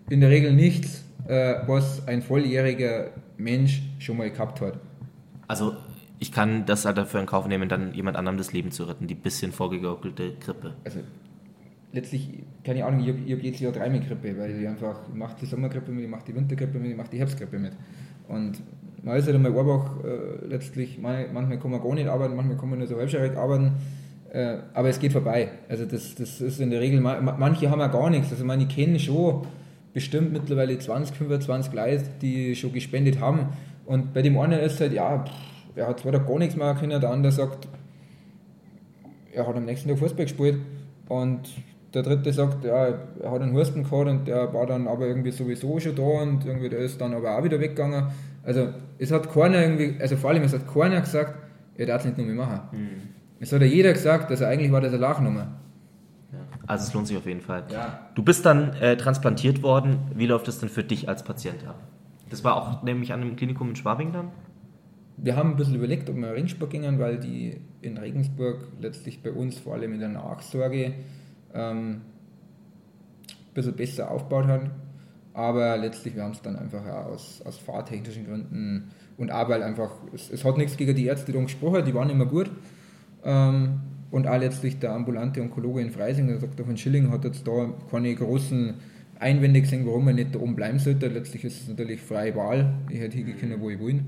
in 0.09 0.21
der 0.21 0.29
Regel 0.29 0.53
nichts, 0.53 1.03
äh, 1.27 1.55
was 1.65 2.07
ein 2.07 2.21
volljähriger 2.21 3.11
Mensch 3.37 3.81
schon 3.99 4.17
mal 4.17 4.29
gehabt 4.29 4.61
hat. 4.61 4.79
Also 5.47 5.73
ich 6.19 6.31
kann 6.31 6.65
das 6.65 6.85
halt 6.85 6.97
dafür 6.97 7.19
in 7.19 7.25
Kauf 7.25 7.47
nehmen, 7.47 7.69
dann 7.69 7.93
jemand 7.93 8.17
anderem 8.17 8.37
das 8.37 8.53
Leben 8.53 8.71
zu 8.71 8.85
retten, 8.85 9.07
die 9.07 9.15
bisschen 9.15 9.51
vorgegaukelte 9.51 10.33
Grippe. 10.39 10.73
Also 10.83 10.99
letztlich, 11.91 12.29
keine 12.63 12.85
Ahnung, 12.85 13.01
ich 13.01 13.09
habe 13.09 13.19
hab 13.19 13.43
jedes 13.43 13.59
Jahr 13.59 13.71
dreimal 13.71 13.99
Grippe, 13.99 14.37
weil 14.37 14.59
ich 14.59 14.67
einfach, 14.67 14.99
ich 15.09 15.15
mache 15.15 15.35
die 15.41 15.45
Sommergrippe 15.45 15.91
mit, 15.91 16.05
ich 16.05 16.09
mache 16.09 16.25
die 16.27 16.35
Wintergrippe 16.35 16.79
mit, 16.79 16.91
ich 16.91 16.97
mache 16.97 17.09
die 17.11 17.19
Herbstgrippe 17.19 17.59
mit. 17.59 17.73
Und 18.27 18.61
man 19.07 19.17
ist 19.17 19.25
halt 19.25 19.35
einmal 19.35 19.57
einfach 19.57 20.03
äh, 20.03 20.45
letztlich, 20.47 20.99
manchmal 20.99 21.57
kann 21.57 21.71
man 21.71 21.81
gar 21.81 21.95
nicht 21.95 22.07
arbeiten, 22.07 22.35
manchmal 22.35 22.57
kann 22.57 22.69
man 22.69 22.79
nur 22.79 22.87
so 22.87 22.97
halbscharrig 22.97 23.37
arbeiten, 23.37 23.71
äh, 24.31 24.57
aber 24.73 24.89
es 24.89 24.99
geht 24.99 25.13
vorbei. 25.13 25.49
Also 25.69 25.85
das, 25.85 26.15
das 26.15 26.41
ist 26.41 26.59
in 26.59 26.69
der 26.69 26.81
Regel, 26.81 26.99
manche 26.99 27.69
haben 27.71 27.79
ja 27.79 27.87
gar 27.87 28.09
nichts. 28.09 28.31
Also 28.31 28.43
meine, 28.43 28.63
ich 28.63 28.69
kenne 28.69 28.99
schon 28.99 29.47
bestimmt 29.93 30.33
mittlerweile 30.33 30.77
20, 30.77 31.15
25 31.15 31.73
Leute, 31.73 32.03
die 32.21 32.55
schon 32.55 32.73
gespendet 32.73 33.19
haben. 33.19 33.47
Und 33.85 34.13
bei 34.13 34.21
dem 34.21 34.37
einen 34.37 34.59
ist 34.59 34.79
halt, 34.81 34.91
ja, 34.93 35.23
er 35.75 35.87
hat 35.87 36.01
zwar 36.01 36.11
da 36.11 36.19
gar 36.19 36.37
nichts 36.39 36.55
mehr 36.55 36.75
können, 36.75 36.99
der 36.99 37.09
andere 37.09 37.31
sagt, 37.31 37.67
er 39.31 39.47
hat 39.47 39.55
am 39.55 39.65
nächsten 39.65 39.87
Tag 39.87 39.99
Fußball 39.99 40.25
gespielt 40.25 40.59
und 41.07 41.49
der 41.93 42.03
dritte 42.03 42.33
sagt, 42.33 42.65
ja, 42.65 42.87
er 43.21 43.31
hat 43.31 43.41
einen 43.41 43.55
Husten 43.55 43.83
gehabt 43.83 44.09
und 44.09 44.27
der 44.27 44.53
war 44.53 44.65
dann 44.65 44.87
aber 44.87 45.07
irgendwie 45.07 45.31
sowieso 45.31 45.79
schon 45.79 45.95
da 45.95 46.03
und 46.03 46.45
irgendwie 46.45 46.69
der 46.69 46.79
ist 46.79 46.99
dann 46.99 47.13
aber 47.13 47.37
auch 47.37 47.43
wieder 47.43 47.59
weggegangen. 47.59 48.07
Also 48.47 48.69
es 48.97 49.11
hat 49.11 49.31
keiner 49.31 49.61
irgendwie, 49.61 50.01
also 50.01 50.17
vor 50.17 50.31
allem 50.31 50.41
es 50.41 50.53
hat 50.53 50.67
keiner 50.73 50.99
gesagt, 51.01 51.35
er 51.75 51.85
darf 51.85 52.03
es 52.03 52.17
nicht 52.17 52.25
mehr 52.25 52.35
machen. 52.35 52.61
Mhm. 52.71 53.01
Es 53.39 53.51
hat 53.51 53.61
ja 53.61 53.67
jeder 53.67 53.93
gesagt, 53.93 54.31
also 54.31 54.45
eigentlich 54.45 54.71
war 54.71 54.81
das 54.81 54.93
eine 54.93 55.01
Lachnummer. 55.01 55.59
Also 56.65 56.87
es 56.87 56.93
lohnt 56.93 57.07
sich 57.07 57.15
auf 57.17 57.25
jeden 57.25 57.41
Fall. 57.41 57.65
Ja. 57.71 58.09
Du 58.15 58.23
bist 58.23 58.45
dann 58.45 58.73
äh, 58.73 58.97
transplantiert 58.97 59.61
worden. 59.61 59.99
Wie 60.15 60.25
läuft 60.25 60.47
es 60.47 60.59
denn 60.59 60.69
für 60.69 60.83
dich 60.83 61.07
als 61.07 61.23
Patient 61.23 61.65
ab? 61.67 61.79
Das 62.29 62.43
war 62.43 62.55
auch 62.55 62.83
nämlich 62.83 63.13
an 63.13 63.21
einem 63.21 63.35
Klinikum 63.35 63.69
in 63.69 63.75
Schwabing 63.75 64.11
dann? 64.11 64.31
wir 65.17 65.35
haben 65.35 65.51
ein 65.51 65.55
bisschen 65.55 65.75
überlegt, 65.75 66.09
ob 66.09 66.15
wir 66.15 66.31
Regensburg 66.31 66.69
gingen, 66.69 66.99
weil 66.99 67.19
die 67.19 67.59
in 67.81 67.97
Regensburg 67.97 68.67
letztlich 68.79 69.23
bei 69.23 69.31
uns 69.31 69.57
vor 69.57 69.73
allem 69.73 69.93
in 69.93 69.99
der 69.99 70.09
Nachsorge 70.09 70.93
ähm, 71.53 72.01
ein 73.19 73.53
bisschen 73.53 73.75
besser 73.75 74.11
aufgebaut 74.11 74.45
haben. 74.47 74.71
Aber 75.37 75.77
letztlich, 75.77 76.15
wir 76.15 76.23
haben 76.23 76.31
es 76.31 76.41
dann 76.41 76.55
einfach 76.55 76.83
aus, 77.05 77.43
aus 77.45 77.59
fahrtechnischen 77.59 78.25
Gründen 78.25 78.89
und 79.17 79.31
auch 79.31 79.47
weil 79.47 79.61
einfach, 79.61 79.91
es, 80.11 80.31
es, 80.31 80.43
hat 80.43 80.57
nichts 80.57 80.75
gegen 80.77 80.95
die 80.95 81.05
Ärzte 81.05 81.31
da 81.31 81.39
gesprochen, 81.39 81.85
die 81.85 81.93
waren 81.93 82.09
immer 82.09 82.25
gut. 82.25 82.49
Ähm, 83.23 83.81
und 84.09 84.25
auch 84.25 84.39
letztlich 84.39 84.79
der 84.79 84.93
ambulante 84.93 85.39
Onkologe 85.41 85.81
in 85.81 85.91
Freising, 85.91 86.25
der 86.25 86.37
Dr. 86.37 86.65
von 86.65 86.75
Schilling, 86.75 87.11
hat 87.11 87.23
jetzt 87.23 87.47
da 87.47 87.69
keine 87.91 88.15
großen 88.15 88.73
Einwände 89.19 89.61
gesehen, 89.61 89.85
warum 89.85 90.07
er 90.07 90.15
nicht 90.15 90.33
da 90.33 90.39
oben 90.39 90.55
bleiben 90.55 90.79
sollte. 90.79 91.07
Letztlich 91.07 91.43
ist 91.43 91.61
es 91.61 91.67
natürlich 91.67 92.01
freie 92.01 92.35
Wahl. 92.35 92.73
Ich 92.89 92.99
hätte 92.99 93.15
hingehen 93.15 93.37
können, 93.37 93.61
wo 93.61 93.69
ich 93.69 93.79
will 93.79 94.01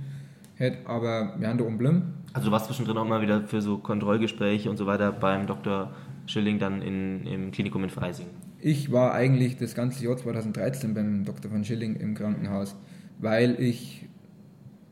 hätte, 0.56 0.90
aber 0.90 1.36
wir 1.38 1.48
haben 1.48 1.60
da 1.60 1.64
umblieben. 1.64 2.14
Also 2.34 2.48
du 2.48 2.52
warst 2.52 2.66
zwischendrin 2.66 2.98
auch 2.98 3.06
mal 3.06 3.22
wieder 3.22 3.44
für 3.44 3.62
so 3.62 3.78
Kontrollgespräche 3.78 4.68
und 4.68 4.78
so 4.78 4.88
weiter 4.88 5.12
beim 5.12 5.46
Dr. 5.46 5.92
Schilling 6.26 6.58
dann 6.58 6.82
in, 6.82 7.28
im 7.28 7.52
Klinikum 7.52 7.84
in 7.84 7.92
Freising? 7.92 8.26
Ich 8.62 8.91
war 8.91 9.14
eigentlich 9.14 9.55
das 9.55 9.74
ganze 9.74 10.03
Jahr 10.03 10.18
2013 10.18 10.93
beim 10.93 11.24
Dr. 11.24 11.49
von 11.49 11.64
Schilling 11.64 11.95
im 11.95 12.14
Krankenhaus, 12.14 12.76
weil 13.18 13.60
ich 13.60 14.10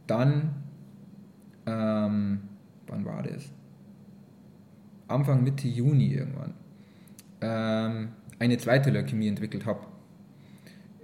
dann, 0.08 0.52
ähm, 1.66 2.40
wann 2.88 3.04
war 3.04 3.24
das? 3.24 3.52
Anfang 5.10 5.44
Mitte 5.44 5.68
Juni 5.68 6.14
irgendwann, 6.14 6.54
ähm, 7.42 8.10
eine 8.40 8.58
zweite 8.58 8.90
Leukämie 8.90 9.28
entwickelt 9.28 9.66
habe. 9.66 9.82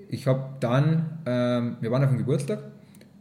Ich 0.08 0.26
habe 0.26 0.56
dann, 0.62 1.20
ähm, 1.26 1.78
wir 1.82 1.92
waren 1.92 2.04
auf 2.04 2.12
dem 2.12 2.18
Geburtstag 2.18 2.60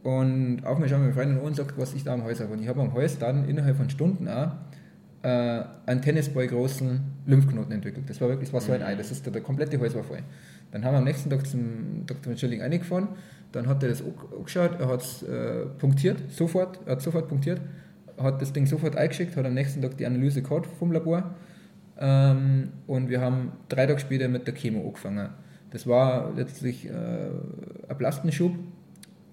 und 0.05 0.65
auf 0.65 0.79
mich 0.79 0.91
schauen 0.91 1.01
meine 1.01 1.15
Freundin 1.15 1.39
und 1.39 1.57
sagt, 1.57 1.77
was 1.79 1.95
ich 1.95 2.05
da 2.05 2.15
am 2.15 2.23
Hals 2.23 2.41
habe. 2.41 2.53
Und 2.53 2.61
ich 2.61 2.69
habe 2.69 2.81
am 2.81 2.95
Hals 2.95 3.19
dann 3.19 3.49
innerhalb 3.49 3.77
von 3.77 3.91
Stunden 3.91 4.29
auch 4.29 4.53
äh, 5.23 5.63
einen 5.87 6.03
Tennisball 6.03 6.47
großen 6.47 7.01
Lymphknoten 7.27 7.73
entwickelt. 7.73 8.09
Das 8.09 8.21
war 8.21 8.29
wirklich, 8.29 8.49
das 8.49 8.55
war 8.55 8.61
so 8.61 8.73
ein 8.73 8.83
Ei, 8.83 8.95
das 8.95 9.11
ist 9.11 9.25
der, 9.25 9.33
der 9.33 9.43
komplette 9.43 9.79
Hals 9.81 9.95
war 9.95 10.05
voll. 10.05 10.19
Dann 10.71 10.85
haben 10.85 10.95
wir 10.95 10.99
am 10.99 11.05
nächsten 11.05 11.31
Tag 11.31 11.47
zum 11.47 12.05
Dr. 12.07 12.37
Schilling 12.37 12.63
eingefahren, 12.63 13.09
dann 13.53 13.67
hat 13.67 13.83
er 13.83 13.91
das 13.91 14.03
angeschaut, 14.03 14.81
er 14.81 14.89
hat 14.89 15.03
es 15.03 15.23
äh, 15.23 15.67
punktiert, 15.79 16.19
sofort, 16.31 16.81
er 16.87 16.93
hat 16.93 17.03
sofort 17.03 17.29
punktiert, 17.29 17.61
hat 18.19 18.41
das 18.41 18.53
Ding 18.53 18.67
sofort 18.67 18.97
eingeschickt, 18.97 19.37
hat 19.37 19.45
am 19.45 19.55
nächsten 19.55 19.83
Tag 19.83 19.97
die 19.97 20.07
Analyse 20.07 20.43
gehabt 20.43 20.67
vom 20.79 20.93
Labor 20.93 21.35
ähm, 21.99 22.71
und 22.87 23.11
wir 23.11 23.21
haben 23.21 23.53
drei 23.69 23.87
Tage 23.87 24.01
später 24.01 24.29
mit 24.29 24.47
der 24.47 24.55
Chemo 24.55 24.87
angefangen. 24.87 25.29
Das 25.71 25.87
war 25.87 26.33
letztlich 26.35 26.87
äh, 26.87 26.91
ein 27.89 27.99
Plastenschub, 27.99 28.53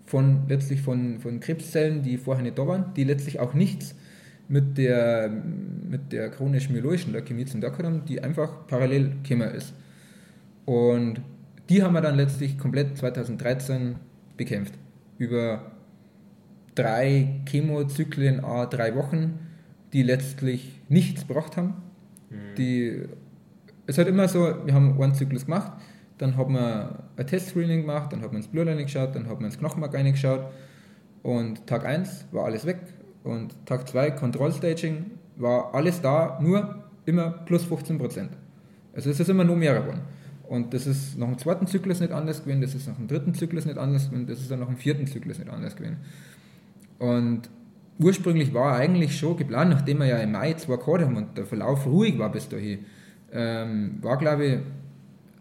von 0.06 0.42
letztlich 0.48 0.82
von, 0.82 1.20
von 1.20 1.40
Krebszellen, 1.40 2.02
die 2.02 2.18
vorher 2.18 2.44
nicht 2.44 2.58
da 2.58 2.68
waren, 2.68 2.94
die 2.96 3.04
letztlich 3.04 3.40
auch 3.40 3.54
nichts 3.54 3.96
mit 4.50 4.78
der, 4.78 5.30
mit 5.30 6.12
der 6.12 6.30
chronisch-myeloischen 6.32 7.14
Leukämie 7.14 7.45
zum 7.45 7.62
haben, 7.62 8.04
die 8.06 8.22
einfach 8.22 8.68
parallel 8.68 9.14
gekommen 9.24 9.50
ist. 9.52 9.74
Und 10.66 11.22
die 11.70 11.84
haben 11.84 11.93
wir 11.93 12.02
dann 12.02 12.16
letztlich 12.16 12.58
komplett 12.58 12.97
2013 12.97 13.95
bekämpft. 14.36 14.74
Über 15.20 15.72
drei 16.74 17.41
Chemozyklen, 17.47 18.43
a 18.43 18.66
drei 18.66 18.95
Wochen, 18.95 19.39
die 19.93 20.02
letztlich 20.02 20.82
nichts 20.89 21.28
gebracht 21.28 21.56
haben, 21.56 21.76
mhm. 22.30 22.56
die 22.58 23.04
es 23.86 23.97
hat 23.97 24.08
immer 24.08 24.28
so, 24.28 24.54
wir 24.66 24.74
haben 24.74 25.02
einen 25.02 25.16
Zyklus 25.16 25.45
gemacht, 25.45 25.72
dann 26.20 26.38
haben 26.38 26.54
wir 26.54 27.04
ein 27.18 27.26
Testscreening 27.26 27.82
gemacht, 27.82 28.14
dann 28.14 28.22
haben 28.22 28.34
wir 28.34 28.38
ins 28.38 28.47
Blut 28.47 28.68
reingeschaut, 28.68 29.16
dann 29.16 29.28
haben 29.28 29.39
wir 29.39 29.47
ins 29.47 29.58
Knochenmark 29.58 29.95
reingeschaut 29.95 30.45
und 31.24 31.66
Tag 31.66 31.86
1 31.86 32.28
war 32.32 32.45
alles 32.45 32.68
weg 32.68 32.78
und 33.24 33.53
Tag 33.65 33.88
2 33.88 34.11
Kontrollstaging 34.11 35.05
war 35.38 35.74
alles 35.74 36.01
da, 36.01 36.39
nur 36.41 36.84
immer 37.05 37.32
plus 37.32 37.65
15 37.65 37.97
Prozent. 37.97 38.32
Also 38.93 39.09
es 39.09 39.20
ist 39.20 39.30
immer 39.30 39.43
nur 39.43 39.55
mehr 39.55 39.80
geworden. 39.80 40.01
Und 40.47 40.74
das 40.74 40.88
ist 40.88 41.17
nach 41.17 41.28
dem 41.28 41.38
zweiten 41.38 41.67
Zyklus 41.67 41.99
nicht 41.99 42.11
anders 42.11 42.43
gewesen, 42.43 42.61
das 42.61 42.74
ist 42.74 42.88
nach 42.88 42.95
dem 42.95 43.07
dritten 43.07 43.34
Zyklus 43.36 43.65
nicht 43.65 43.78
anders 43.78 44.09
gewesen, 44.09 44.26
das 44.28 44.39
ist 44.39 44.49
dann 44.49 44.59
nach 44.59 44.67
dem 44.67 44.78
vierten 44.78 45.05
Zyklus 45.05 45.38
nicht 45.38 45.49
anders 45.49 45.76
gewesen. 45.76 45.97
Und 46.97 47.41
ursprünglich 47.99 48.53
war 48.53 48.76
eigentlich 48.76 49.17
schon 49.17 49.38
geplant, 49.38 49.70
nachdem 49.70 49.99
wir 49.99 50.07
ja 50.07 50.17
im 50.17 50.32
Mai 50.32 50.53
zwei 50.53 50.78
gehabt 50.78 51.01
haben 51.01 51.17
und 51.17 51.38
der 51.38 51.45
Verlauf 51.45 51.86
ruhig 51.86 52.17
war 52.17 52.32
bis 52.32 52.49
dahin, 52.49 52.80
ähm, 53.32 53.99
war 54.01 54.17
glaube 54.17 54.45
ich 54.45 54.59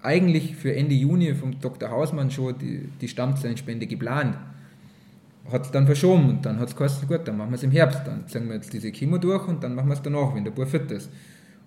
eigentlich 0.02 0.56
für 0.56 0.74
Ende 0.74 0.94
Juni 0.94 1.34
vom 1.34 1.58
Dr. 1.58 1.90
Hausmann 1.90 2.30
schon 2.30 2.58
die, 2.58 2.88
die 3.00 3.08
Stammzellenspende 3.08 3.86
geplant. 3.86 4.36
Hat 5.50 5.66
es 5.66 5.70
dann 5.70 5.86
verschoben 5.86 6.28
und 6.28 6.46
dann 6.46 6.58
hat 6.58 6.68
es 6.68 6.76
geheißen, 6.76 7.08
gut, 7.08 7.26
dann 7.26 7.38
machen 7.38 7.50
wir 7.50 7.56
es 7.56 7.62
im 7.62 7.70
Herbst, 7.70 8.00
dann 8.04 8.26
ziehen 8.28 8.48
wir 8.48 8.56
jetzt 8.56 8.72
diese 8.72 8.92
Chemo 8.92 9.18
durch 9.18 9.48
und 9.48 9.62
dann 9.62 9.74
machen 9.74 9.88
wir 9.88 9.94
es 9.94 10.02
danach, 10.02 10.34
wenn 10.34 10.44
der 10.44 10.50
Bub 10.50 10.68
fit 10.68 10.90
ist. 10.90 11.10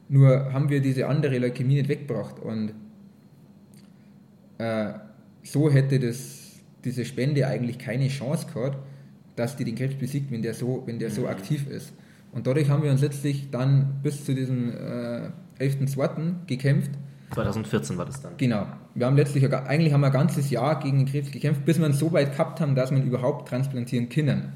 Nur 0.10 0.54
haben 0.54 0.70
wir 0.70 0.82
diese 0.82 1.08
andere 1.08 1.40
Leukämie 1.40 1.76
nicht 1.76 1.90
weggebracht 1.90 2.40
und 2.40 2.74
äh, 4.58 4.94
so 5.44 5.72
hätte 5.72 6.00
das, 6.00 6.60
diese 6.84 7.06
Spende 7.06 7.48
eigentlich 7.48 7.80
keine 7.80 8.08
Chance 8.08 8.48
gehabt, 8.54 8.78
dass 9.36 9.56
die 9.56 9.64
den 9.64 9.76
Krebs 9.76 9.96
besiegt, 9.96 10.32
wenn 10.32 10.42
der 10.42 10.54
so, 10.54 10.84
wenn 10.86 11.00
der 11.00 11.10
so 11.10 11.22
mhm. 11.22 11.28
aktiv 11.28 11.68
ist. 11.68 11.94
Und 12.32 12.48
dadurch 12.48 12.70
haben 12.70 12.84
wir 12.84 12.92
uns 12.92 13.02
letztlich 13.02 13.50
dann 13.52 14.00
bis 14.04 14.24
zu 14.24 14.34
diesem 14.34 14.70
äh, 14.70 15.32
11.2. 15.60 16.46
gekämpft. 16.48 16.92
2014 17.34 17.98
war 17.98 18.06
das 18.06 18.22
dann. 18.22 18.38
Genau. 18.38 18.66
Wir 18.94 19.06
haben 19.06 19.16
letztlich, 19.16 19.54
eigentlich 19.54 19.94
haben 19.94 20.02
wir 20.02 20.08
ein 20.08 20.14
ganzes 20.14 20.50
Jahr 20.50 20.80
gegen 20.80 20.98
den 20.98 21.08
Krebs 21.08 21.32
gekämpft, 21.32 21.64
bis 21.66 21.80
wir 21.80 21.86
uns 21.86 22.00
so 22.00 22.12
weit 22.12 22.34
gehabt 22.34 22.60
haben, 22.60 22.76
dass 22.76 22.92
ihn 22.92 23.04
überhaupt 23.04 23.48
transplantieren 23.48 24.10
können. 24.10 24.52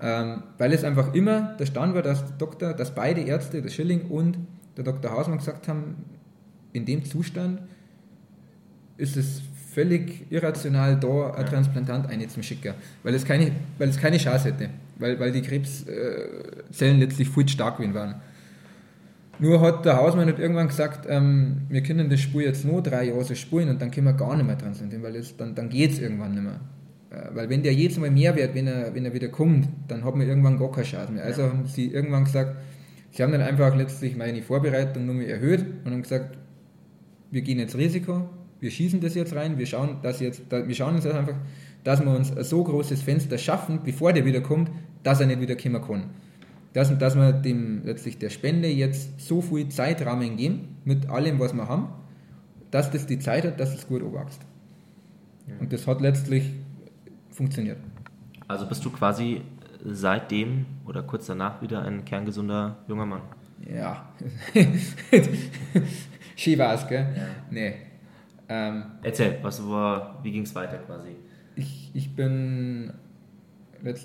Ähm, 0.00 0.44
weil 0.58 0.72
es 0.72 0.84
einfach 0.84 1.12
immer 1.12 1.56
der 1.58 1.66
Stand 1.66 1.94
war, 1.94 2.02
dass 2.02 2.36
Doktor, 2.38 2.72
dass 2.72 2.94
beide 2.94 3.20
Ärzte, 3.20 3.60
der 3.60 3.70
Schilling 3.70 4.02
und 4.02 4.38
der 4.76 4.84
Dr. 4.84 5.10
Hausmann 5.10 5.38
gesagt 5.38 5.66
haben, 5.66 5.96
in 6.72 6.84
dem 6.84 7.04
Zustand 7.04 7.60
ist 8.96 9.16
es 9.16 9.42
völlig 9.74 10.30
irrational, 10.30 10.98
da 10.98 11.32
ein 11.32 11.46
Transplantant 11.46 12.08
einzuschicken, 12.08 12.74
weil 13.02 13.14
es 13.14 13.24
keine, 13.24 13.52
weil 13.78 13.88
es 13.88 13.96
keine 13.96 14.18
Chance 14.18 14.46
hätte, 14.46 14.70
weil, 14.96 15.18
weil 15.18 15.32
die 15.32 15.42
Krebszellen 15.42 17.00
letztlich 17.00 17.28
viel 17.28 17.48
stark 17.48 17.80
waren. 17.94 18.16
Nur 19.40 19.60
hat 19.60 19.84
der 19.84 19.96
Hausmann 19.96 20.28
hat 20.28 20.38
irgendwann 20.38 20.68
gesagt, 20.68 21.06
ähm, 21.08 21.62
wir 21.68 21.82
können 21.82 22.10
das 22.10 22.20
Spur 22.20 22.42
jetzt 22.42 22.64
nur 22.64 22.82
drei 22.82 23.04
Jahre 23.04 23.24
so 23.24 23.34
spulen 23.34 23.68
und 23.68 23.80
dann 23.80 23.90
können 23.90 24.06
wir 24.06 24.14
gar 24.14 24.36
nicht 24.36 24.46
mehr 24.46 24.58
transplantieren, 24.58 25.04
weil 25.04 25.14
es, 25.16 25.36
dann, 25.36 25.54
dann 25.54 25.68
geht 25.68 25.92
es 25.92 26.00
irgendwann 26.00 26.32
nicht 26.32 26.42
mehr. 26.42 26.60
Äh, 27.10 27.34
weil 27.34 27.48
wenn 27.48 27.62
der 27.62 27.72
jedes 27.72 27.98
Mal 27.98 28.10
mehr 28.10 28.34
wird, 28.34 28.54
wenn 28.54 28.66
er, 28.66 28.94
wenn 28.94 29.04
er 29.04 29.14
wieder 29.14 29.28
kommt, 29.28 29.68
dann 29.86 30.04
hat 30.04 30.16
man 30.16 30.26
irgendwann 30.26 30.58
gar 30.58 30.72
keine 30.72 30.86
Chance 30.86 31.12
mehr. 31.12 31.24
Also 31.24 31.44
haben 31.44 31.66
sie 31.66 31.86
irgendwann 31.86 32.24
gesagt, 32.24 32.56
sie 33.12 33.22
haben 33.22 33.30
dann 33.30 33.42
einfach 33.42 33.76
letztlich 33.76 34.16
meine 34.16 34.42
Vorbereitung 34.42 35.06
nur 35.06 35.14
mehr 35.14 35.28
erhöht 35.28 35.64
und 35.84 35.92
haben 35.92 36.02
gesagt, 36.02 36.36
wir 37.30 37.42
gehen 37.42 37.58
jetzt 37.58 37.76
Risiko, 37.76 38.28
wir 38.58 38.70
schießen 38.70 39.00
das 39.00 39.14
jetzt 39.14 39.36
rein, 39.36 39.56
wir 39.58 39.66
schauen, 39.66 39.98
dass 40.02 40.18
jetzt, 40.20 40.42
wir 40.50 40.74
schauen 40.74 40.96
uns 40.96 41.06
einfach, 41.06 41.36
dass 41.84 42.00
wir 42.00 42.10
uns 42.10 42.36
ein 42.36 42.42
so 42.42 42.64
großes 42.64 43.02
Fenster 43.02 43.38
schaffen, 43.38 43.80
bevor 43.84 44.12
der 44.12 44.24
wieder 44.24 44.40
kommt, 44.40 44.70
dass 45.04 45.20
er 45.20 45.26
nicht 45.26 45.40
wieder 45.40 45.54
kommen 45.54 45.80
kann. 45.80 46.10
Dass, 46.78 46.96
dass 46.96 47.16
wir 47.16 47.32
dem 47.32 47.82
letztlich 47.84 48.18
der 48.18 48.30
Spende 48.30 48.68
jetzt 48.68 49.20
so 49.20 49.42
viel 49.42 49.68
Zeitrahmen 49.68 50.36
geben, 50.36 50.76
mit 50.84 51.10
allem, 51.10 51.40
was 51.40 51.52
wir 51.52 51.68
haben, 51.68 51.88
dass 52.70 52.92
das 52.92 53.04
die 53.04 53.18
Zeit 53.18 53.44
hat, 53.44 53.58
dass 53.58 53.74
es 53.74 53.88
gut 53.88 54.00
wächst. 54.12 54.40
Und 55.58 55.72
das 55.72 55.88
hat 55.88 56.00
letztlich 56.00 56.52
funktioniert. 57.30 57.78
Also 58.46 58.68
bist 58.68 58.84
du 58.84 58.90
quasi 58.90 59.40
seitdem 59.84 60.66
oder 60.86 61.02
kurz 61.02 61.26
danach 61.26 61.60
wieder 61.62 61.82
ein 61.82 62.04
kerngesunder 62.04 62.76
junger 62.86 63.06
Mann? 63.06 63.22
Ja. 63.68 64.12
Ski 66.36 66.56
war 66.60 66.74
es, 66.74 66.86
gell? 66.86 67.08
Ja. 67.16 67.26
Nee, 67.50 67.74
ähm, 68.48 68.84
Erzähl, 69.02 69.40
was 69.42 69.68
war, 69.68 70.20
wie 70.22 70.30
ging 70.30 70.42
es 70.42 70.54
weiter 70.54 70.78
quasi? 70.78 71.16
Ich, 71.56 71.90
ich, 71.92 72.14
bin, 72.14 72.92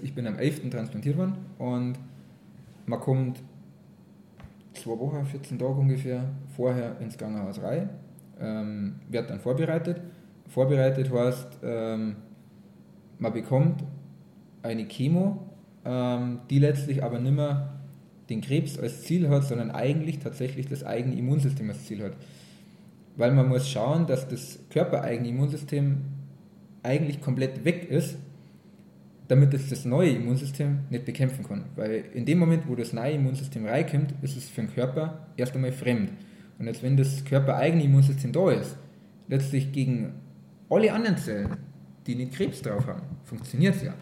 ich 0.01 0.15
bin 0.15 0.25
am 0.25 0.39
11. 0.39 0.71
transplantiert 0.71 1.17
worden 1.17 1.35
und 1.59 1.99
man 2.85 2.99
kommt 2.99 3.41
zwei 4.73 4.97
Wochen, 4.99 5.25
14 5.25 5.59
Tage 5.59 5.73
ungefähr 5.73 6.23
vorher 6.55 6.99
ins 6.99 7.17
Krankenhaus 7.17 7.61
rein, 7.61 7.89
ähm, 8.39 8.95
wird 9.09 9.29
dann 9.29 9.39
vorbereitet. 9.39 10.01
Vorbereitet 10.47 11.11
heißt, 11.11 11.59
ähm, 11.63 12.15
man 13.19 13.33
bekommt 13.33 13.83
eine 14.61 14.87
Chemo, 14.87 15.49
ähm, 15.85 16.39
die 16.49 16.59
letztlich 16.59 17.03
aber 17.03 17.19
nicht 17.19 17.35
mehr 17.35 17.73
den 18.29 18.41
Krebs 18.41 18.79
als 18.79 19.01
Ziel 19.03 19.29
hat, 19.29 19.43
sondern 19.43 19.71
eigentlich 19.71 20.19
tatsächlich 20.19 20.67
das 20.67 20.83
eigene 20.83 21.15
Immunsystem 21.15 21.69
als 21.69 21.85
Ziel 21.85 22.03
hat 22.03 22.13
weil 23.15 23.31
man 23.31 23.47
muss 23.47 23.69
schauen, 23.69 24.07
dass 24.07 24.27
das 24.27 24.59
körpereigene 24.69 25.29
Immunsystem 25.29 26.01
eigentlich 26.81 27.21
komplett 27.21 27.65
weg 27.65 27.89
ist, 27.89 28.17
damit 29.27 29.53
es 29.53 29.69
das 29.69 29.85
neue 29.85 30.11
Immunsystem 30.11 30.79
nicht 30.89 31.05
bekämpfen 31.05 31.45
kann. 31.45 31.65
Weil 31.75 32.03
in 32.13 32.25
dem 32.25 32.39
Moment, 32.39 32.67
wo 32.67 32.75
das 32.75 32.93
neue 32.93 33.13
Immunsystem 33.13 33.65
reinkommt, 33.65 34.13
ist 34.21 34.37
es 34.37 34.49
für 34.49 34.61
den 34.61 34.73
Körper 34.73 35.27
erst 35.37 35.55
einmal 35.55 35.71
fremd. 35.71 36.11
Und 36.59 36.67
jetzt, 36.67 36.83
wenn 36.83 36.97
das 36.97 37.23
körpereigene 37.25 37.83
Immunsystem 37.83 38.31
da 38.31 38.51
ist, 38.51 38.77
letztlich 39.27 39.71
gegen 39.71 40.13
alle 40.69 40.93
anderen 40.93 41.17
Zellen, 41.17 41.57
die 42.05 42.15
nicht 42.15 42.33
Krebs 42.33 42.61
drauf 42.61 42.85
haben, 42.87 43.01
funktioniert 43.23 43.75
es 43.75 43.83
ja. 43.83 43.93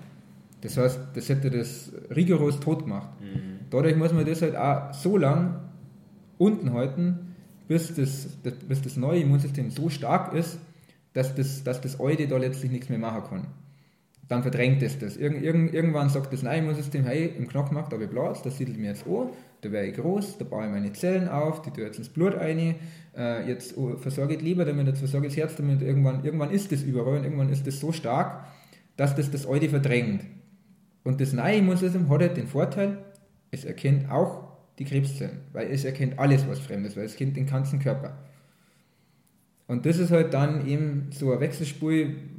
Das 0.61 0.77
heißt, 0.77 0.99
das 1.13 1.29
hätte 1.29 1.49
das 1.49 1.91
rigoros 2.15 2.59
tot 2.59 2.83
gemacht. 2.83 3.09
Mhm. 3.19 3.65
Dadurch 3.69 3.95
muss 3.95 4.13
man 4.13 4.25
das 4.25 4.41
halt 4.41 4.55
auch 4.55 4.93
so 4.93 5.17
lang 5.17 5.59
unten 6.37 6.73
halten, 6.73 7.35
bis 7.67 7.93
das, 7.95 8.27
das, 8.43 8.53
bis 8.53 8.81
das 8.81 8.97
neue 8.97 9.21
Immunsystem 9.21 9.69
so 9.69 9.89
stark 9.89 10.33
ist, 10.33 10.59
dass 11.13 11.35
das, 11.35 11.63
dass 11.63 11.81
das 11.81 11.99
alte 11.99 12.27
da 12.27 12.37
letztlich 12.37 12.71
nichts 12.71 12.89
mehr 12.89 12.99
machen 12.99 13.23
kann. 13.29 13.47
Dann 14.31 14.43
verdrängt 14.43 14.81
es 14.81 14.97
das. 14.97 15.17
Irg 15.17 15.43
irg 15.43 15.73
irgendwann 15.73 16.07
sagt 16.07 16.31
das 16.31 16.43
Immunsystem, 16.43 17.03
hey, 17.03 17.33
im 17.37 17.49
Knochenmark 17.49 17.89
da 17.89 17.95
habe 17.95 18.05
ich 18.05 18.09
Platz, 18.09 18.41
das 18.41 18.57
siedelt 18.57 18.77
mir 18.77 18.91
jetzt 18.91 19.05
an, 19.05 19.27
da 19.59 19.69
wäre 19.73 19.85
ich 19.85 19.97
groß, 19.97 20.37
da 20.37 20.45
baue 20.45 20.67
ich 20.67 20.71
meine 20.71 20.93
Zellen 20.93 21.27
auf, 21.27 21.61
die 21.63 21.71
tue 21.71 21.83
jetzt 21.83 21.97
ins 21.97 22.07
Blut 22.07 22.35
ein, 22.35 22.75
äh, 23.17 23.45
jetzt 23.45 23.75
versorge 23.97 24.35
ich 24.35 24.41
Leber 24.41 24.63
damit, 24.63 24.87
jetzt 24.87 24.99
versorge 24.99 25.27
ich 25.27 25.33
das 25.33 25.43
Herz 25.43 25.55
damit, 25.57 25.81
irgendwann, 25.81 26.23
irgendwann 26.23 26.49
ist 26.49 26.71
das 26.71 26.81
überall 26.81 27.17
und 27.17 27.25
irgendwann 27.25 27.49
ist 27.49 27.67
das 27.67 27.81
so 27.81 27.91
stark, 27.91 28.45
dass 28.95 29.17
das 29.17 29.29
das 29.31 29.45
alte 29.45 29.67
verdrängt. 29.67 30.23
Und 31.03 31.19
das 31.19 31.33
neue 31.33 31.57
Immunsystem 31.57 32.07
hat 32.07 32.21
halt 32.21 32.37
den 32.37 32.47
Vorteil, 32.47 32.99
es 33.51 33.65
erkennt 33.65 34.09
auch 34.09 34.47
die 34.79 34.85
Krebszellen, 34.85 35.41
weil 35.51 35.69
es 35.69 35.83
erkennt 35.83 36.17
alles, 36.19 36.47
was 36.47 36.59
fremd 36.59 36.87
ist, 36.87 36.95
weil 36.95 37.03
es 37.03 37.17
kennt 37.17 37.35
den 37.35 37.47
ganzen 37.47 37.79
Körper. 37.79 38.17
Und 39.71 39.85
das 39.85 39.99
ist 39.99 40.11
halt 40.11 40.33
dann 40.33 40.67
eben 40.67 41.07
so 41.11 41.31
ein 41.31 41.39
Wechselspur, 41.39 41.93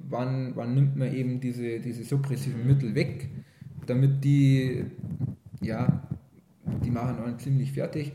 wann, 0.06 0.54
wann 0.54 0.74
nimmt 0.74 0.98
man 0.98 1.14
eben 1.14 1.40
diese, 1.40 1.80
diese 1.80 2.04
suppressiven 2.04 2.66
Mittel 2.66 2.94
weg, 2.94 3.30
damit 3.86 4.22
die, 4.22 4.84
ja, 5.62 6.02
die 6.84 6.90
machen 6.90 7.24
einen 7.24 7.38
ziemlich 7.38 7.72
fertig 7.72 8.12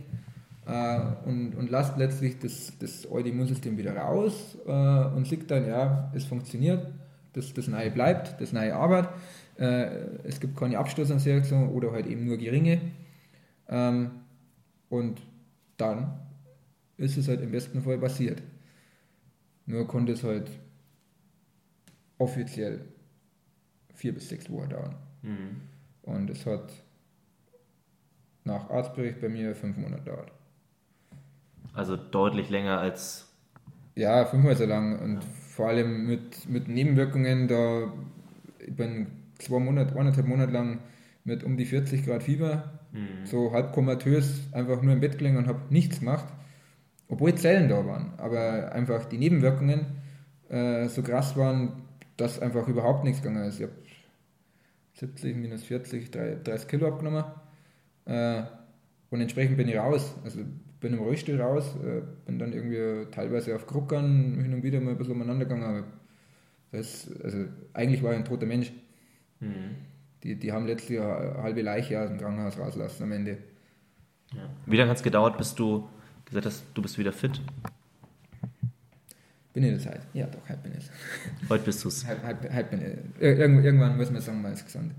äh, 0.68 1.00
und, 1.26 1.56
und 1.56 1.72
lasst 1.72 1.98
letztlich 1.98 2.38
das, 2.38 2.74
das 2.78 3.12
alte 3.12 3.30
Immunsystem 3.30 3.76
wieder 3.76 3.98
raus 3.98 4.56
äh, 4.68 4.72
und 5.16 5.26
sieht 5.26 5.50
dann, 5.50 5.66
ja, 5.66 6.12
es 6.14 6.26
funktioniert, 6.26 6.86
das, 7.34 7.52
das 7.56 7.68
Neue 7.68 7.90
bleibt, 7.90 8.40
das 8.40 8.54
Neue 8.54 8.76
arbeitet, 8.76 9.10
äh, 9.58 9.86
es 10.26 10.40
gibt 10.40 10.56
keine 10.56 10.78
Abstoßungsreaktion 10.78 11.70
oder 11.70 11.92
halt 11.92 12.06
eben 12.06 12.24
nur 12.24 12.38
geringe. 12.38 12.82
Ähm, 13.68 14.12
und 14.90 15.24
dann 15.78 16.20
ist 16.98 17.18
es 17.18 17.28
halt 17.28 17.42
im 17.42 17.50
besten 17.50 17.82
Fall 17.82 17.98
passiert. 17.98 18.44
Nur 19.68 19.88
konnte 19.88 20.14
es 20.14 20.24
halt 20.24 20.50
offiziell 22.18 22.82
vier 23.94 24.14
bis 24.14 24.30
sechs 24.30 24.50
Wochen 24.50 24.70
dauern. 24.70 24.96
Mhm. 25.22 25.62
Und 26.02 26.30
es 26.30 26.46
hat 26.46 26.74
nach 28.44 28.70
Arztbericht 28.70 29.22
bei 29.22 29.30
mir 29.30 29.54
fünf 29.56 29.78
Monate 29.78 30.04
dauert. 30.04 30.32
Also 31.74 31.96
deutlich 31.96 32.50
länger 32.50 32.80
als. 32.80 33.32
Ja, 33.96 34.26
fünfmal 34.26 34.56
so 34.56 34.66
lang. 34.66 35.00
Und 35.00 35.16
ja. 35.16 35.30
vor 35.50 35.68
allem 35.68 36.08
mit, 36.08 36.50
mit 36.50 36.68
Nebenwirkungen, 36.68 37.48
da 37.48 37.94
ich 38.60 38.76
bin 38.76 39.08
zwei 39.38 39.60
Monate, 39.60 39.96
eineinhalb 40.00 40.26
Monate 40.26 40.52
lang 40.52 40.80
mit 41.24 41.44
um 41.44 41.58
die 41.58 41.66
40 41.66 42.04
Grad 42.06 42.24
Fieber 42.24 42.78
Mhm. 42.92 43.26
So 43.26 43.52
halb 43.52 43.74
komatös, 43.74 44.42
einfach 44.52 44.82
nur 44.82 44.94
im 44.94 45.00
Bett 45.00 45.18
gelegen 45.18 45.38
und 45.38 45.48
habe 45.48 45.62
nichts 45.70 46.00
gemacht, 46.00 46.26
obwohl 47.10 47.36
Zellen 47.36 47.70
da 47.70 47.86
waren. 47.86 48.14
Aber 48.18 48.72
einfach 48.72 49.06
die 49.06 49.18
Nebenwirkungen 49.18 49.86
äh, 50.50 50.88
so 50.88 51.02
krass 51.04 51.36
waren, 51.38 51.84
dass 52.18 52.40
einfach 52.40 52.68
überhaupt 52.68 53.04
nichts 53.04 53.22
gegangen 53.22 53.46
ist. 53.46 53.60
Ich 53.60 53.64
habe 53.64 53.76
70 54.94 55.36
minus 55.36 55.64
40, 55.64 56.12
30 56.12 56.68
Kilo 56.68 56.88
abgenommen 56.88 57.24
äh, 58.06 58.42
und 59.10 59.22
entsprechend 59.22 59.58
bin 59.58 59.68
ich 59.68 59.78
raus. 59.78 60.16
Also 60.24 60.40
bin 60.80 60.94
im 60.94 61.00
Rollstuhl 61.00 61.40
raus, 61.40 61.76
äh, 61.84 62.02
bin 62.26 62.40
dann 62.40 62.54
irgendwie 62.54 63.10
teilweise 63.12 63.56
auf 63.56 63.68
Kruckern 63.68 64.40
hin 64.42 64.54
und 64.54 64.64
wieder 64.64 64.80
mal 64.80 64.92
ein 64.92 64.98
bisschen 64.98 65.14
umeinander 65.14 65.46
gegangen. 65.46 65.64
Aber 65.64 65.84
das, 66.72 67.10
also 67.24 67.46
eigentlich 67.74 68.04
war 68.04 68.12
ich 68.12 68.18
ein 68.18 68.26
toter 68.26 68.46
Mensch. 68.46 68.72
Mhm. 69.40 69.76
Die, 70.24 70.36
die 70.36 70.52
haben 70.52 70.66
letztlich 70.66 71.00
eine 71.00 71.42
halbe 71.42 71.62
Leiche 71.62 72.02
aus 72.02 72.10
dem 72.10 72.18
Krankenhaus 72.18 72.58
rauslassen 72.58 73.04
am 73.04 73.12
Ende. 73.12 73.38
Ja. 74.34 74.50
Wie 74.66 74.76
lange 74.76 74.90
hat 74.90 74.98
es 74.98 75.04
gedauert, 75.04 75.38
bis 75.38 75.56
du 75.56 75.88
gesagt 76.28 76.46
hast, 76.46 76.66
du 76.74 76.82
bist 76.82 76.98
wieder 76.98 77.14
fit? 77.14 77.42
Bin 79.54 79.64
ich 79.64 79.74
das 79.74 79.88
heute? 79.88 80.02
Ja, 80.14 80.28
doch, 80.28 80.48
heute 80.48 80.60
bin 80.60 80.74
ich 80.78 80.90
Heute 81.50 81.64
bist 81.64 81.84
du 81.84 81.88
es. 81.88 82.08
Heute, 82.08 82.28
heute, 82.28 82.54
heute 82.54 82.70
bin 82.70 82.82
ich. 82.82 83.22
Irgendwann 83.22 83.98
muss 83.98 84.12
man 84.12 84.22
sagen, 84.22 84.42
man 84.42 84.54
ist 84.54 84.66
gesund. 84.66 84.94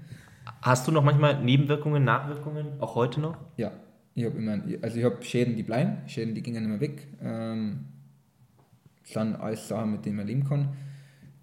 Hast 0.62 0.88
du 0.88 0.92
noch 0.92 1.04
manchmal 1.04 1.44
Nebenwirkungen, 1.44 2.02
Nachwirkungen, 2.02 2.80
auch 2.80 2.94
heute 2.94 3.20
noch? 3.20 3.36
Ja, 3.56 3.72
ich 4.14 4.24
habe 4.24 4.36
immer, 4.36 4.60
also 4.82 4.98
ich 4.98 5.04
habe 5.04 5.22
Schäden, 5.22 5.54
die 5.54 5.62
bleiben, 5.62 5.98
Schäden, 6.08 6.34
die 6.34 6.42
gingen 6.42 6.64
immer 6.64 6.80
weg. 6.80 7.06
Ähm, 7.22 7.84
das 9.02 9.12
sind 9.12 9.36
alles 9.36 9.68
Sachen, 9.68 9.92
mit 9.92 10.04
denen 10.04 10.16
man 10.16 10.26
leben 10.26 10.44
kann. 10.44 10.76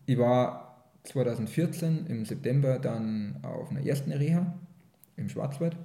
Ich 0.06 0.18
war 0.18 0.92
2014 1.04 2.08
im 2.08 2.26
September 2.26 2.80
dann 2.80 3.40
auf 3.44 3.72
einer 3.72 3.86
ersten 3.86 4.12
Reha 4.12 4.54
im 5.16 5.30
Schwarzwald. 5.30 5.78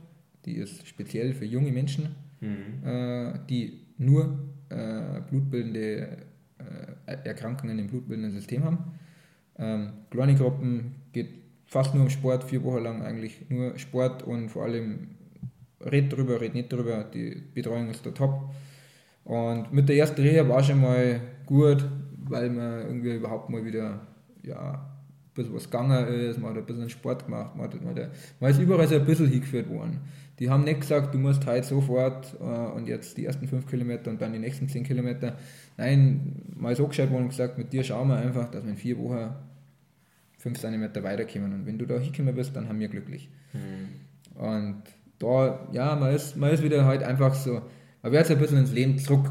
Die 0.46 0.54
ist 0.54 0.88
speziell 0.88 1.34
für 1.34 1.44
junge 1.44 1.70
Menschen, 1.70 2.16
mhm. 2.40 2.86
äh, 2.86 3.38
die 3.48 3.89
nur 4.00 4.38
äh, 4.70 5.20
blutbildende 5.28 6.16
äh, 6.58 7.12
Erkrankungen 7.24 7.78
im 7.78 7.86
blutbildenden 7.86 8.32
System 8.32 8.64
haben. 8.64 8.78
Ähm, 9.58 9.92
kleine 10.10 10.34
Gruppen 10.34 10.96
geht 11.12 11.28
fast 11.66 11.94
nur 11.94 12.04
um 12.04 12.10
Sport, 12.10 12.44
vier 12.44 12.64
Wochen 12.64 12.82
lang 12.82 13.02
eigentlich 13.02 13.48
nur 13.50 13.78
Sport 13.78 14.22
und 14.22 14.48
vor 14.48 14.64
allem 14.64 15.08
red 15.80 16.12
drüber, 16.12 16.40
red 16.40 16.54
nicht 16.54 16.72
drüber, 16.72 17.04
die 17.04 17.42
Betreuung 17.54 17.90
ist 17.90 18.04
da 18.04 18.10
top. 18.10 18.50
Und 19.24 19.72
mit 19.72 19.88
der 19.88 19.96
ersten 19.96 20.22
Reha 20.22 20.48
war 20.48 20.62
schon 20.62 20.80
mal 20.80 21.20
gut, 21.46 21.86
weil 22.24 22.50
man 22.50 22.86
irgendwie 22.86 23.16
überhaupt 23.16 23.50
mal 23.50 23.64
wieder 23.64 24.06
ja, 24.42 24.89
bisschen 25.40 25.54
was 25.54 25.70
gegangen 25.70 26.06
ist, 26.08 26.40
man 26.40 26.50
hat 26.50 26.58
ein 26.58 26.66
bisschen 26.66 26.90
Sport 26.90 27.26
gemacht, 27.26 27.56
man, 27.56 27.66
hat, 27.66 27.84
man, 27.84 27.94
hat, 27.94 28.10
man 28.38 28.50
ist 28.50 28.60
überall 28.60 28.86
so 28.86 28.96
ein 28.96 29.04
bisschen 29.04 29.28
hingeführt 29.28 29.68
worden. 29.68 30.00
Die 30.38 30.48
haben 30.48 30.64
nicht 30.64 30.80
gesagt, 30.80 31.14
du 31.14 31.18
musst 31.18 31.44
heute 31.46 31.66
sofort 31.66 32.34
äh, 32.40 32.44
und 32.44 32.88
jetzt 32.88 33.16
die 33.18 33.26
ersten 33.26 33.46
fünf 33.46 33.66
Kilometer 33.66 34.10
und 34.10 34.22
dann 34.22 34.32
die 34.32 34.38
nächsten 34.38 34.68
zehn 34.68 34.84
Kilometer. 34.84 35.36
Nein, 35.76 36.34
mal 36.56 36.74
so 36.74 36.84
angeschaut 36.84 37.10
worden 37.10 37.24
und 37.24 37.28
gesagt, 37.28 37.58
mit 37.58 37.72
dir 37.72 37.84
schauen 37.84 38.08
wir 38.08 38.16
einfach, 38.16 38.50
dass 38.50 38.64
wir 38.64 38.70
in 38.70 38.76
vier 38.76 38.98
Wochen 38.98 39.34
fünf 40.38 40.58
Zentimeter 40.58 41.02
weiterkommen. 41.02 41.52
Und 41.52 41.66
wenn 41.66 41.78
du 41.78 41.84
da 41.84 41.98
hingekommen 41.98 42.34
bist, 42.34 42.56
dann 42.56 42.68
haben 42.68 42.80
wir 42.80 42.88
glücklich. 42.88 43.28
Mhm. 43.52 44.40
Und 44.40 44.82
da, 45.18 45.68
ja, 45.72 45.94
man 45.96 46.14
ist, 46.14 46.36
man 46.36 46.50
ist 46.50 46.62
wieder 46.62 46.86
halt 46.86 47.02
einfach 47.02 47.34
so, 47.34 47.60
man 48.02 48.12
wird 48.12 48.26
so 48.26 48.32
ein 48.32 48.40
bisschen 48.40 48.58
ins 48.58 48.72
Leben 48.72 48.98
zurück, 48.98 49.30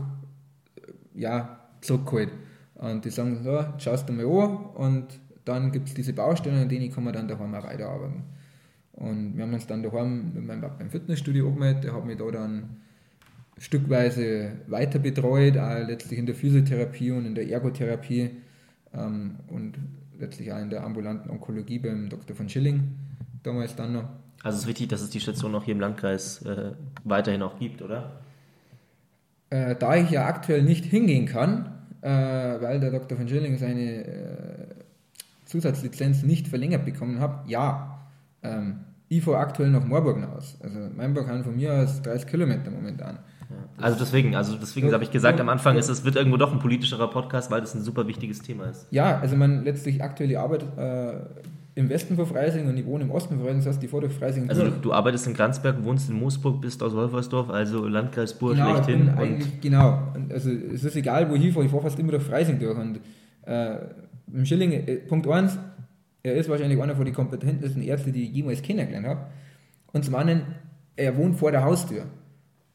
ja, 1.15 1.59
zurückgeholt. 1.81 2.29
Und 2.75 3.03
die 3.03 3.09
sagen, 3.09 3.41
so, 3.43 3.65
schaust 3.79 4.07
du 4.07 4.13
mal 4.13 4.25
an 4.25 4.57
und 4.75 5.07
dann 5.49 5.71
gibt 5.71 5.89
es 5.89 5.93
diese 5.93 6.13
Baustellen, 6.13 6.61
an 6.61 6.69
denen 6.69 6.91
kann 6.91 7.03
man 7.03 7.13
dann 7.13 7.27
daheim 7.27 7.53
auch 7.55 7.63
weiterarbeiten. 7.63 8.23
Und 8.93 9.35
wir 9.35 9.43
haben 9.43 9.53
uns 9.53 9.67
dann 9.67 9.83
daheim 9.83 10.33
mit 10.33 10.45
meinem 10.45 10.61
Papa 10.61 10.81
im 10.81 10.89
Fitnessstudio 10.89 11.47
angemeldet, 11.47 11.85
der 11.85 11.93
hat 11.93 12.05
mich 12.05 12.17
da 12.17 12.29
dann 12.31 12.77
stückweise 13.57 14.51
weiter 14.67 14.99
betreut, 14.99 15.57
auch 15.57 15.87
letztlich 15.87 16.19
in 16.19 16.25
der 16.25 16.35
Physiotherapie 16.35 17.11
und 17.11 17.25
in 17.25 17.35
der 17.35 17.49
Ergotherapie 17.49 18.31
ähm, 18.93 19.35
und 19.47 19.77
letztlich 20.17 20.51
auch 20.51 20.59
in 20.59 20.69
der 20.69 20.83
ambulanten 20.83 21.29
Onkologie 21.29 21.79
beim 21.79 22.09
Dr. 22.09 22.35
von 22.35 22.49
Schilling 22.49 22.95
damals 23.43 23.75
dann 23.75 23.93
noch. 23.93 24.09
Also 24.43 24.55
es 24.57 24.63
ist 24.63 24.67
wichtig, 24.67 24.89
dass 24.89 25.01
es 25.01 25.09
die 25.09 25.19
Station 25.19 25.55
auch 25.55 25.63
hier 25.63 25.73
im 25.73 25.79
Landkreis 25.79 26.41
äh, 26.43 26.71
weiterhin 27.03 27.41
auch 27.41 27.59
gibt, 27.59 27.81
oder? 27.81 28.21
Äh, 29.49 29.75
da 29.75 29.95
ich 29.95 30.09
ja 30.11 30.25
aktuell 30.25 30.61
nicht 30.61 30.85
hingehen 30.85 31.25
kann, 31.25 31.71
äh, 32.01 32.09
weil 32.09 32.79
der 32.79 32.91
Dr. 32.91 33.17
von 33.17 33.27
Schilling 33.27 33.57
seine 33.57 34.05
äh, 34.05 34.58
Zusatzlizenz 35.49 36.23
nicht 36.23 36.47
verlängert 36.47 36.85
bekommen 36.85 37.19
hat, 37.19 37.49
ja. 37.49 38.07
Ähm, 38.43 38.81
ich 39.09 39.23
fahre 39.23 39.39
aktuell 39.39 39.71
nach 39.71 39.83
Moorburgen 39.83 40.23
aus. 40.23 40.57
Also 40.61 40.79
Meinburg 40.95 41.27
kann 41.27 41.43
von 41.43 41.55
mir 41.55 41.73
aus 41.73 42.01
30 42.03 42.27
Kilometer 42.29 42.69
momentan. 42.69 43.19
Also 43.77 43.97
deswegen, 43.97 44.35
also 44.35 44.55
deswegen 44.55 44.93
habe 44.93 45.03
ich 45.03 45.09
gesagt, 45.09 45.39
am 45.39 45.49
Anfang 45.49 45.75
ist 45.77 45.89
es 45.89 46.05
wird 46.05 46.15
irgendwo 46.15 46.37
doch 46.37 46.53
ein 46.53 46.59
politischerer 46.59 47.09
Podcast, 47.09 47.49
weil 47.49 47.61
das 47.61 47.73
ein 47.73 47.81
super 47.81 48.07
wichtiges 48.07 48.43
Thema 48.43 48.65
ist. 48.65 48.85
Ja, 48.91 49.19
also 49.19 49.35
man 49.35 49.63
letztlich 49.63 50.03
aktuelle 50.03 50.39
Arbeit 50.39 50.65
äh, 50.77 51.13
im 51.73 51.89
Westen 51.89 52.15
von 52.15 52.27
Freising 52.27 52.67
und 52.67 52.77
ich 52.77 52.85
wohne 52.85 53.05
im 53.05 53.11
Osten 53.11 53.35
von 53.35 53.45
Freising, 53.45 53.59
das 53.61 53.67
heißt, 53.67 53.81
die 53.81 53.87
vor 53.87 54.01
durch 54.01 54.13
Freising. 54.13 54.47
Also 54.49 54.65
du, 54.65 54.71
du, 54.71 54.93
arbeitest 54.93 55.25
in 55.25 55.33
Granzberg, 55.33 55.83
wohnst 55.83 56.09
in 56.09 56.15
Moosburg, 56.15 56.61
bist 56.61 56.83
aus 56.83 56.93
Wolfersdorf, 56.93 57.49
also 57.49 57.87
Landkreis 57.87 58.33
Burg 58.35 58.55
genau, 58.55 58.75
schlechthin. 58.75 59.09
Eigentlich, 59.09 59.61
genau, 59.61 60.13
also 60.29 60.51
es 60.51 60.83
ist 60.83 60.95
egal, 60.95 61.27
wo 61.31 61.35
ich 61.35 61.51
fahre, 61.51 61.65
ich 61.65 61.71
fahre 61.71 61.83
fast 61.83 61.97
immer 61.97 62.11
durch 62.11 62.23
Freising 62.23 62.59
durch 62.59 62.77
und 62.77 62.99
äh, 63.45 63.77
Schilling, 64.43 64.71
äh, 64.71 64.95
Punkt 64.95 65.27
1, 65.27 65.57
er 66.23 66.35
ist 66.35 66.49
wahrscheinlich 66.49 66.81
einer 66.81 66.95
von 66.95 67.05
den 67.05 67.13
kompetentesten 67.13 67.81
Ärzten, 67.81 68.13
die 68.13 68.23
ich 68.23 68.31
jemals 68.31 68.61
kennengelernt 68.61 69.07
habe. 69.07 69.27
Und 69.91 70.05
zum 70.05 70.15
anderen, 70.15 70.43
er 70.95 71.15
wohnt 71.17 71.37
vor 71.37 71.51
der 71.51 71.63
Haustür. 71.63 72.05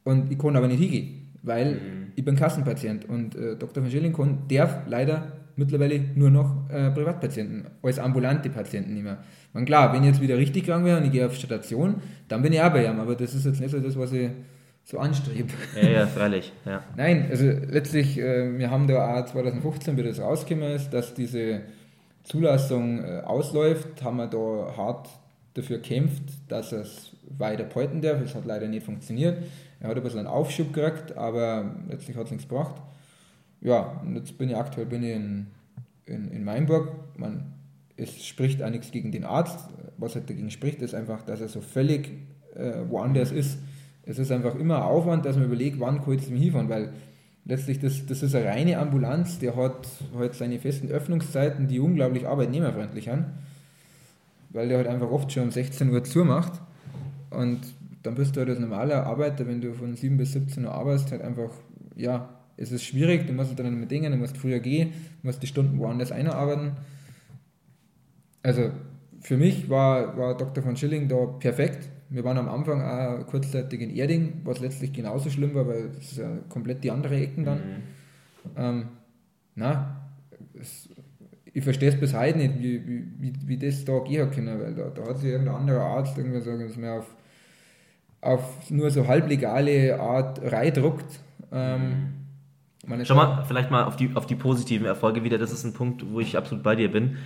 Und 0.03 0.31
ich 0.31 0.39
kann 0.39 0.57
aber 0.57 0.69
nicht 0.69 0.81
hingehen, 0.81 1.33
weil 1.43 1.75
mhm. 1.75 2.13
ich 2.17 2.25
bin 2.25 2.37
Kassenpatient. 2.37 3.09
Und 3.09 3.35
äh, 3.37 3.57
Dr. 3.57 3.83
von 3.83 3.91
Schilling 3.91 4.13
kann, 4.13 4.45
darf 4.49 4.87
leider 4.87 5.33
mittlerweile 5.57 6.01
nur 6.15 6.31
noch 6.31 6.69
äh, 6.71 6.91
Privatpatienten, 6.91 7.67
als 7.83 7.99
ambulante 7.99 8.51
Patienten 8.51 8.95
nicht 8.95 9.05
mehr. 9.05 9.19
Man, 9.53 9.65
klar, 9.65 9.93
wenn 9.93 10.03
ich 10.03 10.09
jetzt 10.09 10.21
wieder 10.21 10.37
richtig 10.37 10.65
krank 10.65 10.85
wäre 10.85 10.99
und 10.99 11.05
ich 11.05 11.13
gehe 11.13 11.27
auf 11.27 11.35
Station, 11.35 11.97
dann 12.29 12.43
bin 12.43 12.53
ich 12.53 12.61
auch 12.61 12.73
bei 12.73 12.85
ihm, 12.85 12.99
aber 12.99 13.15
das 13.15 13.35
ist 13.35 13.47
jetzt 13.47 13.61
nicht 13.61 13.71
so 13.71 13.79
das, 13.79 13.97
was 13.97 14.13
ich 14.13 14.31
so 14.85 14.99
anstrebe. 14.99 15.53
Ja, 15.81 15.89
ja, 15.89 16.07
freilich. 16.07 16.53
Ja. 16.65 16.83
Nein, 16.97 17.27
also 17.31 17.45
letztlich, 17.45 18.19
äh, 18.19 18.59
wir 18.59 18.71
haben 18.71 18.87
da 18.87 19.21
auch 19.21 19.25
2015, 19.25 19.97
wie 19.97 20.03
das 20.03 20.21
rausgekommen 20.21 20.73
ist, 20.73 20.91
dass 20.91 21.15
diese 21.15 21.63
Zulassung 22.23 23.03
äh, 23.03 23.21
ausläuft, 23.25 24.03
haben 24.03 24.19
wir 24.19 24.27
da 24.27 24.77
hart 24.77 25.09
dafür 25.55 25.79
kämpft, 25.81 26.23
dass 26.49 26.73
es 26.73 27.13
weiter 27.39 27.65
peuten 27.65 28.03
darf. 28.03 28.21
Es 28.21 28.35
hat 28.35 28.45
leider 28.45 28.69
nicht 28.69 28.85
funktioniert. 28.85 29.39
Er 29.81 29.89
hat 29.89 29.97
ein 29.97 30.03
bisschen 30.03 30.21
einen 30.21 30.29
Aufschub 30.29 30.73
gekriegt, 30.73 31.17
aber 31.17 31.77
letztlich 31.89 32.17
hat 32.17 32.27
es 32.27 32.31
nichts 32.33 32.49
gebracht. 32.49 32.75
Ja, 33.61 34.01
und 34.05 34.17
jetzt 34.17 34.37
bin 34.37 34.51
ich 34.51 34.57
aktuell 34.57 34.87
bin 34.87 35.03
ich 35.03 35.15
in, 35.15 35.47
in, 36.07 36.31
in 36.31 36.45
Mainburg. 36.45 36.93
Man, 37.17 37.55
es 37.97 38.25
spricht 38.25 38.63
auch 38.63 38.71
nichts 38.71 38.91
gegen 38.91 39.13
den 39.13 39.25
Arzt. 39.25 39.59
Was 39.97 40.15
halt 40.15 40.29
dagegen 40.29 40.51
spricht, 40.51 40.83
ist 40.83 40.95
einfach, 40.95 41.23
dass 41.23 41.41
er 41.41 41.49
so 41.49 41.61
völlig 41.61 42.11
äh, 42.55 42.73
woanders 42.89 43.31
ist. 43.31 43.59
Es 44.07 44.19
ist 44.19 44.31
einfach 44.31 44.55
immer 44.57 44.85
Aufwand, 44.85 45.25
dass 45.25 45.37
man 45.37 45.47
überlegt, 45.47 45.81
wann 45.81 46.03
kann 46.03 46.15
ich 46.15 46.27
zum 46.27 46.37
hinfahren, 46.37 46.69
weil 46.69 46.93
letztlich 47.45 47.79
das, 47.79 48.07
das 48.07 48.23
ist 48.23 48.35
eine 48.35 48.47
reine 48.47 48.79
Ambulanz, 48.79 49.39
der 49.39 49.57
hat 49.57 49.89
halt 50.17 50.35
seine 50.35 50.59
festen 50.59 50.89
Öffnungszeiten, 50.89 51.69
die 51.69 51.81
unglaublich 51.81 52.27
arbeitnehmerfreundlich 52.27 53.07
sind, 53.07 53.27
weil 54.51 54.69
der 54.69 54.79
halt 54.79 54.89
einfach 54.89 55.11
oft 55.11 55.33
schon 55.33 55.45
um 55.45 55.51
16 55.51 55.91
Uhr 55.91 56.05
zumacht 56.05 56.61
und 57.31 57.61
dann 58.03 58.15
bist 58.15 58.37
du 58.37 58.41
halt 58.41 58.51
als 58.51 58.59
normaler 58.59 59.07
Arbeiter, 59.07 59.47
wenn 59.47 59.61
du 59.61 59.73
von 59.73 59.95
7 59.95 60.17
bis 60.17 60.33
17 60.33 60.65
Uhr 60.65 60.73
arbeitest, 60.73 61.11
halt 61.11 61.23
einfach, 61.23 61.51
ja, 61.97 62.29
es 62.57 62.71
ist 62.71 62.85
schwierig, 62.85 63.27
du 63.27 63.33
musst 63.33 63.59
dann 63.59 63.81
mit 63.81 63.91
Dingen, 63.91 64.13
du 64.13 64.19
musst 64.19 64.37
früher 64.37 64.61
gehen, 64.61 64.93
du 65.23 65.27
musst 65.27 65.43
die 65.43 65.47
Stunden 65.47 65.79
woanders 65.79 66.13
einarbeiten. 66.13 66.73
Also 68.43 68.71
für 69.21 69.37
mich 69.37 69.69
war, 69.71 70.17
war 70.17 70.37
Dr. 70.37 70.63
von 70.63 70.77
Schilling 70.77 71.09
da 71.09 71.25
perfekt. 71.25 71.89
Wir 72.15 72.25
waren 72.25 72.39
am 72.39 72.49
Anfang 72.49 72.83
auch 72.83 73.27
kurzzeitig 73.27 73.81
in 73.81 73.91
Erding, 73.91 74.41
was 74.45 74.61
letztlich 74.61 74.93
genauso 74.93 75.31
schlimm 75.31 75.55
war, 75.55 75.67
weil 75.67 75.91
es 75.99 76.13
ist 76.13 76.19
ja 76.19 76.39
komplett 76.49 76.85
die 76.85 76.91
andere 76.91 77.17
Ecken 77.17 77.45
dann. 77.45 77.59
Mhm. 77.59 77.83
Ähm, 78.57 78.89
na, 79.55 80.11
es, 80.61 80.89
ich 81.53 81.63
verstehe 81.65 81.89
es 81.89 81.99
bis 81.99 82.15
heute 82.15 82.39
nicht, 82.39 82.59
wie, 82.59 82.87
wie, 82.87 83.05
wie, 83.19 83.33
wie 83.47 83.57
das 83.57 83.85
da 83.85 83.99
gehen 84.01 84.31
können, 84.31 84.61
weil 84.61 84.75
da, 84.75 84.91
da 84.91 85.09
hat 85.09 85.19
sich 85.19 85.31
irgendein 85.31 85.57
anderer 85.57 85.83
Arzt 85.83 86.17
irgendwie 86.19 86.41
sagen, 86.41 86.67
dass 86.67 86.77
man 86.77 86.99
auf 86.99 87.07
auf 88.25 88.71
nur 88.71 88.91
so 88.91 89.07
halblegale 89.07 90.01
Art 90.01 90.41
reindruckt. 90.43 91.21
Ähm, 91.53 92.24
Schau 93.05 93.15
mal, 93.15 93.45
vielleicht 93.45 93.71
mal 93.71 93.85
auf 93.85 93.97
die, 93.97 94.11
auf 94.15 94.27
die 94.27 94.35
positiven 94.35 94.87
Erfolge 94.87 95.25
wieder. 95.25 95.39
Das 95.39 95.53
ist 95.53 95.65
ein 95.65 95.73
Punkt, 95.73 96.05
wo 96.11 96.21
ich 96.21 96.37
absolut 96.37 96.63
bei 96.63 96.77
dir 96.77 96.91
bin. 96.91 97.17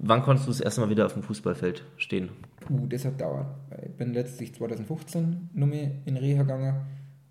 Wann 0.00 0.22
konntest 0.22 0.48
du 0.48 0.52
das 0.52 0.60
erste 0.60 0.80
Mal 0.80 0.90
wieder 0.90 1.06
auf 1.06 1.12
dem 1.12 1.22
Fußballfeld 1.22 1.84
stehen? 1.96 2.30
Puh, 2.60 2.86
das 2.86 3.04
hat 3.04 3.20
dauert. 3.20 3.46
Ich 3.84 3.92
bin 3.92 4.12
letztlich 4.12 4.54
2015 4.54 5.50
nochmal 5.54 5.92
in 6.04 6.16
Reha 6.16 6.42
gegangen 6.42 6.74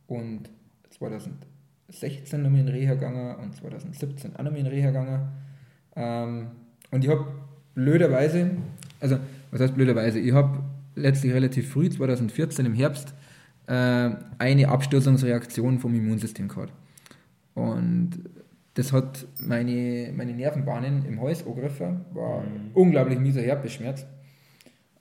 und 0.07 0.49
2016 0.91 2.41
nochmal 2.41 2.61
in 2.61 2.69
Reha 2.69 2.93
gegangen 2.93 3.35
und 3.37 3.55
2017 3.55 4.35
auch 4.35 4.43
nochmal 4.43 4.59
in 4.59 4.67
Reha 4.67 4.87
gegangen. 4.87 5.27
Ähm, 5.95 6.47
und 6.91 7.03
ich 7.03 7.09
habe 7.09 7.25
blöderweise, 7.75 8.51
also 8.99 9.17
was 9.51 9.61
heißt 9.61 9.75
blöderweise, 9.75 10.19
ich 10.19 10.33
habe 10.33 10.59
letztlich 10.95 11.33
relativ 11.33 11.71
früh, 11.71 11.89
2014 11.89 12.65
im 12.65 12.73
Herbst, 12.73 13.13
äh, 13.67 14.11
eine 14.37 14.67
Abstoßungsreaktion 14.69 15.79
vom 15.79 15.95
Immunsystem 15.95 16.47
gehabt. 16.47 16.73
Und 17.55 18.11
das 18.73 18.91
hat 18.91 19.27
meine, 19.39 20.11
meine 20.15 20.33
Nervenbahnen 20.33 21.05
im 21.05 21.21
Hals 21.21 21.45
angegriffen, 21.45 22.05
war 22.13 22.41
mhm. 22.41 22.71
unglaublich 22.73 23.19
mieser 23.19 23.41
Herpesschmerz. 23.41 24.05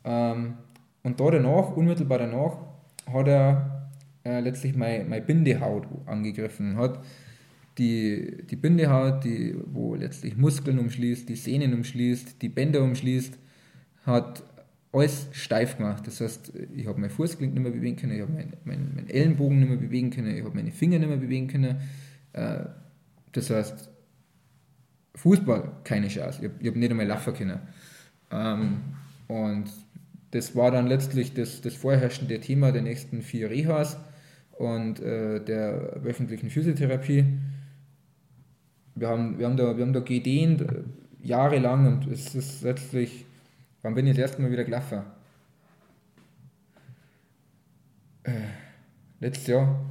Ähm, 0.05 0.55
und 1.03 1.21
da 1.21 1.31
danach, 1.31 1.75
unmittelbar 1.77 2.19
danach, 2.19 2.59
hat 3.11 3.29
er 3.29 3.89
äh, 4.25 4.41
letztlich 4.41 4.77
meine, 4.77 5.05
meine 5.05 5.23
Bindehaut 5.23 5.87
angegriffen 6.07 6.77
hat. 6.77 7.03
Die, 7.79 8.45
die 8.51 8.57
Bindehaut, 8.57 9.25
die, 9.25 9.57
wo 9.67 9.95
letztlich 9.95 10.37
Muskeln 10.37 10.79
umschließt, 10.79 11.29
die 11.29 11.37
Sehnen 11.37 11.73
umschließt, 11.73 12.43
die 12.43 12.51
Bänder 12.51 12.83
umschließt, 12.83 13.39
hat 14.05 14.43
alles 14.93 15.29
steif 15.33 15.79
gemacht. 15.79 16.07
Das 16.07 16.21
heißt, 16.21 16.53
ich 16.77 16.87
habe 16.87 17.01
mein 17.01 17.09
Fußgelenk 17.09 17.55
nicht 17.55 17.63
mehr 17.63 17.73
bewegen 17.73 17.97
können, 17.97 18.13
ich 18.13 18.21
habe 18.21 18.33
meinen 18.33 18.53
mein, 18.65 18.93
mein 18.95 19.09
Ellenbogen 19.09 19.59
nicht 19.59 19.69
mehr 19.71 19.79
bewegen 19.79 20.11
können, 20.11 20.37
ich 20.37 20.45
habe 20.45 20.55
meine 20.55 20.71
Finger 20.71 20.99
nicht 20.99 21.09
mehr 21.09 21.17
bewegen 21.17 21.49
können. 21.49 21.77
Äh, 22.33 22.65
das 23.33 23.51
heißt, 23.51 23.91
Fußball 25.15 25.73
keine 25.85 26.09
Chance. 26.09 26.41
Ich 26.43 26.51
habe 26.51 26.69
hab 26.69 26.77
nicht 26.77 26.91
einmal 26.91 27.07
laufen 27.07 27.35
können. 27.35 27.61
Ähm, 28.31 28.81
und 29.29 29.71
das 30.31 30.57
war 30.57 30.71
dann 30.71 30.87
letztlich 30.87 31.35
das, 31.35 31.61
das 31.61 31.75
vorherrschende 31.75 32.41
Thema 32.41 32.73
der 32.73 32.83
nächsten 32.83 33.23
vier 33.23 33.51
Rehas 33.51 33.99
und 34.53 35.01
äh, 35.01 35.45
der 35.45 36.03
wöchentlichen 36.03 36.51
Physiotherapie. 36.51 37.27
Wir 38.95 39.09
haben, 39.09 39.39
wir 39.39 39.47
haben, 39.47 39.57
da, 39.57 39.77
wir 39.77 39.85
haben 39.85 39.93
da 39.93 40.01
gedehnt, 40.01 40.63
äh, 40.63 40.83
jahrelang, 41.23 41.87
und 41.87 42.07
es 42.11 42.35
ist 42.35 42.63
letztlich, 42.63 43.27
wann 43.83 43.95
bin 43.95 44.07
ich 44.07 44.17
das 44.17 44.23
erste 44.23 44.43
Mal 44.43 44.51
wieder 44.51 44.65
gelaufen? 44.65 45.03
Äh, 48.25 48.33
letztes 49.21 49.47
Jahr? 49.49 49.85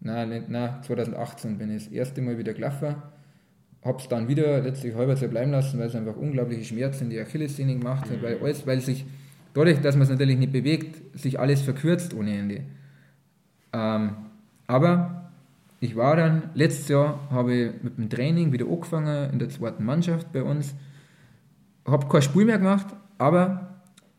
Nein, 0.00 0.44
nein, 0.48 0.82
2018 0.82 1.58
bin 1.58 1.70
ich 1.70 1.84
das 1.84 1.92
erste 1.92 2.22
Mal 2.22 2.38
wieder 2.38 2.54
gelaufen 2.54 2.96
habe 3.84 3.98
es 3.98 4.08
dann 4.08 4.28
wieder 4.28 4.60
letztlich 4.60 4.94
halber 4.94 5.14
Jahr 5.14 5.30
bleiben 5.30 5.52
lassen, 5.52 5.78
weil 5.78 5.86
es 5.86 5.94
einfach 5.94 6.16
unglaubliche 6.16 6.64
Schmerzen 6.64 7.04
in 7.04 7.10
die 7.10 7.20
Achillessehne 7.20 7.78
gemacht 7.78 8.10
hat, 8.10 8.18
mhm. 8.18 8.22
weil 8.22 8.38
alles, 8.42 8.66
weil 8.66 8.80
sich 8.80 9.06
dadurch, 9.54 9.80
dass 9.80 9.96
man 9.96 10.02
es 10.02 10.10
natürlich 10.10 10.38
nicht 10.38 10.52
bewegt, 10.52 11.18
sich 11.18 11.40
alles 11.40 11.62
verkürzt 11.62 12.14
ohne 12.14 12.36
Ende. 12.36 12.62
Ähm, 13.72 14.16
aber 14.66 15.30
ich 15.80 15.96
war 15.96 16.16
dann, 16.16 16.50
letztes 16.54 16.88
Jahr 16.88 17.28
habe 17.30 17.54
ich 17.54 17.82
mit 17.82 17.96
dem 17.96 18.10
Training 18.10 18.52
wieder 18.52 18.66
angefangen 18.66 19.32
in 19.32 19.38
der 19.38 19.48
zweiten 19.48 19.84
Mannschaft 19.84 20.30
bei 20.32 20.42
uns, 20.42 20.74
habe 21.86 22.06
kein 22.08 22.22
Spiel 22.22 22.44
mehr 22.44 22.58
gemacht, 22.58 22.88
aber 23.16 23.78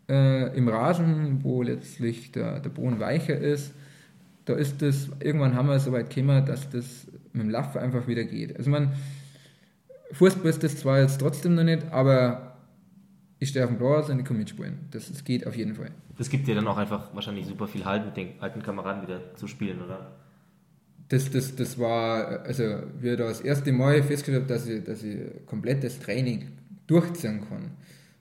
äh, 0.10 0.58
im 0.58 0.68
Rasen, 0.68 1.44
wo 1.44 1.62
letztlich 1.62 2.32
der, 2.32 2.60
der 2.60 2.70
Boden 2.72 3.00
weicher 3.00 3.38
ist, 3.38 3.76
da 4.46 4.54
ist 4.56 4.82
das, 4.82 5.10
irgendwann 5.20 5.56
haben 5.56 5.68
wir 5.68 5.80
so 5.80 5.92
weit 5.92 6.14
gekommen, 6.14 6.46
dass 6.46 6.70
das 6.70 7.08
mit 7.34 7.44
dem 7.44 7.50
Laufen 7.50 7.80
einfach 7.80 8.08
wieder 8.08 8.24
geht. 8.24 8.58
Also 8.58 8.70
man, 8.70 8.94
Fußball 10.12 10.50
ist 10.50 10.64
das 10.64 10.78
zwar 10.78 11.00
jetzt 11.00 11.20
trotzdem 11.20 11.56
noch 11.56 11.64
nicht, 11.64 11.92
aber 11.92 12.58
ich 13.40 13.50
stehe 13.50 13.66
auf 13.66 13.72
dem 13.72 13.78
Platz 13.78 14.10
und 14.10 14.20
ich 14.20 14.26
kann 14.26 14.38
mitspielen. 14.38 14.80
Das, 14.92 15.10
das 15.10 15.24
geht 15.24 15.48
auf 15.48 15.56
jeden 15.56 15.76
Fall. 15.76 15.92
Das 16.18 16.30
gibt 16.30 16.48
dir 16.48 16.56
dann 16.56 16.68
auch 16.68 16.78
einfach 16.78 17.14
wahrscheinlich 17.16 17.48
super 17.48 17.68
viel 17.68 17.86
Halt, 17.86 18.06
mit 18.06 18.18
den 18.18 18.40
alten 18.40 18.62
Kameraden 18.62 19.02
wieder 19.04 19.36
zu 19.36 19.48
spielen, 19.48 19.82
oder? 19.82 20.12
Das, 21.10 21.30
das, 21.32 21.56
das 21.56 21.78
war, 21.80 22.42
also 22.44 22.64
ich 23.02 23.18
da 23.18 23.28
das 23.28 23.42
erste 23.42 23.72
Mal 23.72 24.04
festgestellt 24.04 24.44
habe, 24.44 24.54
dass 24.54 24.68
ich, 24.68 24.84
dass 24.84 25.04
ich 25.04 25.18
komplettes 25.46 26.00
Training 26.00 26.52
durchziehen 26.88 27.42
kann. 27.50 27.72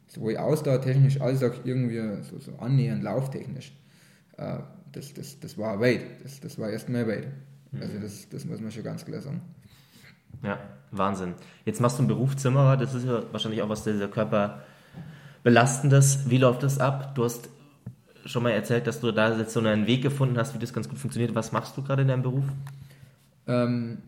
Sowohl 0.06 0.36
ausdauertechnisch 0.36 1.20
als 1.20 1.44
auch 1.44 1.54
irgendwie 1.64 2.00
so, 2.22 2.38
so 2.38 2.56
annähernd 2.56 3.02
lauftechnisch. 3.04 3.72
Äh, 4.38 4.58
das, 4.92 5.14
das, 5.14 5.40
das 5.40 5.58
war 5.58 5.80
weit. 5.80 6.02
Das, 6.22 6.40
das 6.40 6.58
war 6.58 6.70
erstmal. 6.70 7.04
Also 7.80 7.98
mhm. 7.98 8.02
das, 8.02 8.28
das 8.28 8.44
muss 8.44 8.60
man 8.60 8.70
schon 8.70 8.82
ganz 8.82 9.04
klar 9.04 9.20
sagen. 9.20 9.40
Ja, 10.42 10.58
Wahnsinn. 10.90 11.34
Jetzt 11.64 11.80
machst 11.80 11.98
du 11.98 12.02
einen 12.02 12.08
Beruf 12.08 12.36
Zimmerer, 12.36 12.76
das 12.76 12.94
ist 12.94 13.04
ja 13.04 13.22
wahrscheinlich 13.32 13.62
auch 13.62 13.68
was 13.68 13.84
sehr, 13.84 13.96
sehr 13.96 14.08
körperbelastendes. 14.08 16.30
Wie 16.30 16.38
läuft 16.38 16.62
das 16.62 16.78
ab? 16.78 17.14
Du 17.14 17.24
hast 17.24 17.48
schon 18.24 18.42
mal 18.42 18.50
erzählt, 18.50 18.86
dass 18.86 19.00
du 19.00 19.12
da 19.12 19.36
jetzt 19.36 19.52
so 19.52 19.60
einen 19.60 19.86
Weg 19.86 20.02
gefunden 20.02 20.38
hast, 20.38 20.54
wie 20.54 20.58
das 20.58 20.72
ganz 20.72 20.88
gut 20.88 20.98
funktioniert. 20.98 21.34
Was 21.34 21.52
machst 21.52 21.76
du 21.76 21.82
gerade 21.82 22.02
in 22.02 22.08
deinem 22.08 22.22
Beruf? 22.22 22.44
Ähm, 23.46 23.98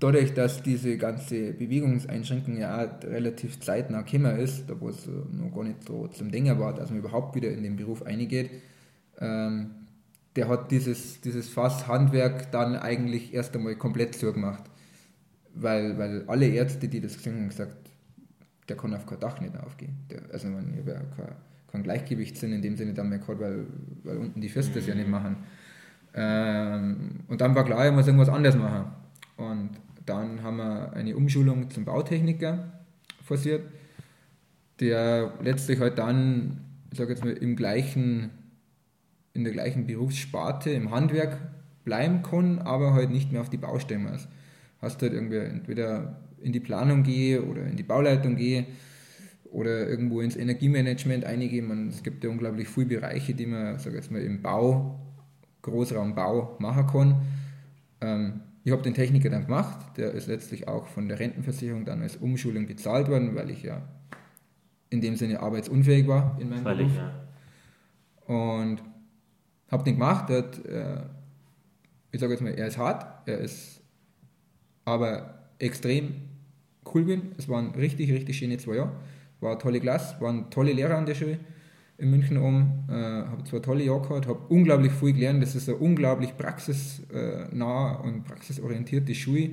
dadurch, 0.00 0.34
dass 0.34 0.62
diese 0.62 0.96
ganze 0.96 1.52
Bewegungseinschränkung 1.52 2.58
ja 2.58 2.82
relativ 3.04 3.60
zeitnah 3.60 4.02
gekommen 4.02 4.38
ist, 4.38 4.68
da 4.68 4.80
wo 4.80 4.88
es 4.88 5.06
noch 5.06 5.54
gar 5.54 5.64
nicht 5.64 5.84
so 5.86 6.08
zum 6.08 6.30
Denken 6.30 6.58
war, 6.58 6.74
dass 6.74 6.90
man 6.90 7.00
überhaupt 7.00 7.34
wieder 7.34 7.50
in 7.50 7.62
den 7.62 7.76
Beruf 7.76 8.02
eingeht, 8.02 8.50
ähm, 9.20 9.70
der 10.38 10.48
hat 10.48 10.70
dieses, 10.70 11.20
dieses 11.20 11.50
Fasshandwerk 11.50 12.50
dann 12.52 12.76
eigentlich 12.76 13.34
erst 13.34 13.54
einmal 13.54 13.76
komplett 13.76 14.14
zugemacht 14.14 14.64
weil, 15.60 15.98
weil 15.98 16.24
alle 16.26 16.46
Ärzte, 16.46 16.88
die 16.88 17.00
das 17.00 17.16
gesehen 17.16 17.36
haben, 17.36 17.48
gesagt, 17.48 17.76
der 18.68 18.76
kann 18.76 18.94
auf 18.94 19.06
kein 19.06 19.20
Dach 19.20 19.40
nicht 19.40 19.56
aufgehen. 19.58 19.96
Der, 20.10 20.20
also 20.32 20.48
man, 20.48 20.72
ich 20.72 20.80
habe 20.80 20.90
ja 20.90 21.00
kein, 21.16 21.34
kein 21.70 21.82
Gleichgewichtssinn 21.82 22.52
in 22.52 22.62
dem 22.62 22.76
Sinne 22.76 22.94
dann 22.94 23.08
mehr 23.08 23.18
gehabt, 23.18 23.40
weil, 23.40 23.66
weil 24.04 24.18
unten 24.18 24.40
die 24.40 24.48
Füße 24.48 24.70
das 24.74 24.86
ja 24.86 24.94
nicht 24.94 25.08
machen. 25.08 25.36
Ähm, 26.14 27.20
und 27.28 27.40
dann 27.40 27.54
war 27.54 27.64
klar, 27.64 27.86
ich 27.86 27.92
muss 27.92 28.06
irgendwas 28.06 28.28
anderes 28.28 28.56
machen. 28.56 28.92
Und 29.36 29.70
dann 30.06 30.42
haben 30.42 30.56
wir 30.56 30.92
eine 30.92 31.16
Umschulung 31.16 31.70
zum 31.70 31.84
Bautechniker 31.84 32.72
forciert, 33.24 33.62
der 34.80 35.32
letztlich 35.42 35.80
halt 35.80 35.98
dann, 35.98 36.60
ich 36.90 36.98
sage 36.98 37.10
jetzt 37.10 37.24
mal, 37.24 37.32
im 37.32 37.56
gleichen, 37.56 38.30
in 39.34 39.44
der 39.44 39.52
gleichen 39.52 39.86
Berufssparte, 39.86 40.70
im 40.70 40.90
Handwerk 40.90 41.38
bleiben 41.84 42.22
kann, 42.22 42.58
aber 42.58 42.92
halt 42.92 43.10
nicht 43.10 43.32
mehr 43.32 43.40
auf 43.40 43.50
die 43.50 43.56
Baustelle 43.56 44.00
muss 44.00 44.28
hast 44.80 45.02
halt 45.02 45.12
irgendwie 45.12 45.38
entweder 45.38 46.20
in 46.40 46.52
die 46.52 46.60
Planung 46.60 47.02
gehe 47.02 47.42
oder 47.42 47.64
in 47.64 47.76
die 47.76 47.82
Bauleitung 47.82 48.36
gehe 48.36 48.66
oder 49.50 49.88
irgendwo 49.88 50.20
ins 50.20 50.36
Energiemanagement 50.36 51.24
einige. 51.24 51.62
Man, 51.62 51.88
es 51.88 52.02
gibt 52.02 52.22
ja 52.22 52.30
unglaublich 52.30 52.68
viele 52.68 52.86
Bereiche, 52.86 53.34
die 53.34 53.46
man, 53.46 53.78
sag 53.78 53.94
jetzt 53.94 54.10
mal, 54.10 54.22
im 54.22 54.42
Bau, 54.42 55.00
Großraumbau 55.62 56.56
machen 56.60 56.86
kann. 56.86 57.22
Ähm, 58.00 58.40
ich 58.64 58.72
habe 58.72 58.82
den 58.82 58.94
Techniker 58.94 59.30
dann 59.30 59.46
gemacht, 59.46 59.96
der 59.96 60.12
ist 60.12 60.26
letztlich 60.26 60.68
auch 60.68 60.86
von 60.86 61.08
der 61.08 61.18
Rentenversicherung 61.18 61.84
dann 61.84 62.02
als 62.02 62.16
Umschulung 62.16 62.66
bezahlt 62.66 63.08
worden, 63.08 63.34
weil 63.34 63.50
ich 63.50 63.62
ja 63.62 63.82
in 64.90 65.00
dem 65.00 65.16
Sinne 65.16 65.40
arbeitsunfähig 65.40 66.06
war 66.06 66.36
in 66.40 66.50
meinem 66.50 66.62
Völlig, 66.62 66.88
Beruf. 66.88 67.12
Ja. 68.28 68.60
Und 68.60 68.82
habe 69.70 69.84
den 69.84 69.94
gemacht, 69.94 70.28
hat, 70.30 70.64
äh, 70.64 71.02
ich 72.10 72.20
sage 72.20 72.32
jetzt 72.32 72.42
mal, 72.42 72.54
er 72.54 72.66
ist 72.66 72.78
hart, 72.78 73.28
er 73.28 73.38
ist 73.38 73.80
aber 74.84 75.34
extrem 75.58 76.14
cool 76.94 77.04
bin. 77.04 77.22
Es 77.36 77.48
waren 77.48 77.74
richtig, 77.74 78.10
richtig 78.10 78.38
schöne 78.38 78.58
zwei 78.58 78.76
Jahre. 78.76 78.92
War 79.40 79.52
eine 79.52 79.60
tolle 79.60 79.80
Klasse, 79.80 80.20
waren 80.20 80.50
tolle 80.50 80.72
Lehrer 80.72 80.96
an 80.96 81.06
der 81.06 81.14
Schule 81.14 81.38
in 81.98 82.10
München 82.10 82.38
um. 82.38 82.84
Äh, 82.88 82.92
habe 82.92 83.44
zwei 83.44 83.58
tolle 83.58 83.84
Jahre 83.84 84.02
gehabt, 84.02 84.26
habe 84.26 84.40
unglaublich 84.48 84.92
viel 84.92 85.12
gelernt. 85.12 85.42
Das 85.42 85.54
ist 85.54 85.68
eine 85.68 85.78
unglaublich 85.78 86.36
praxisnah 86.36 87.96
und 87.96 88.24
praxisorientierte 88.24 89.14
Schule, 89.14 89.50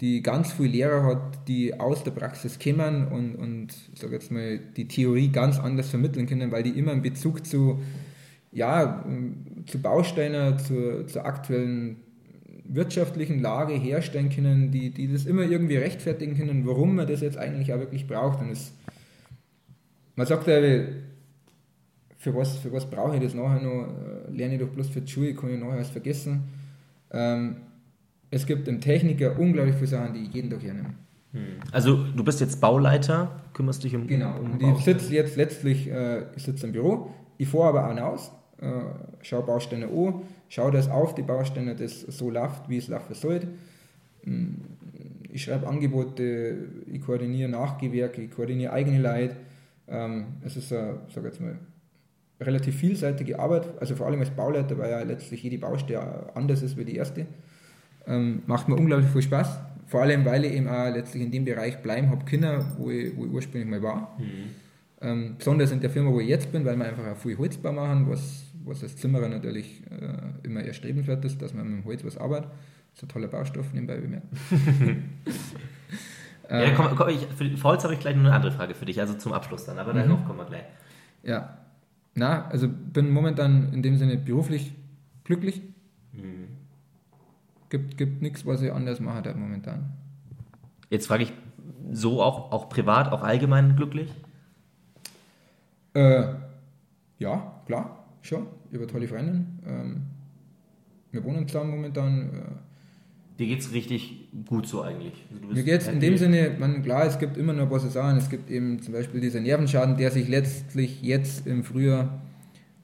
die 0.00 0.22
ganz 0.22 0.52
viele 0.52 0.70
Lehrer 0.70 1.04
hat, 1.04 1.48
die 1.48 1.78
aus 1.78 2.02
der 2.04 2.12
Praxis 2.12 2.58
kommen 2.58 3.08
und, 3.08 3.34
und 3.34 3.74
sag 3.94 4.10
jetzt 4.12 4.32
mal, 4.32 4.58
die 4.58 4.88
Theorie 4.88 5.28
ganz 5.28 5.58
anders 5.58 5.90
vermitteln 5.90 6.26
können, 6.26 6.50
weil 6.50 6.62
die 6.62 6.70
immer 6.70 6.92
einen 6.92 7.02
Bezug 7.02 7.46
zu, 7.46 7.80
ja, 8.52 9.04
zu 9.66 9.80
Bausteinen, 9.80 10.58
zu, 10.58 11.06
zur 11.06 11.24
aktuellen 11.24 11.96
wirtschaftlichen 12.64 13.40
Lage 13.40 13.74
herstellen 13.74 14.30
können, 14.30 14.70
die, 14.70 14.90
die 14.90 15.10
das 15.10 15.26
immer 15.26 15.42
irgendwie 15.42 15.76
rechtfertigen 15.76 16.36
können, 16.36 16.66
warum 16.66 16.96
man 16.96 17.06
das 17.06 17.20
jetzt 17.20 17.36
eigentlich 17.36 17.72
auch 17.72 17.78
wirklich 17.78 18.06
braucht. 18.06 18.40
Und 18.40 18.50
es, 18.50 18.72
man 20.16 20.26
sagt 20.26 20.46
ja, 20.46 20.60
für 22.18 22.34
was, 22.34 22.56
für 22.58 22.72
was 22.72 22.88
brauche 22.88 23.16
ich 23.16 23.22
das 23.22 23.34
nachher 23.34 23.60
noch? 23.60 23.88
Äh, 23.88 24.30
lerne 24.30 24.54
ich 24.54 24.60
doch 24.60 24.68
bloß 24.68 24.88
für 24.90 25.00
die 25.00 25.10
Schule, 25.10 25.34
kann 25.34 25.52
ich 25.52 25.58
nachher 25.58 25.72
alles 25.72 25.90
vergessen. 25.90 26.44
Ähm, 27.10 27.56
es 28.30 28.46
gibt 28.46 28.68
im 28.68 28.80
Techniker 28.80 29.38
unglaublich 29.38 29.74
viele 29.74 29.88
Sachen, 29.88 30.14
die 30.14 30.22
ich 30.22 30.32
jeden 30.32 30.48
Tag 30.48 30.62
hernehme. 30.62 30.94
Hm. 31.32 31.40
Also 31.72 32.04
du 32.04 32.22
bist 32.22 32.40
jetzt 32.40 32.60
Bauleiter, 32.60 33.42
kümmerst 33.54 33.82
dich 33.82 33.96
um 33.96 34.06
Genau, 34.06 34.38
um, 34.38 34.76
ich 34.76 34.84
sitze 34.84 35.12
jetzt 35.12 35.36
letztlich 35.36 35.90
äh, 35.90 36.26
ich 36.36 36.44
sitze 36.44 36.66
im 36.66 36.72
Büro, 36.72 37.10
ich 37.38 37.48
fahre 37.48 37.78
aber 37.78 37.90
auch 37.90 38.12
aus, 38.12 38.30
äh, 38.62 39.24
schaue 39.24 39.42
Baustelle 39.42 39.86
an, 39.86 40.22
schaue, 40.48 40.70
dass 40.70 40.88
auf 40.88 41.14
die 41.14 41.22
Baustelle 41.22 41.74
das 41.74 42.00
so 42.02 42.30
läuft, 42.30 42.68
wie 42.68 42.78
es 42.78 42.88
laufen 42.88 43.14
sollte. 43.14 43.48
Mm, 44.24 44.54
ich 45.32 45.42
schreibe 45.42 45.66
Angebote, 45.66 46.68
ich 46.86 47.00
koordiniere 47.00 47.48
Nachgewerke, 47.48 48.22
ich 48.22 48.30
koordiniere 48.30 48.72
eigene 48.72 49.00
Leute. 49.00 49.36
Ähm, 49.88 50.26
es 50.44 50.56
ist 50.56 50.72
eine, 50.72 51.00
sag 51.12 51.24
jetzt 51.24 51.40
mal, 51.40 51.58
relativ 52.40 52.76
vielseitige 52.76 53.38
Arbeit, 53.38 53.68
also 53.80 53.96
vor 53.96 54.06
allem 54.06 54.20
als 54.20 54.30
Bauleiter, 54.30 54.78
weil 54.78 54.90
ja 54.90 55.02
letztlich 55.02 55.42
jede 55.42 55.58
Baustelle 55.58 56.30
anders 56.34 56.62
ist 56.62 56.76
wie 56.76 56.84
die 56.84 56.96
erste. 56.96 57.26
Ähm, 58.06 58.42
macht 58.46 58.68
mir 58.68 58.76
unglaublich 58.76 59.10
viel 59.10 59.22
Spaß. 59.22 59.58
Vor 59.86 60.02
allem, 60.02 60.24
weil 60.24 60.44
ich 60.44 60.54
eben 60.54 60.68
auch 60.68 60.88
letztlich 60.94 61.22
in 61.22 61.30
dem 61.30 61.44
Bereich 61.44 61.82
bleiben 61.82 62.10
habe 62.10 62.24
Kinder, 62.24 62.64
wo 62.78 62.90
ich, 62.90 63.16
wo 63.16 63.26
ich 63.26 63.32
ursprünglich 63.32 63.68
mal 63.68 63.82
war. 63.82 64.16
Mhm. 64.18 64.62
Ähm, 65.00 65.34
besonders 65.36 65.72
in 65.72 65.80
der 65.80 65.90
Firma, 65.90 66.10
wo 66.12 66.20
ich 66.20 66.28
jetzt 66.28 66.52
bin, 66.52 66.64
weil 66.64 66.76
wir 66.76 66.84
einfach 66.84 67.06
auch 67.06 67.16
viel 67.16 67.36
Holzbau 67.36 67.72
machen, 67.72 68.08
was 68.08 68.44
was 68.64 68.82
als 68.82 68.96
Zimmerer 68.96 69.28
natürlich 69.28 69.82
äh, 69.90 70.46
immer 70.46 70.62
erstrebenswert 70.62 71.24
ist, 71.24 71.40
dass 71.42 71.54
man 71.54 71.68
mit 71.68 71.82
dem 71.82 71.84
Holz 71.84 72.04
was 72.04 72.16
arbeitet. 72.16 72.50
Das 72.50 72.98
ist 72.98 73.02
ein 73.04 73.08
toller 73.08 73.28
Baustoff, 73.28 73.72
nebenbei 73.72 73.98
bemerkt. 73.98 74.26
ja, 76.50 76.74
komm, 76.74 76.94
komm, 76.94 77.08
ich, 77.08 77.26
für 77.26 77.64
Holz 77.64 77.84
habe 77.84 77.94
ich 77.94 78.00
gleich 78.00 78.16
noch 78.16 78.24
eine 78.24 78.34
andere 78.34 78.52
Frage 78.52 78.74
für 78.74 78.84
dich, 78.84 79.00
also 79.00 79.14
zum 79.14 79.32
Abschluss 79.32 79.64
dann, 79.64 79.78
aber 79.78 79.92
darauf 79.92 80.20
mhm. 80.20 80.24
kommen 80.24 80.38
wir 80.40 80.46
gleich. 80.46 80.64
Ja, 81.22 81.58
na, 82.14 82.46
also 82.48 82.68
bin 82.68 83.10
momentan 83.10 83.72
in 83.72 83.82
dem 83.82 83.96
Sinne 83.96 84.18
beruflich 84.18 84.74
glücklich. 85.24 85.62
gibt, 87.70 87.96
gibt 87.96 88.20
nichts, 88.20 88.44
was 88.44 88.60
ich 88.60 88.72
anders 88.72 89.00
mache 89.00 89.22
da 89.22 89.34
momentan. 89.34 89.92
Jetzt 90.90 91.06
frage 91.06 91.22
ich 91.22 91.32
so 91.90 92.22
auch, 92.22 92.52
auch 92.52 92.68
privat, 92.68 93.12
auch 93.12 93.22
allgemein 93.22 93.76
glücklich? 93.76 94.12
Äh, 95.94 96.34
ja, 97.18 97.60
klar, 97.66 98.01
schon. 98.22 98.46
Habe 98.72 98.86
tolle 98.86 99.08
Freundin. 99.08 99.46
Ähm, 99.66 100.02
wir 101.10 101.22
wohnen 101.24 101.46
zusammen 101.46 101.70
momentan. 101.70 102.30
Äh, 102.30 103.38
Dir 103.38 103.46
geht 103.46 103.60
es 103.60 103.72
richtig 103.72 104.28
gut 104.46 104.66
so 104.66 104.82
eigentlich. 104.82 105.24
Also 105.32 105.54
mir 105.54 105.62
geht 105.62 105.80
es 105.80 105.88
in 105.88 106.00
dem 106.00 106.16
Sinne, 106.16 106.54
man, 106.58 106.82
klar, 106.82 107.06
es 107.06 107.18
gibt 107.18 107.36
immer 107.36 107.52
noch 107.52 107.64
ein 107.64 107.68
paar 107.68 107.80
Sachen. 107.80 108.18
Es 108.18 108.28
gibt 108.28 108.50
eben 108.50 108.80
zum 108.82 108.92
Beispiel 108.92 109.20
diesen 109.20 109.42
Nervenschaden, 109.42 109.96
der 109.96 110.10
sich 110.10 110.28
letztlich 110.28 111.02
jetzt 111.02 111.46
im 111.46 111.64
Frühjahr 111.64 112.22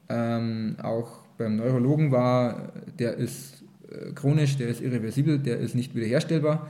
ähm, 0.09 0.75
auch 0.81 1.19
beim 1.37 1.55
Neurologen 1.55 2.11
war. 2.11 2.73
Der 2.97 3.15
ist 3.15 3.63
äh, 3.89 4.11
chronisch, 4.13 4.57
der 4.57 4.69
ist 4.69 4.81
irreversibel, 4.81 5.39
der 5.39 5.59
ist 5.59 5.75
nicht 5.75 5.95
wiederherstellbar. 5.95 6.67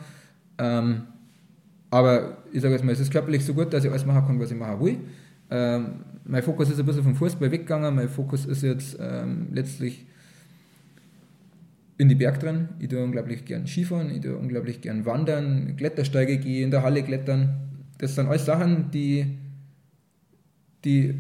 Ähm, 0.58 1.04
aber 1.90 2.38
ich 2.52 2.62
sage 2.62 2.74
jetzt 2.74 2.84
mal, 2.84 2.92
es 2.92 3.00
ist 3.00 3.12
körperlich 3.12 3.44
so 3.46 3.54
gut, 3.54 3.74
dass 3.74 3.84
ich 3.84 3.90
alles 3.90 4.06
machen 4.06 4.28
kann, 4.28 4.40
was 4.40 4.52
ich 4.52 4.58
machen 4.58 4.80
will. 4.82 4.98
Ähm, 5.50 5.86
mein 6.30 6.44
Fokus 6.44 6.70
ist 6.70 6.80
ein 6.80 6.86
bisschen 6.86 7.04
vom 7.04 7.16
Fußball 7.16 7.52
weggegangen. 7.52 7.96
Mein 7.96 8.08
Fokus 8.08 8.46
ist 8.46 8.62
jetzt 8.62 8.98
ähm, 9.00 9.48
letztlich 9.52 10.06
in 11.98 12.08
die 12.08 12.16
Berg 12.16 12.40
drin. 12.40 12.70
Ich 12.80 12.88
tue 12.90 13.04
unglaublich 13.04 13.46
gern 13.46 13.66
Skifahren, 13.66 14.12
ich 14.12 14.22
tue 14.22 14.38
unglaublich 14.38 14.80
gern 14.82 15.06
wandern, 15.06 15.76
Klettersteige 15.76 16.38
gehe, 16.38 16.64
in 16.64 16.72
der 16.72 16.84
Halle 16.84 17.04
klettern. 17.04 17.56
Das 17.98 18.14
sind 18.16 18.28
alles 18.28 18.46
Sachen, 18.46 18.92
die, 18.92 19.38
die 20.86 21.16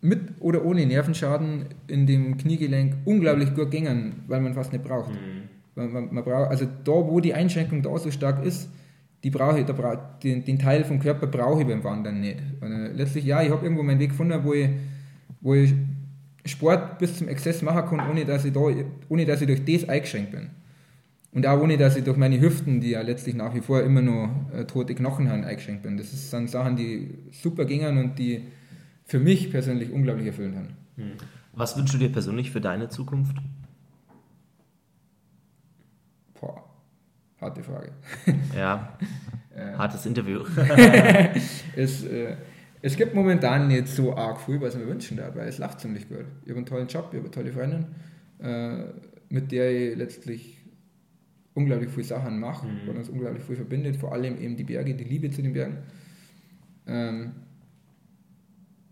mit 0.00 0.20
oder 0.40 0.64
ohne 0.64 0.84
Nervenschaden 0.86 1.66
in 1.86 2.06
dem 2.06 2.36
Kniegelenk 2.36 2.96
unglaublich 3.04 3.54
gut 3.54 3.70
gingen, 3.70 4.24
weil 4.26 4.40
man 4.40 4.54
fast 4.54 4.72
nicht 4.72 4.84
braucht. 4.84 5.10
Mhm. 5.10 5.48
Man, 5.76 5.92
man, 5.92 6.14
man 6.14 6.24
braucht 6.24 6.50
also 6.50 6.66
da, 6.84 6.92
wo 6.92 7.20
die 7.20 7.32
Einschränkung 7.32 7.82
da 7.82 7.96
so 7.96 8.10
stark 8.10 8.44
ist, 8.44 8.68
die 9.24 9.30
brauche 9.30 9.60
ich, 9.60 9.66
den, 10.22 10.44
den 10.44 10.58
Teil 10.58 10.84
vom 10.84 11.00
Körper 11.00 11.26
brauche 11.26 11.62
ich 11.62 11.66
beim 11.66 11.82
Wandern 11.82 12.20
nicht. 12.20 12.38
Äh, 12.62 12.92
letztlich, 12.92 13.24
ja, 13.24 13.42
ich 13.42 13.50
habe 13.50 13.64
irgendwo 13.64 13.82
meinen 13.82 13.98
Weg 13.98 14.10
gefunden, 14.10 14.38
wo 14.44 14.54
ich, 14.54 14.70
wo 15.40 15.54
ich 15.54 15.74
Sport 16.44 16.98
bis 16.98 17.18
zum 17.18 17.28
Exzess 17.28 17.62
machen 17.62 17.88
kann, 17.88 18.10
ohne 18.10 18.24
dass 18.24 18.44
ich, 18.44 18.52
da, 18.52 18.60
ohne 19.08 19.26
dass 19.26 19.40
ich 19.40 19.46
durch 19.46 19.64
das 19.64 19.88
eingeschränkt 19.88 20.32
bin. 20.32 20.50
Und 21.32 21.46
auch 21.46 21.60
ohne, 21.60 21.76
dass 21.76 21.96
ich 21.96 22.04
durch 22.04 22.16
meine 22.16 22.40
Hüften, 22.40 22.80
die 22.80 22.90
ja 22.90 23.02
letztlich 23.02 23.34
nach 23.34 23.54
wie 23.54 23.60
vor 23.60 23.82
immer 23.82 24.00
noch 24.00 24.30
äh, 24.54 24.64
tote 24.64 24.94
Knochen 24.94 25.28
haben, 25.28 25.44
eingeschränkt 25.44 25.82
bin. 25.82 25.96
Das 25.98 26.30
sind 26.30 26.48
Sachen, 26.48 26.76
die 26.76 27.10
super 27.32 27.64
gingen 27.64 27.98
und 27.98 28.18
die 28.18 28.44
für 29.04 29.18
mich 29.18 29.50
persönlich 29.50 29.92
unglaublich 29.92 30.26
erfüllend 30.26 30.56
haben. 30.56 30.68
Hm. 30.96 31.12
Was 31.52 31.76
wünschst 31.76 31.94
du 31.94 31.98
dir 31.98 32.08
persönlich 32.08 32.50
für 32.50 32.60
deine 32.60 32.88
Zukunft? 32.88 33.36
Harte 37.40 37.62
Frage. 37.62 37.92
Ja, 38.56 38.98
äh. 39.54 39.74
hartes 39.74 40.06
Interview. 40.06 40.40
es, 41.76 42.04
äh, 42.04 42.36
es 42.82 42.96
gibt 42.96 43.14
momentan 43.14 43.68
nicht 43.68 43.88
so 43.88 44.16
arg 44.16 44.40
viel, 44.40 44.60
was 44.60 44.76
mir 44.76 44.86
wünschen 44.86 45.16
darf, 45.16 45.34
weil 45.34 45.48
es 45.48 45.58
läuft 45.58 45.80
ziemlich 45.80 46.08
gut. 46.08 46.24
Ich 46.44 46.50
habe 46.50 46.58
einen 46.58 46.66
tollen 46.66 46.88
Job, 46.88 47.08
ich 47.12 47.18
habe 47.18 47.26
eine 47.26 47.30
tolle 47.30 47.52
Freundin, 47.52 47.86
äh, 48.40 48.84
mit 49.28 49.52
der 49.52 49.70
ich 49.70 49.96
letztlich 49.96 50.58
unglaublich 51.54 51.90
viele 51.90 52.04
Sachen 52.04 52.38
mache, 52.38 52.66
mhm. 52.66 52.80
was 52.86 52.96
uns 52.96 53.08
unglaublich 53.08 53.42
viel 53.42 53.56
verbindet, 53.56 53.96
vor 53.96 54.12
allem 54.12 54.40
eben 54.40 54.56
die 54.56 54.64
Berge, 54.64 54.94
die 54.94 55.04
Liebe 55.04 55.30
zu 55.30 55.42
den 55.42 55.52
Bergen. 55.52 55.78
Ähm, 56.86 57.32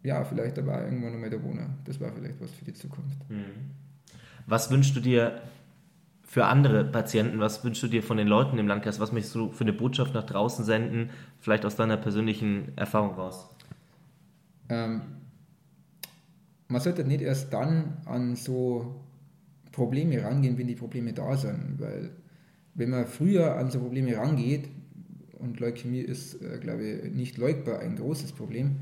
ja, 0.02 0.24
vielleicht 0.24 0.58
aber 0.58 0.84
irgendwann 0.84 1.12
nochmal 1.12 1.30
der 1.30 1.42
Wohner. 1.42 1.70
Das 1.84 2.00
war 2.00 2.12
vielleicht 2.12 2.40
was 2.40 2.50
für 2.50 2.64
die 2.64 2.74
Zukunft. 2.74 3.18
Mhm. 3.28 3.70
Was 4.46 4.70
wünschst 4.70 4.94
du 4.94 5.00
dir 5.00 5.42
für 6.36 6.44
andere 6.44 6.84
Patienten? 6.84 7.40
Was 7.40 7.64
wünschst 7.64 7.82
du 7.82 7.88
dir 7.88 8.02
von 8.02 8.18
den 8.18 8.28
Leuten 8.28 8.58
im 8.58 8.68
Landkreis? 8.68 9.00
Was 9.00 9.10
möchtest 9.10 9.34
du 9.36 9.52
für 9.52 9.64
eine 9.64 9.72
Botschaft 9.72 10.12
nach 10.12 10.24
draußen 10.24 10.66
senden? 10.66 11.08
Vielleicht 11.40 11.64
aus 11.64 11.76
deiner 11.76 11.96
persönlichen 11.96 12.76
Erfahrung 12.76 13.14
raus? 13.14 13.48
Ähm, 14.68 15.00
man 16.68 16.82
sollte 16.82 17.04
nicht 17.04 17.22
erst 17.22 17.54
dann 17.54 17.96
an 18.04 18.36
so 18.36 18.96
Probleme 19.72 20.22
rangehen, 20.22 20.58
wenn 20.58 20.66
die 20.66 20.74
Probleme 20.74 21.14
da 21.14 21.38
sind, 21.38 21.76
weil 21.78 22.10
wenn 22.74 22.90
man 22.90 23.06
früher 23.06 23.56
an 23.56 23.70
so 23.70 23.78
Probleme 23.78 24.14
rangeht, 24.14 24.68
und 25.38 25.58
Leukämie 25.58 26.00
ist, 26.00 26.42
äh, 26.42 26.58
glaube 26.58 26.84
ich, 26.84 27.14
nicht 27.14 27.38
leugbar 27.38 27.78
ein 27.78 27.96
großes 27.96 28.32
Problem, 28.32 28.76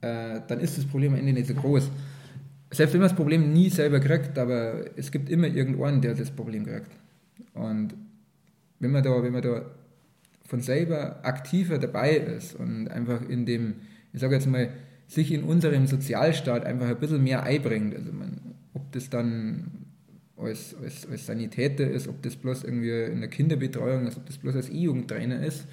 äh, 0.00 0.40
dann 0.48 0.58
ist 0.58 0.76
das 0.76 0.84
Problem 0.84 1.12
am 1.12 1.20
Ende 1.20 1.32
nicht 1.32 1.46
so 1.46 1.54
groß. 1.54 1.90
Selbst 2.70 2.92
wenn 2.92 3.00
man 3.00 3.08
das 3.08 3.16
Problem 3.16 3.52
nie 3.52 3.70
selber 3.70 4.00
kriegt, 4.00 4.38
aber 4.38 4.84
es 4.96 5.10
gibt 5.10 5.30
immer 5.30 5.46
irgendeinen, 5.46 6.00
der 6.02 6.14
das 6.14 6.30
Problem 6.30 6.66
kriegt. 6.66 6.90
Und 7.54 7.94
wenn 8.78 8.90
man 8.90 9.02
da, 9.02 9.22
wenn 9.22 9.32
man 9.32 9.42
da 9.42 9.62
von 10.44 10.60
selber 10.60 11.24
aktiver 11.24 11.78
dabei 11.78 12.16
ist 12.16 12.54
und 12.54 12.88
einfach 12.88 13.26
in 13.28 13.46
dem, 13.46 13.74
ich 14.12 14.20
sage 14.20 14.34
jetzt 14.34 14.46
mal, 14.46 14.70
sich 15.06 15.32
in 15.32 15.42
unserem 15.42 15.86
Sozialstaat 15.86 16.64
einfach 16.64 16.88
ein 16.88 16.98
bisschen 16.98 17.22
mehr 17.22 17.42
einbringt. 17.42 17.96
Also 17.96 18.12
man, 18.12 18.40
ob 18.74 18.92
das 18.92 19.08
dann 19.08 19.86
als, 20.36 20.76
als, 20.82 21.08
als 21.10 21.26
Sanitäter 21.26 21.90
ist, 21.90 22.08
ob 22.08 22.22
das 22.22 22.36
bloß 22.36 22.64
irgendwie 22.64 23.04
in 23.04 23.20
der 23.20 23.30
Kinderbetreuung 23.30 24.06
ist, 24.06 24.18
ob 24.18 24.26
das 24.26 24.38
bloß 24.38 24.56
als 24.56 24.68
E-Jugendtrainer 24.68 25.44
ist. 25.44 25.66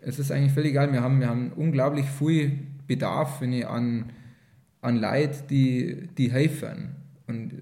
Es 0.00 0.18
ist 0.18 0.30
eigentlich 0.30 0.52
völlig 0.52 0.72
egal. 0.72 0.92
Wir 0.92 1.00
haben, 1.00 1.20
wir 1.20 1.28
haben 1.28 1.52
unglaublich 1.54 2.06
viel 2.06 2.58
Bedarf 2.86 3.40
wenn 3.40 3.52
ich, 3.52 3.66
an, 3.66 4.10
an 4.84 4.96
Leid, 4.96 5.50
die, 5.50 6.08
die 6.18 6.30
helfen. 6.30 6.90
Und 7.26 7.54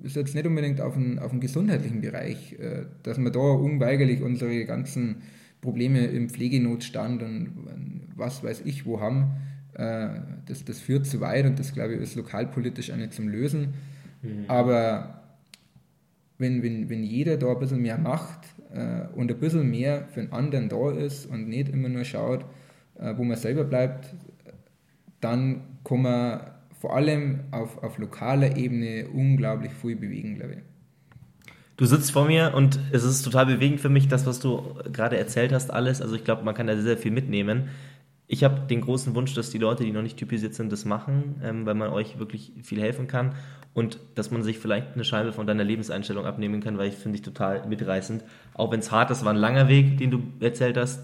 es 0.00 0.10
ist 0.10 0.16
jetzt 0.16 0.34
nicht 0.34 0.46
unbedingt 0.46 0.80
auf 0.80 0.94
den, 0.94 1.20
auf 1.20 1.30
den 1.30 1.40
gesundheitlichen 1.40 2.00
Bereich, 2.00 2.54
äh, 2.58 2.86
dass 3.04 3.18
wir 3.18 3.30
da 3.30 3.38
unweigerlich 3.38 4.22
unsere 4.22 4.64
ganzen 4.64 5.22
Probleme 5.60 6.04
im 6.06 6.28
Pflegenotstand 6.28 7.22
und 7.22 7.48
was 8.16 8.44
weiß 8.44 8.62
ich 8.66 8.84
wo 8.84 9.00
haben 9.00 9.32
äh, 9.74 10.08
das, 10.46 10.64
das 10.64 10.80
führt 10.80 11.06
zu 11.06 11.20
weit 11.20 11.46
und 11.46 11.58
das, 11.58 11.72
glaube 11.72 11.94
ich, 11.94 12.00
ist 12.00 12.16
lokalpolitisch 12.16 12.90
auch 12.90 12.96
nicht 12.96 13.14
zum 13.14 13.28
Lösen. 13.28 13.74
Mhm. 14.20 14.44
Aber 14.48 15.22
wenn, 16.36 16.62
wenn, 16.62 16.90
wenn 16.90 17.02
jeder 17.02 17.38
da 17.38 17.52
ein 17.52 17.60
bisschen 17.60 17.80
mehr 17.80 17.96
macht 17.96 18.40
äh, 18.74 19.06
und 19.14 19.30
ein 19.30 19.38
bisschen 19.38 19.70
mehr 19.70 20.06
für 20.12 20.20
den 20.20 20.32
anderen 20.32 20.68
da 20.68 20.90
ist 20.90 21.24
und 21.24 21.48
nicht 21.48 21.70
immer 21.70 21.88
nur 21.88 22.04
schaut, 22.04 22.44
wo 23.16 23.24
man 23.24 23.36
selber 23.36 23.64
bleibt, 23.64 24.14
dann 25.20 25.62
kann 25.82 26.02
man 26.02 26.40
vor 26.84 26.94
allem 26.94 27.40
auf, 27.50 27.82
auf 27.82 27.96
lokaler 27.96 28.58
Ebene 28.58 29.08
unglaublich 29.08 29.72
viel 29.72 29.96
bewegen, 29.96 30.34
glaube 30.34 30.52
ich. 30.52 30.58
Du 31.76 31.86
sitzt 31.86 32.12
vor 32.12 32.26
mir 32.26 32.52
und 32.54 32.78
es 32.92 33.04
ist 33.04 33.22
total 33.22 33.46
bewegend 33.46 33.80
für 33.80 33.88
mich, 33.88 34.06
das, 34.06 34.26
was 34.26 34.38
du 34.38 34.74
gerade 34.92 35.16
erzählt 35.16 35.52
hast, 35.52 35.72
alles. 35.72 36.02
Also 36.02 36.14
ich 36.14 36.24
glaube, 36.24 36.44
man 36.44 36.54
kann 36.54 36.66
da 36.66 36.74
sehr, 36.74 36.84
sehr 36.84 36.98
viel 36.98 37.10
mitnehmen 37.10 37.70
ich 38.26 38.42
habe 38.42 38.60
den 38.60 38.80
großen 38.80 39.14
Wunsch, 39.14 39.34
dass 39.34 39.50
die 39.50 39.58
Leute, 39.58 39.84
die 39.84 39.92
noch 39.92 40.02
nicht 40.02 40.16
typisiert 40.16 40.54
sind, 40.54 40.72
das 40.72 40.84
machen, 40.84 41.40
ähm, 41.42 41.66
weil 41.66 41.74
man 41.74 41.90
euch 41.90 42.18
wirklich 42.18 42.52
viel 42.62 42.80
helfen 42.80 43.06
kann 43.06 43.34
und 43.74 43.98
dass 44.14 44.30
man 44.30 44.42
sich 44.42 44.58
vielleicht 44.58 44.94
eine 44.94 45.04
Scheibe 45.04 45.32
von 45.32 45.46
deiner 45.46 45.64
Lebenseinstellung 45.64 46.24
abnehmen 46.24 46.60
kann, 46.60 46.78
weil 46.78 46.88
ich 46.88 46.94
finde 46.94 47.16
ich 47.16 47.22
total 47.22 47.66
mitreißend. 47.68 48.24
Auch 48.54 48.72
wenn 48.72 48.80
es 48.80 48.90
hart 48.90 49.10
ist, 49.10 49.24
war 49.24 49.32
ein 49.32 49.38
langer 49.38 49.68
Weg, 49.68 49.98
den 49.98 50.10
du 50.10 50.22
erzählt 50.40 50.76
hast, 50.76 51.02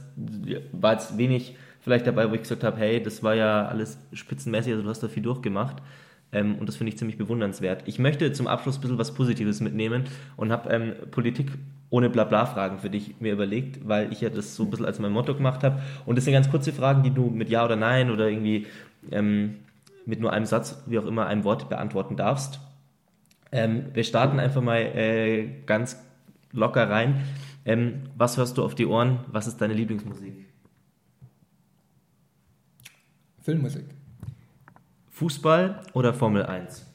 war 0.72 0.94
jetzt 0.94 1.18
wenig 1.18 1.56
vielleicht 1.80 2.06
dabei, 2.06 2.30
wo 2.30 2.34
ich 2.34 2.42
gesagt 2.42 2.64
habe, 2.64 2.76
hey, 2.78 3.02
das 3.02 3.22
war 3.22 3.34
ja 3.34 3.66
alles 3.66 3.98
spitzenmäßig, 4.12 4.72
also 4.72 4.84
du 4.84 4.88
hast 4.88 5.02
da 5.02 5.08
viel 5.08 5.22
durchgemacht. 5.22 5.76
Ähm, 6.32 6.56
und 6.56 6.68
das 6.68 6.76
finde 6.76 6.92
ich 6.92 6.98
ziemlich 6.98 7.18
bewundernswert. 7.18 7.82
Ich 7.86 7.98
möchte 7.98 8.32
zum 8.32 8.46
Abschluss 8.46 8.78
ein 8.78 8.80
bisschen 8.80 8.98
was 8.98 9.14
Positives 9.14 9.60
mitnehmen 9.60 10.04
und 10.36 10.52
habe 10.52 10.70
ähm, 10.70 10.92
Politik 11.10 11.48
ohne 11.90 12.08
Blabla-Fragen 12.08 12.78
für 12.78 12.90
dich 12.90 13.20
mir 13.20 13.32
überlegt, 13.32 13.88
weil 13.88 14.12
ich 14.12 14.20
ja 14.20 14.30
das 14.30 14.54
so 14.54 14.62
ein 14.62 14.70
bisschen 14.70 14.86
als 14.86 15.00
mein 15.00 15.10
Motto 15.10 15.34
gemacht 15.34 15.64
habe. 15.64 15.82
Und 16.06 16.16
das 16.16 16.24
sind 16.24 16.34
ganz 16.34 16.48
kurze 16.48 16.72
Fragen, 16.72 17.02
die 17.02 17.10
du 17.10 17.30
mit 17.30 17.48
Ja 17.48 17.64
oder 17.64 17.74
Nein 17.76 18.10
oder 18.10 18.28
irgendwie 18.28 18.66
ähm, 19.10 19.56
mit 20.06 20.20
nur 20.20 20.32
einem 20.32 20.46
Satz, 20.46 20.82
wie 20.86 20.98
auch 20.98 21.06
immer, 21.06 21.26
einem 21.26 21.42
Wort 21.42 21.68
beantworten 21.68 22.16
darfst. 22.16 22.60
Ähm, 23.50 23.86
wir 23.92 24.04
starten 24.04 24.38
einfach 24.38 24.62
mal 24.62 24.78
äh, 24.78 25.48
ganz 25.66 26.00
locker 26.52 26.88
rein. 26.88 27.24
Ähm, 27.64 28.02
was 28.16 28.36
hörst 28.36 28.56
du 28.56 28.64
auf 28.64 28.76
die 28.76 28.86
Ohren? 28.86 29.20
Was 29.26 29.48
ist 29.48 29.60
deine 29.60 29.74
Lieblingsmusik? 29.74 30.49
Filmmusik. 33.40 33.84
Fußball 35.08 35.82
oder 35.92 36.14
Formel 36.14 36.44
1? 36.44 36.86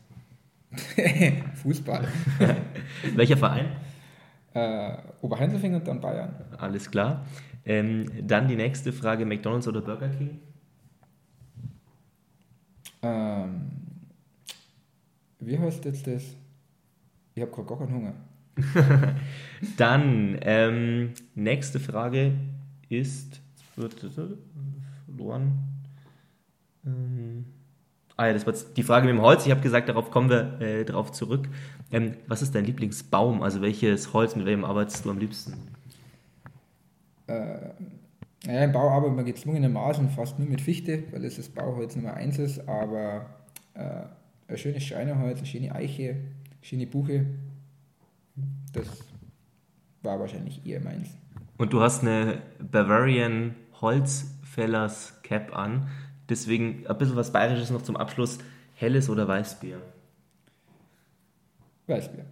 Fußball. 1.55 2.07
Welcher 3.15 3.37
Verein? 3.37 3.67
Äh, 4.53 4.97
Oberheinzelfing 5.21 5.75
und 5.75 5.87
dann 5.87 5.99
Bayern. 5.99 6.33
Alles 6.57 6.89
klar. 6.89 7.25
Ähm, 7.65 8.05
dann 8.25 8.47
die 8.47 8.55
nächste 8.55 8.93
Frage: 8.93 9.25
McDonalds 9.25 9.67
oder 9.67 9.81
Burger 9.81 10.09
King? 10.09 10.39
Ähm, 13.01 13.71
wie 15.39 15.59
heißt 15.59 15.85
jetzt 15.85 16.07
das? 16.07 16.23
Ich 17.33 17.41
habe 17.41 17.51
gerade 17.51 17.67
gar 17.67 17.77
keinen 17.79 17.93
Hunger. 17.93 18.13
dann, 19.77 20.37
ähm, 20.41 21.13
nächste 21.35 21.79
Frage 21.79 22.33
ist, 22.87 23.41
wird 23.75 23.93
verloren. 25.05 25.74
Ähm, 26.85 27.45
Ah 28.17 28.27
ja, 28.27 28.33
das 28.33 28.45
war 28.47 28.53
die 28.53 28.83
Frage 28.83 29.07
mit 29.07 29.15
dem 29.15 29.21
Holz. 29.21 29.45
Ich 29.45 29.51
habe 29.51 29.61
gesagt, 29.61 29.89
darauf 29.89 30.09
kommen 30.09 30.29
wir 30.29 30.61
äh, 30.61 30.85
darauf 30.85 31.11
zurück. 31.11 31.49
Ähm, 31.91 32.15
was 32.27 32.41
ist 32.41 32.55
dein 32.55 32.63
Lieblingsbaum? 32.63 33.43
Also 33.43 33.61
welches 33.61 34.13
Holz, 34.13 34.35
mit 34.37 34.45
welchem 34.45 34.63
arbeitest 34.63 35.03
du 35.03 35.11
am 35.11 35.17
liebsten? 35.17 35.53
Äh, 37.27 37.71
naja, 38.45 38.63
im 38.63 38.71
Bau 38.71 38.89
arbeiten 38.89 39.17
wir 39.17 39.23
gezwungenermaßen 39.25 40.09
fast 40.09 40.39
nur 40.39 40.47
mit 40.47 40.61
Fichte, 40.61 41.03
weil 41.11 41.25
es 41.25 41.35
das 41.35 41.49
Bauholz 41.49 41.95
Nummer 41.95 42.13
eins 42.13 42.39
ist, 42.39 42.67
aber 42.69 43.25
äh, 43.73 44.03
ein 44.47 44.57
schönes 44.57 44.83
Schreinerholz, 44.83 45.39
eine 45.39 45.47
schöne 45.47 45.75
Eiche, 45.75 46.15
schöne 46.61 46.87
Buche, 46.87 47.25
das 48.71 48.85
war 50.03 50.19
wahrscheinlich 50.19 50.65
eher 50.65 50.79
meins. 50.81 51.09
Und 51.57 51.73
du 51.73 51.81
hast 51.81 52.03
eine 52.03 52.43
Bavarian 52.59 53.55
Holzfällers 53.81 55.21
Cap 55.23 55.55
an. 55.57 55.87
Deswegen 56.29 56.85
ein 56.87 56.97
bisschen 56.97 57.15
was 57.15 57.31
Bayerisches 57.31 57.69
noch 57.69 57.81
zum 57.81 57.97
Abschluss. 57.97 58.39
Helles 58.75 59.09
oder 59.09 59.27
Weißbier? 59.27 59.77
Weißbier. 61.87 62.25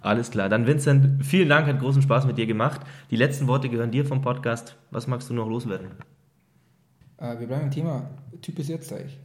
Alles 0.00 0.30
klar. 0.30 0.48
Dann 0.48 0.66
Vincent, 0.66 1.24
vielen 1.24 1.48
Dank, 1.48 1.66
hat 1.66 1.80
großen 1.80 2.02
Spaß 2.02 2.26
mit 2.26 2.38
dir 2.38 2.46
gemacht. 2.46 2.82
Die 3.10 3.16
letzten 3.16 3.48
Worte 3.48 3.68
gehören 3.68 3.90
dir 3.90 4.04
vom 4.04 4.22
Podcast. 4.22 4.76
Was 4.90 5.06
magst 5.06 5.28
du 5.30 5.34
noch 5.34 5.48
loswerden? 5.48 5.90
Äh, 7.16 7.38
wir 7.40 7.46
bleiben 7.46 7.64
im 7.64 7.70
Thema. 7.70 8.08
Typisiert 8.40 8.90
euch. 8.92 9.18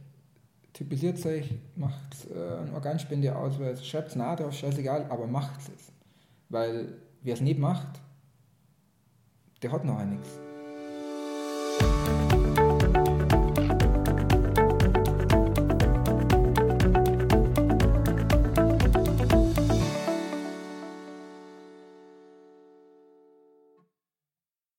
Typisiert 0.72 1.24
euch, 1.24 1.54
macht 1.76 2.26
äh, 2.34 2.62
eine 2.62 2.72
Organspende 2.72 3.36
aus, 3.36 3.54
schreibt 3.86 4.08
es 4.08 4.16
nach 4.16 4.34
drauf, 4.34 4.52
scheißegal, 4.52 5.06
aber 5.08 5.28
macht 5.28 5.60
es. 5.60 5.92
Weil 6.48 6.94
wer 7.22 7.34
es 7.34 7.40
nicht 7.40 7.60
macht, 7.60 8.00
der 9.62 9.70
hat 9.70 9.84
noch 9.84 10.04
nichts. 10.04 10.40